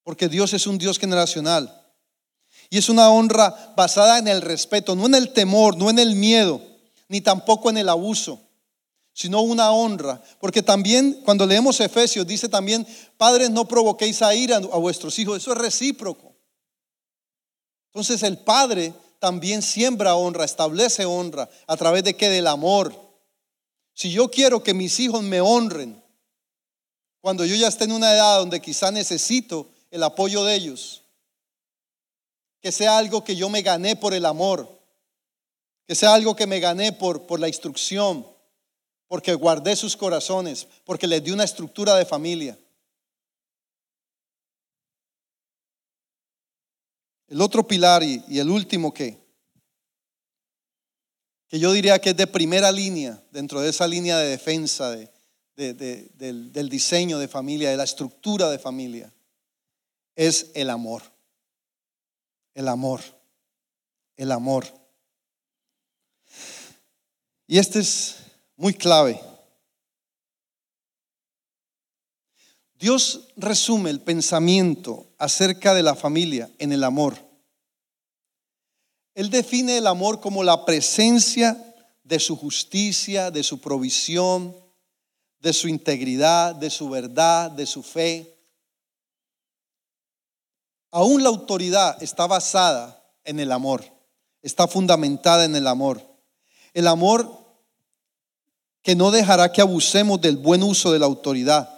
porque 0.02 0.28
Dios 0.28 0.52
es 0.54 0.66
un 0.66 0.78
Dios 0.78 0.98
generacional. 0.98 1.82
Y 2.68 2.78
es 2.78 2.88
una 2.88 3.10
honra 3.10 3.74
basada 3.76 4.18
en 4.18 4.26
el 4.28 4.42
respeto, 4.42 4.96
no 4.96 5.06
en 5.06 5.14
el 5.14 5.32
temor, 5.32 5.76
no 5.76 5.88
en 5.88 5.98
el 5.98 6.16
miedo, 6.16 6.60
ni 7.08 7.20
tampoco 7.20 7.70
en 7.70 7.78
el 7.78 7.88
abuso, 7.88 8.40
sino 9.16 9.40
una 9.40 9.72
honra. 9.72 10.22
Porque 10.38 10.62
también 10.62 11.22
cuando 11.24 11.46
leemos 11.46 11.80
Efesios 11.80 12.26
dice 12.26 12.48
también, 12.48 12.86
padres, 13.16 13.50
no 13.50 13.66
provoquéis 13.66 14.20
a 14.20 14.34
ira 14.34 14.58
a 14.58 14.78
vuestros 14.78 15.18
hijos. 15.18 15.38
Eso 15.38 15.52
es 15.52 15.58
recíproco. 15.58 16.36
Entonces 17.88 18.22
el 18.22 18.38
padre 18.38 18.92
también 19.18 19.62
siembra 19.62 20.14
honra, 20.14 20.44
establece 20.44 21.06
honra 21.06 21.48
a 21.66 21.76
través 21.76 22.04
de 22.04 22.14
qué? 22.14 22.28
Del 22.28 22.46
amor 22.46 23.06
si 23.96 24.12
yo 24.12 24.30
quiero 24.30 24.62
que 24.62 24.74
mis 24.74 25.00
hijos 25.00 25.22
me 25.22 25.40
honren, 25.40 26.02
cuando 27.22 27.46
yo 27.46 27.56
ya 27.56 27.68
esté 27.68 27.84
en 27.84 27.92
una 27.92 28.12
edad 28.12 28.40
donde 28.40 28.60
quizá 28.60 28.90
necesito 28.90 29.70
el 29.90 30.02
apoyo 30.02 30.44
de 30.44 30.54
ellos, 30.54 31.02
que 32.60 32.72
sea 32.72 32.98
algo 32.98 33.24
que 33.24 33.36
yo 33.36 33.48
me 33.48 33.62
gané 33.62 33.96
por 33.96 34.12
el 34.12 34.26
amor, 34.26 34.68
que 35.86 35.94
sea 35.94 36.12
algo 36.12 36.36
que 36.36 36.46
me 36.46 36.60
gané 36.60 36.92
por, 36.92 37.22
por 37.22 37.40
la 37.40 37.48
instrucción, 37.48 38.26
porque 39.08 39.34
guardé 39.34 39.76
sus 39.76 39.96
corazones, 39.96 40.66
porque 40.84 41.06
les 41.06 41.22
di 41.22 41.30
una 41.30 41.44
estructura 41.44 41.94
de 41.94 42.04
familia. 42.04 42.58
El 47.28 47.40
otro 47.40 47.66
pilar 47.66 48.02
y, 48.02 48.22
el 48.38 48.50
último 48.50 48.92
que 48.92 49.24
que 51.48 51.60
yo 51.60 51.72
diría 51.72 52.00
que 52.00 52.10
es 52.10 52.16
de 52.16 52.26
primera 52.26 52.72
línea, 52.72 53.22
dentro 53.30 53.60
de 53.60 53.70
esa 53.70 53.86
línea 53.86 54.18
de 54.18 54.30
defensa 54.30 54.90
del, 54.90 56.52
del 56.52 56.68
diseño 56.68 57.20
de 57.20 57.28
familia, 57.28 57.70
de 57.70 57.76
la 57.76 57.84
estructura 57.84 58.50
de 58.50 58.58
familia, 58.58 59.12
es 60.16 60.50
el 60.54 60.70
amor. 60.70 61.02
El 62.52 62.66
amor. 62.66 63.00
El 64.16 64.32
amor. 64.32 64.66
Y 67.46 67.58
este 67.58 67.78
es 67.78 68.25
muy 68.56 68.74
clave. 68.74 69.20
Dios 72.78 73.28
resume 73.36 73.90
el 73.90 74.00
pensamiento 74.00 75.06
acerca 75.18 75.74
de 75.74 75.82
la 75.82 75.94
familia 75.94 76.50
en 76.58 76.72
el 76.72 76.84
amor. 76.84 77.16
Él 79.14 79.30
define 79.30 79.78
el 79.78 79.86
amor 79.86 80.20
como 80.20 80.44
la 80.44 80.66
presencia 80.66 81.62
de 82.04 82.20
su 82.20 82.36
justicia, 82.36 83.30
de 83.30 83.42
su 83.42 83.60
provisión, 83.60 84.54
de 85.40 85.52
su 85.52 85.68
integridad, 85.68 86.54
de 86.54 86.68
su 86.68 86.90
verdad, 86.90 87.50
de 87.50 87.66
su 87.66 87.82
fe. 87.82 88.38
Aún 90.90 91.22
la 91.22 91.30
autoridad 91.30 92.02
está 92.02 92.26
basada 92.26 93.02
en 93.24 93.40
el 93.40 93.52
amor, 93.52 93.84
está 94.42 94.68
fundamentada 94.68 95.44
en 95.46 95.56
el 95.56 95.66
amor. 95.66 96.02
El 96.74 96.86
amor 96.86 97.45
que 98.86 98.94
no 98.94 99.10
dejará 99.10 99.50
que 99.50 99.60
abusemos 99.60 100.20
del 100.20 100.36
buen 100.36 100.62
uso 100.62 100.92
de 100.92 101.00
la 101.00 101.06
autoridad. 101.06 101.68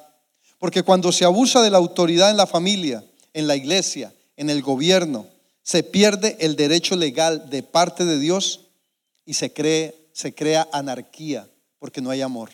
Porque 0.59 0.83
cuando 0.83 1.11
se 1.11 1.25
abusa 1.25 1.63
de 1.63 1.71
la 1.71 1.79
autoridad 1.79 2.31
en 2.31 2.37
la 2.37 2.47
familia, 2.47 3.03
en 3.33 3.47
la 3.47 3.57
iglesia, 3.57 4.15
en 4.37 4.51
el 4.51 4.61
gobierno, 4.61 5.27
se 5.63 5.83
pierde 5.83 6.37
el 6.39 6.55
derecho 6.55 6.97
legal 6.97 7.49
de 7.49 7.63
parte 7.63 8.05
de 8.05 8.19
Dios 8.19 8.61
y 9.25 9.33
se, 9.33 9.55
cree, 9.55 10.11
se 10.13 10.35
crea 10.35 10.69
anarquía 10.71 11.49
porque 11.79 12.03
no 12.03 12.11
hay 12.11 12.21
amor. 12.21 12.51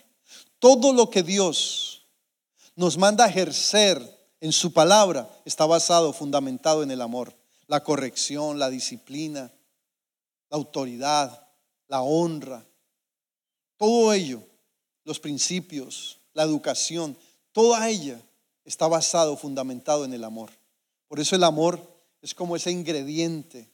Todo 0.60 0.92
lo 0.92 1.10
que 1.10 1.24
Dios 1.24 2.06
nos 2.76 2.96
manda 2.96 3.24
a 3.24 3.30
ejercer 3.30 4.00
en 4.40 4.52
su 4.52 4.72
palabra 4.72 5.28
está 5.44 5.66
basado, 5.66 6.12
fundamentado 6.12 6.84
en 6.84 6.92
el 6.92 7.00
amor. 7.00 7.34
La 7.66 7.82
corrección, 7.82 8.60
la 8.60 8.70
disciplina, 8.70 9.50
la 10.48 10.56
autoridad, 10.58 11.48
la 11.88 12.02
honra, 12.02 12.64
todo 13.76 14.12
ello, 14.12 14.42
los 15.04 15.20
principios, 15.20 16.18
la 16.32 16.42
educación, 16.42 17.16
toda 17.52 17.88
ella 17.88 18.20
está 18.64 18.88
basado, 18.88 19.36
fundamentado 19.36 20.04
en 20.04 20.14
el 20.14 20.24
amor. 20.24 20.50
Por 21.08 21.20
eso 21.20 21.36
el 21.36 21.44
amor 21.44 21.80
es 22.22 22.34
como 22.34 22.56
ese 22.56 22.70
ingrediente 22.70 23.68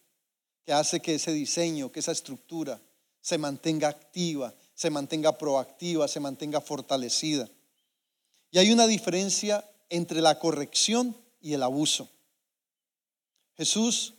que 0.64 0.72
hace 0.72 1.00
que 1.00 1.14
ese 1.14 1.32
diseño, 1.32 1.90
que 1.90 2.00
esa 2.00 2.12
estructura 2.12 2.80
se 3.20 3.38
mantenga 3.38 3.88
activa, 3.88 4.54
se 4.74 4.90
mantenga 4.90 5.36
proactiva, 5.36 6.08
se 6.08 6.20
mantenga 6.20 6.60
fortalecida. 6.60 7.48
Y 8.50 8.58
hay 8.58 8.72
una 8.72 8.86
diferencia 8.86 9.64
entre 9.88 10.20
la 10.20 10.38
corrección 10.38 11.16
y 11.40 11.52
el 11.52 11.62
abuso. 11.62 12.08
Jesús 13.56 14.14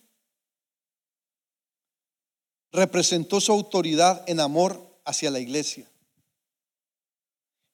representó 2.72 3.42
su 3.42 3.52
autoridad 3.52 4.24
en 4.28 4.40
amor 4.40 4.91
hacia 5.06 5.32
la 5.32 5.40
iglesia. 5.40 5.90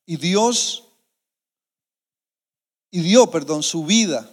Y 0.06 0.18
Dios, 0.18 0.86
y 2.92 3.02
dio, 3.02 3.30
perdón, 3.30 3.64
su 3.64 3.86
vida 3.86 4.30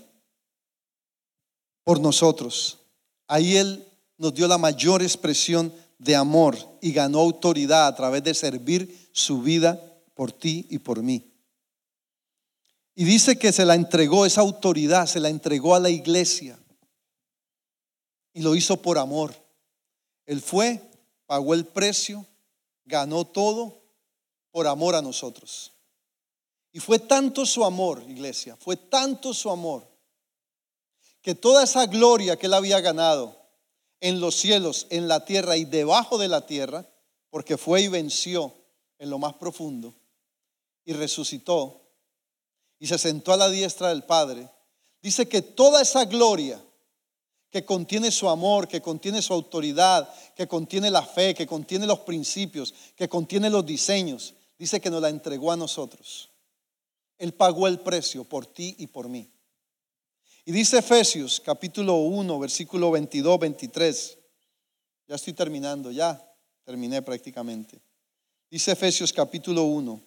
por 1.82 2.00
nosotros. 2.00 2.78
Ahí 3.26 3.56
Él 3.56 3.86
nos 4.16 4.34
dio 4.34 4.46
la 4.46 4.58
mayor 4.58 5.02
expresión 5.02 5.72
de 5.98 6.14
amor 6.14 6.56
y 6.80 6.92
ganó 6.92 7.20
autoridad 7.20 7.86
a 7.86 7.94
través 7.94 8.22
de 8.22 8.34
servir 8.34 9.08
su 9.12 9.42
vida 9.42 9.80
por 10.14 10.32
ti 10.32 10.66
y 10.70 10.78
por 10.78 11.02
mí. 11.02 11.30
Y 12.94 13.04
dice 13.04 13.36
que 13.36 13.52
se 13.52 13.64
la 13.64 13.74
entregó, 13.74 14.24
esa 14.24 14.40
autoridad 14.40 15.06
se 15.06 15.18
la 15.18 15.28
entregó 15.28 15.74
a 15.74 15.80
la 15.80 15.90
iglesia. 15.90 16.58
Y 18.32 18.42
lo 18.42 18.54
hizo 18.54 18.80
por 18.80 18.98
amor. 18.98 19.34
Él 20.26 20.40
fue, 20.40 20.80
pagó 21.26 21.54
el 21.54 21.64
precio, 21.64 22.26
ganó 22.84 23.26
todo 23.26 23.82
por 24.50 24.66
amor 24.66 24.94
a 24.94 25.02
nosotros. 25.02 25.72
Y 26.72 26.80
fue 26.80 26.98
tanto 26.98 27.46
su 27.46 27.64
amor, 27.64 28.02
iglesia, 28.08 28.56
fue 28.56 28.76
tanto 28.76 29.32
su 29.32 29.50
amor 29.50 29.86
que 31.22 31.34
toda 31.34 31.64
esa 31.64 31.86
gloria 31.86 32.36
que 32.36 32.46
él 32.46 32.54
había 32.54 32.80
ganado 32.80 33.40
en 34.00 34.20
los 34.20 34.34
cielos, 34.34 34.86
en 34.90 35.08
la 35.08 35.24
tierra 35.24 35.56
y 35.56 35.64
debajo 35.64 36.18
de 36.18 36.28
la 36.28 36.46
tierra, 36.46 36.86
porque 37.30 37.56
fue 37.56 37.82
y 37.82 37.88
venció 37.88 38.52
en 38.98 39.10
lo 39.10 39.18
más 39.18 39.34
profundo 39.34 39.94
y 40.84 40.92
resucitó 40.92 41.80
y 42.78 42.86
se 42.86 42.98
sentó 42.98 43.32
a 43.32 43.36
la 43.36 43.48
diestra 43.48 43.88
del 43.88 44.04
Padre, 44.04 44.50
dice 45.00 45.28
que 45.28 45.42
toda 45.42 45.80
esa 45.80 46.04
gloria 46.04 46.63
que 47.54 47.64
contiene 47.64 48.10
su 48.10 48.28
amor, 48.28 48.66
que 48.66 48.82
contiene 48.82 49.22
su 49.22 49.32
autoridad, 49.32 50.12
que 50.34 50.48
contiene 50.48 50.90
la 50.90 51.06
fe, 51.06 51.36
que 51.36 51.46
contiene 51.46 51.86
los 51.86 52.00
principios, 52.00 52.74
que 52.96 53.08
contiene 53.08 53.48
los 53.48 53.64
diseños, 53.64 54.34
dice 54.58 54.80
que 54.80 54.90
nos 54.90 55.00
la 55.00 55.08
entregó 55.08 55.52
a 55.52 55.56
nosotros. 55.56 56.30
Él 57.16 57.32
pagó 57.32 57.68
el 57.68 57.78
precio 57.78 58.24
por 58.24 58.44
ti 58.44 58.74
y 58.80 58.88
por 58.88 59.08
mí. 59.08 59.30
Y 60.44 60.50
dice 60.50 60.78
Efesios 60.78 61.38
capítulo 61.38 61.98
1, 61.98 62.40
versículo 62.40 62.90
22, 62.90 63.38
23. 63.38 64.18
Ya 65.06 65.14
estoy 65.14 65.32
terminando, 65.32 65.92
ya 65.92 66.20
terminé 66.64 67.02
prácticamente. 67.02 67.80
Dice 68.50 68.72
Efesios 68.72 69.12
capítulo 69.12 69.62
1. 69.62 70.02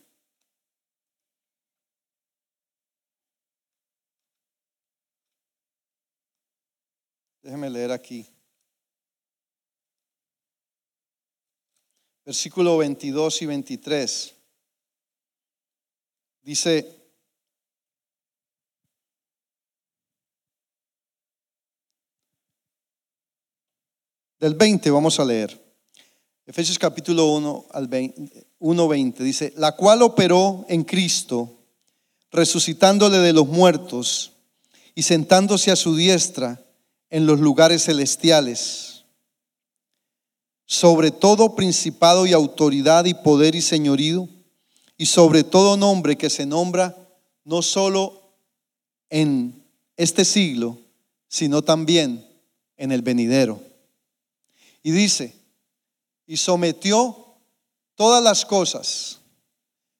Déjeme 7.47 7.69
leer 7.69 7.93
aquí. 7.93 8.27
Versículo 12.25 12.77
22 12.77 13.41
y 13.41 13.45
23. 13.45 14.35
Dice, 16.41 16.93
Del 24.41 24.55
20 24.55 24.91
vamos 24.91 25.17
a 25.17 25.23
leer. 25.23 25.57
Efesios 26.45 26.77
capítulo 26.77 27.27
1 27.27 27.67
al 27.71 27.87
20, 27.87 29.23
dice, 29.23 29.53
la 29.55 29.73
cual 29.77 30.01
operó 30.01 30.65
en 30.67 30.83
Cristo, 30.83 31.61
resucitándole 32.29 33.19
de 33.19 33.31
los 33.31 33.47
muertos 33.47 34.33
y 34.93 35.03
sentándose 35.03 35.71
a 35.71 35.77
su 35.77 35.95
diestra 35.95 36.66
en 37.09 37.25
los 37.25 37.39
lugares 37.39 37.85
celestiales, 37.85 39.03
sobre 40.65 41.11
todo 41.11 41.55
principado 41.55 42.25
y 42.25 42.33
autoridad 42.33 43.05
y 43.05 43.13
poder 43.13 43.55
y 43.55 43.61
señorío, 43.61 44.27
y 44.97 45.05
sobre 45.05 45.43
todo 45.43 45.77
nombre 45.77 46.17
que 46.17 46.29
se 46.29 46.45
nombra 46.45 46.95
no 47.43 47.61
solo 47.61 48.33
en 49.09 49.63
este 49.95 50.25
siglo, 50.25 50.77
sino 51.27 51.61
también 51.61 52.27
en 52.77 52.91
el 52.91 53.01
venidero 53.01 53.67
y 54.87 54.91
dice, 54.91 55.35
y 56.25 56.37
sometió 56.37 57.35
todas 57.93 58.23
las 58.23 58.45
cosas, 58.45 59.19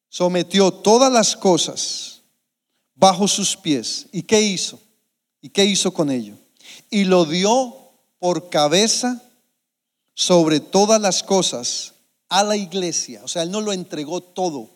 sometió 0.07 0.71
todas 0.71 1.11
las 1.11 1.35
cosas 1.35 2.21
bajo 2.95 3.27
sus 3.27 3.57
pies. 3.57 4.07
¿Y 4.13 4.21
qué 4.21 4.41
hizo? 4.41 4.79
¿Y 5.41 5.49
qué 5.49 5.65
hizo 5.65 5.93
con 5.93 6.09
ello? 6.09 6.37
Y 6.89 7.05
lo 7.05 7.25
dio 7.25 7.75
por 8.19 8.49
cabeza 8.49 9.21
sobre 10.13 10.59
todas 10.59 10.99
las 10.99 11.23
cosas 11.23 11.93
a 12.29 12.43
la 12.43 12.57
iglesia. 12.57 13.23
O 13.23 13.27
sea, 13.27 13.43
Él 13.43 13.51
no 13.51 13.61
lo 13.61 13.73
entregó 13.73 14.21
todo, 14.21 14.69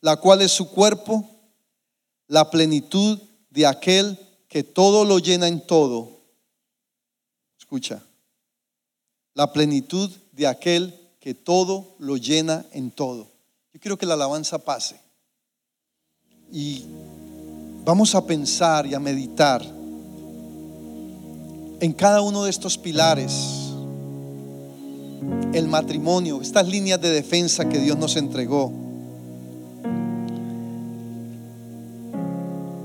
la 0.00 0.16
cual 0.16 0.42
es 0.42 0.52
su 0.52 0.70
cuerpo, 0.70 1.30
la 2.26 2.50
plenitud 2.50 3.20
de 3.50 3.66
aquel 3.66 4.18
que 4.48 4.62
todo 4.62 5.04
lo 5.04 5.18
llena 5.18 5.48
en 5.48 5.66
todo. 5.66 6.20
Escucha, 7.58 8.02
la 9.34 9.52
plenitud 9.52 10.10
de 10.32 10.46
aquel 10.46 10.94
que 11.20 11.34
todo 11.34 11.96
lo 11.98 12.16
llena 12.16 12.66
en 12.72 12.90
todo. 12.90 13.30
Yo 13.72 13.80
quiero 13.80 13.98
que 13.98 14.06
la 14.06 14.14
alabanza 14.14 14.58
pase. 14.58 15.00
Y 16.52 16.84
vamos 17.84 18.14
a 18.14 18.24
pensar 18.26 18.86
y 18.86 18.94
a 18.94 19.00
meditar 19.00 19.73
en 21.84 21.92
cada 21.92 22.22
uno 22.22 22.44
de 22.44 22.50
estos 22.50 22.78
pilares. 22.78 23.74
El 25.52 25.68
matrimonio, 25.68 26.40
estas 26.40 26.66
líneas 26.66 26.98
de 26.98 27.10
defensa 27.10 27.68
que 27.68 27.78
Dios 27.78 27.98
nos 27.98 28.16
entregó. 28.16 28.72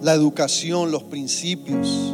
La 0.02 0.14
educación, 0.14 0.92
los 0.92 1.04
principios, 1.04 2.14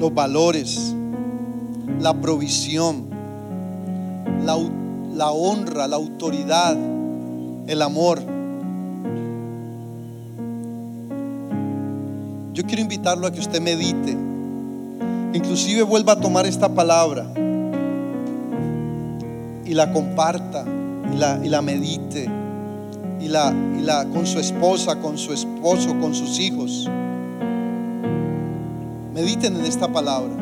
los 0.00 0.12
valores, 0.12 0.92
la 2.00 2.20
provisión, 2.20 3.10
la, 4.44 5.30
honra, 5.30 5.86
la 5.86 5.94
autoridad, 5.94 6.76
el 7.68 7.80
amor. 7.80 8.37
Yo 12.58 12.64
quiero 12.64 12.82
invitarlo 12.82 13.24
a 13.24 13.30
que 13.30 13.38
usted 13.38 13.60
medite, 13.60 14.16
inclusive 15.32 15.82
vuelva 15.82 16.14
a 16.14 16.20
tomar 16.20 16.44
esta 16.44 16.68
palabra 16.68 17.24
y 19.64 19.74
la 19.74 19.92
comparta 19.92 20.64
y 21.14 21.16
la, 21.18 21.40
y 21.44 21.50
la 21.50 21.62
medite 21.62 22.28
y 23.20 23.28
la, 23.28 23.54
y 23.78 23.82
la 23.82 24.06
con 24.06 24.26
su 24.26 24.40
esposa, 24.40 24.98
con 24.98 25.16
su 25.18 25.32
esposo, 25.32 25.96
con 26.00 26.16
sus 26.16 26.40
hijos. 26.40 26.88
Mediten 29.14 29.54
en 29.54 29.64
esta 29.64 29.86
palabra. 29.86 30.34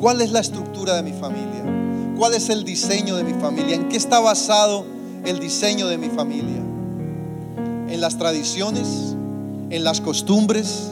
¿Cuál 0.00 0.22
es 0.22 0.32
la 0.32 0.40
estructura 0.40 0.96
de 0.96 1.04
mi 1.04 1.12
familia? 1.12 1.62
¿Cuál 2.18 2.34
es 2.34 2.48
el 2.48 2.64
diseño 2.64 3.14
de 3.14 3.22
mi 3.22 3.34
familia? 3.34 3.76
¿En 3.76 3.88
qué 3.88 3.96
está 3.96 4.18
basado 4.18 4.84
el 5.24 5.38
diseño 5.38 5.86
de 5.86 5.98
mi 5.98 6.08
familia? 6.08 6.60
¿En 7.88 8.00
las 8.00 8.18
tradiciones? 8.18 9.14
¿En 9.70 9.84
las 9.84 10.00
costumbres? 10.00 10.90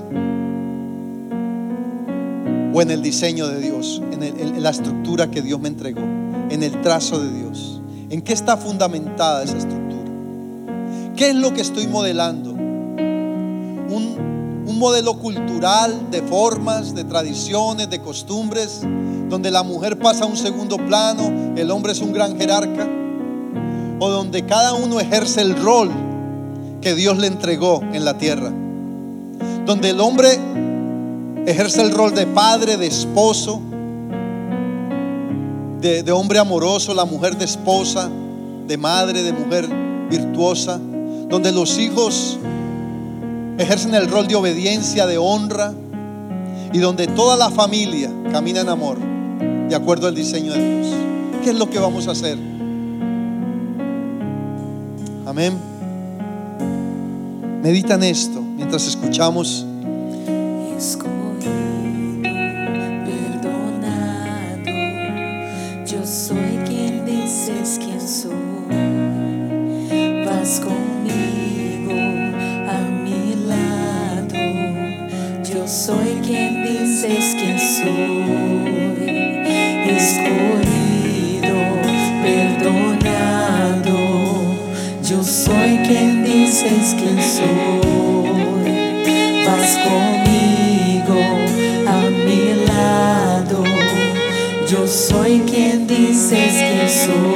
¿O 2.75 2.81
en 2.81 2.91
el 2.91 3.03
diseño 3.03 3.49
de 3.49 3.61
Dios? 3.61 4.03
¿En, 4.13 4.63
la 4.63 4.71
estructura 4.71 5.31
que 5.31 5.43
Dios 5.43 5.61
me 5.61 5.69
entregó? 5.69 6.01
¿En 6.01 6.63
el 6.63 6.81
trazo 6.81 7.21
de 7.21 7.33
Dios? 7.33 7.81
¿En 8.11 8.23
qué 8.23 8.33
está 8.33 8.57
fundamentada 8.57 9.43
esa 9.43 9.59
estructura? 9.59 10.11
¿Qué 11.17 11.31
es 11.31 11.35
lo 11.35 11.53
que 11.53 11.61
estoy 11.61 11.87
modelando? 11.87 12.53
modelo 14.83 15.17
cultural 15.17 16.11
de 16.11 16.23
formas, 16.23 16.93
de 16.93 17.05
tradiciones, 17.05 17.89
de 17.89 18.01
costumbres, 18.01 18.81
donde 19.29 19.53
la 19.53 19.63
mujer 19.63 19.97
pasa 19.97 20.25
a 20.25 20.27
un 20.27 20.37
segundo 20.37 20.77
plano, 20.77 21.55
el 21.57 21.71
hombre 21.71 21.93
es 21.93 22.01
un 22.01 22.13
gran 22.13 22.37
jerarca, 22.37 22.89
o 24.01 24.09
donde 24.09 24.45
cada 24.45 24.75
uno 24.75 24.99
ejerce 24.99 25.41
el 25.41 25.55
rol 25.55 25.89
que 26.81 26.97
Dios 26.97 27.17
le 27.19 27.29
entregó 27.29 27.81
en 27.93 28.05
la 28.05 28.19
tierra, 28.19 28.53
donde 29.67 29.91
el 29.91 30.01
hombre 30.01 30.41
ejerce 31.47 31.83
el 31.83 31.93
rol 31.93 32.15
de 32.15 32.27
padre, 32.27 32.77
de 32.77 32.87
esposo, 32.87 33.61
de, 35.81 36.13
hombre 36.13 36.39
amoroso, 36.39 36.95
la 36.95 37.05
mujer 37.05 37.37
de 37.37 37.45
esposa, 37.45 38.09
de 38.67 38.77
madre, 38.77 39.23
de 39.23 39.33
mujer 39.33 39.69
virtuosa, 40.09 40.79
donde 41.29 41.51
los 41.51 41.79
hijos 41.79 42.39
ejercen 43.59 43.95
el 43.95 44.09
rol 44.09 44.29
de 44.29 44.37
obediencia, 44.37 45.07
de 45.07 45.19
honra, 45.19 45.75
y 46.73 46.79
donde 46.79 47.07
toda 47.07 47.37
la 47.37 47.51
familia 47.51 48.11
camina 48.31 48.61
en 48.61 48.69
amor, 48.69 48.99
de 49.69 49.75
acuerdo 49.75 50.07
al 50.07 50.15
diseño 50.15 50.53
de 50.53 50.83
Dios. 50.83 50.95
¿Qué 51.43 51.51
es 51.51 51.57
lo 51.57 51.69
que 51.69 51.79
vamos 51.79 52.07
a 52.09 52.13
hacer? 52.13 52.39
Amén. 55.27 55.55
Medita 57.63 57.95
en 57.95 58.05
esto 58.05 58.41
mientras 58.41 58.87
escuchamos. 58.87 59.67
Yo 85.13 85.23
soy 85.23 85.77
quien 85.87 86.25
dices 86.25 86.95
que 86.95 87.23
soy, 87.23 88.25
vas 89.47 89.79
conmigo 89.85 91.21
a 91.87 92.09
mi 92.09 92.65
lado. 92.67 93.63
Yo 94.67 94.87
soy 94.87 95.41
quien 95.41 95.87
dices 95.87 96.55
que 96.55 96.89
soy, 96.89 97.33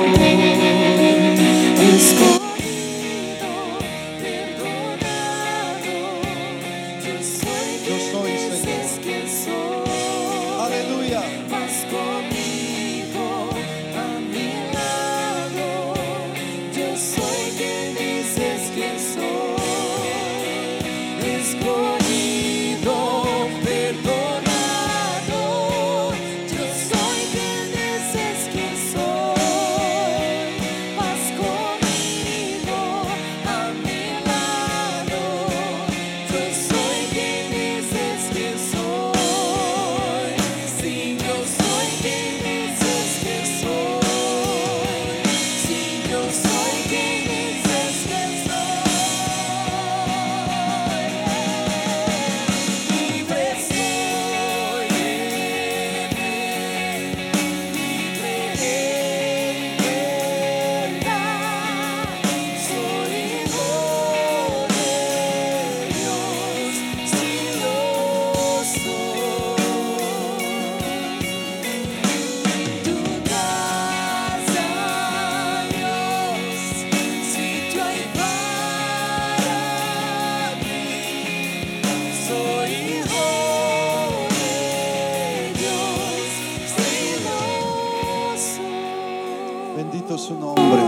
Su 90.17 90.35
nombre. 90.35 90.83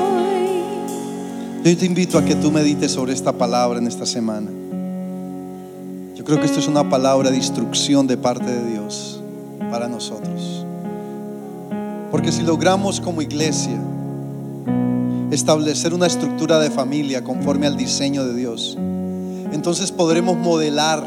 Yo 1.62 1.76
te 1.76 1.84
invito 1.84 2.16
a 2.16 2.24
que 2.24 2.34
tú 2.34 2.50
medites 2.50 2.92
sobre 2.92 3.12
esta 3.12 3.32
palabra 3.32 3.78
en 3.78 3.86
esta 3.86 4.06
semana. 4.06 4.50
Yo 6.16 6.24
creo 6.24 6.40
que 6.40 6.46
esto 6.46 6.60
es 6.60 6.66
una 6.66 6.88
palabra 6.88 7.30
de 7.30 7.36
instrucción 7.36 8.06
de 8.06 8.16
parte 8.16 8.46
de 8.46 8.70
Dios 8.70 9.20
para 9.70 9.86
nosotros. 9.86 10.64
Porque 12.10 12.32
si 12.32 12.42
logramos 12.42 13.02
como 13.02 13.20
iglesia 13.20 13.78
establecer 15.30 15.92
una 15.92 16.06
estructura 16.06 16.58
de 16.58 16.70
familia 16.70 17.22
conforme 17.22 17.66
al 17.66 17.76
diseño 17.76 18.24
de 18.24 18.34
Dios, 18.34 18.78
entonces 19.52 19.92
podremos 19.92 20.38
modelar 20.38 21.06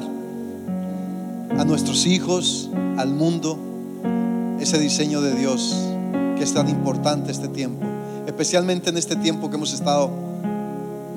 a 1.57 1.65
nuestros 1.65 2.05
hijos, 2.05 2.69
al 2.97 3.15
mundo, 3.15 3.57
ese 4.59 4.78
diseño 4.78 5.22
de 5.22 5.34
Dios 5.34 5.76
que 6.38 6.43
es 6.43 6.53
tan 6.53 6.69
importante 6.69 7.32
este 7.32 7.47
tiempo, 7.47 7.90
especialmente 8.41 8.89
en 8.89 8.97
este 8.97 9.15
tiempo 9.15 9.51
que 9.51 9.55
hemos 9.55 9.71
estado 9.71 10.09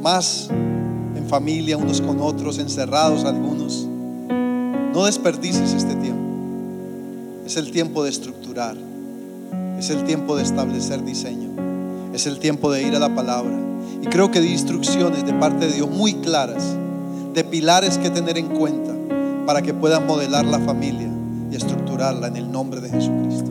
más 0.02 0.50
en 0.50 1.26
familia, 1.26 1.78
unos 1.78 2.02
con 2.02 2.20
otros, 2.20 2.58
encerrados 2.58 3.24
algunos. 3.24 3.88
No 4.92 5.06
desperdicies 5.06 5.72
este 5.72 5.94
tiempo. 5.94 6.22
Es 7.46 7.56
el 7.56 7.70
tiempo 7.70 8.04
de 8.04 8.10
estructurar. 8.10 8.76
Es 9.78 9.88
el 9.88 10.04
tiempo 10.04 10.36
de 10.36 10.42
establecer 10.42 11.02
diseño. 11.02 11.48
Es 12.12 12.26
el 12.26 12.38
tiempo 12.40 12.70
de 12.70 12.82
ir 12.82 12.94
a 12.94 12.98
la 12.98 13.14
palabra. 13.14 13.58
Y 14.02 14.06
creo 14.08 14.30
que 14.30 14.42
di 14.42 14.52
instrucciones 14.52 15.24
de 15.24 15.32
parte 15.32 15.66
de 15.66 15.72
Dios 15.72 15.88
muy 15.88 16.12
claras, 16.16 16.76
de 17.32 17.42
pilares 17.42 17.96
que 17.96 18.10
tener 18.10 18.36
en 18.36 18.48
cuenta 18.48 18.92
para 19.46 19.62
que 19.62 19.72
puedas 19.72 20.04
modelar 20.04 20.44
la 20.44 20.58
familia 20.58 21.08
y 21.50 21.56
estructurarla 21.56 22.26
en 22.26 22.36
el 22.36 22.52
nombre 22.52 22.82
de 22.82 22.90
Jesucristo. 22.90 23.50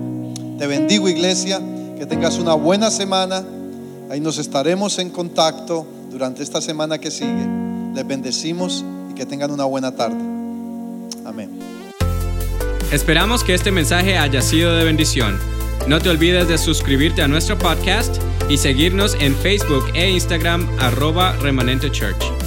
Te 0.60 0.68
bendigo 0.68 1.10
iglesia, 1.10 1.60
que 1.98 2.06
tengas 2.06 2.38
una 2.38 2.54
buena 2.54 2.92
semana. 2.92 3.44
Ahí 4.10 4.20
nos 4.20 4.38
estaremos 4.38 5.00
en 5.00 5.10
contacto 5.10 5.86
durante 6.12 6.44
esta 6.44 6.62
semana 6.62 7.00
que 7.00 7.12
sigue. 7.12 7.48
Les 7.94 8.06
bendecimos 8.06 8.84
y 9.12 9.14
que 9.14 9.26
tengan 9.26 9.52
una 9.52 9.66
buena 9.66 9.96
tarde. 9.96 10.18
Amén. 11.26 11.50
Esperamos 12.92 13.44
que 13.44 13.54
este 13.54 13.72
mensaje 13.72 14.18
haya 14.18 14.42
sido 14.42 14.76
de 14.76 14.84
bendición. 14.84 15.40
No 15.88 16.00
te 16.00 16.10
olvides 16.10 16.48
de 16.48 16.58
suscribirte 16.58 17.22
a 17.22 17.28
nuestro 17.28 17.58
podcast 17.58 18.16
y 18.50 18.58
seguirnos 18.58 19.16
en 19.20 19.36
Facebook 19.36 19.86
e 19.94 20.10
Instagram 20.12 20.68
arroba 20.80 21.34
remanente 21.38 21.92
church. 21.92 22.43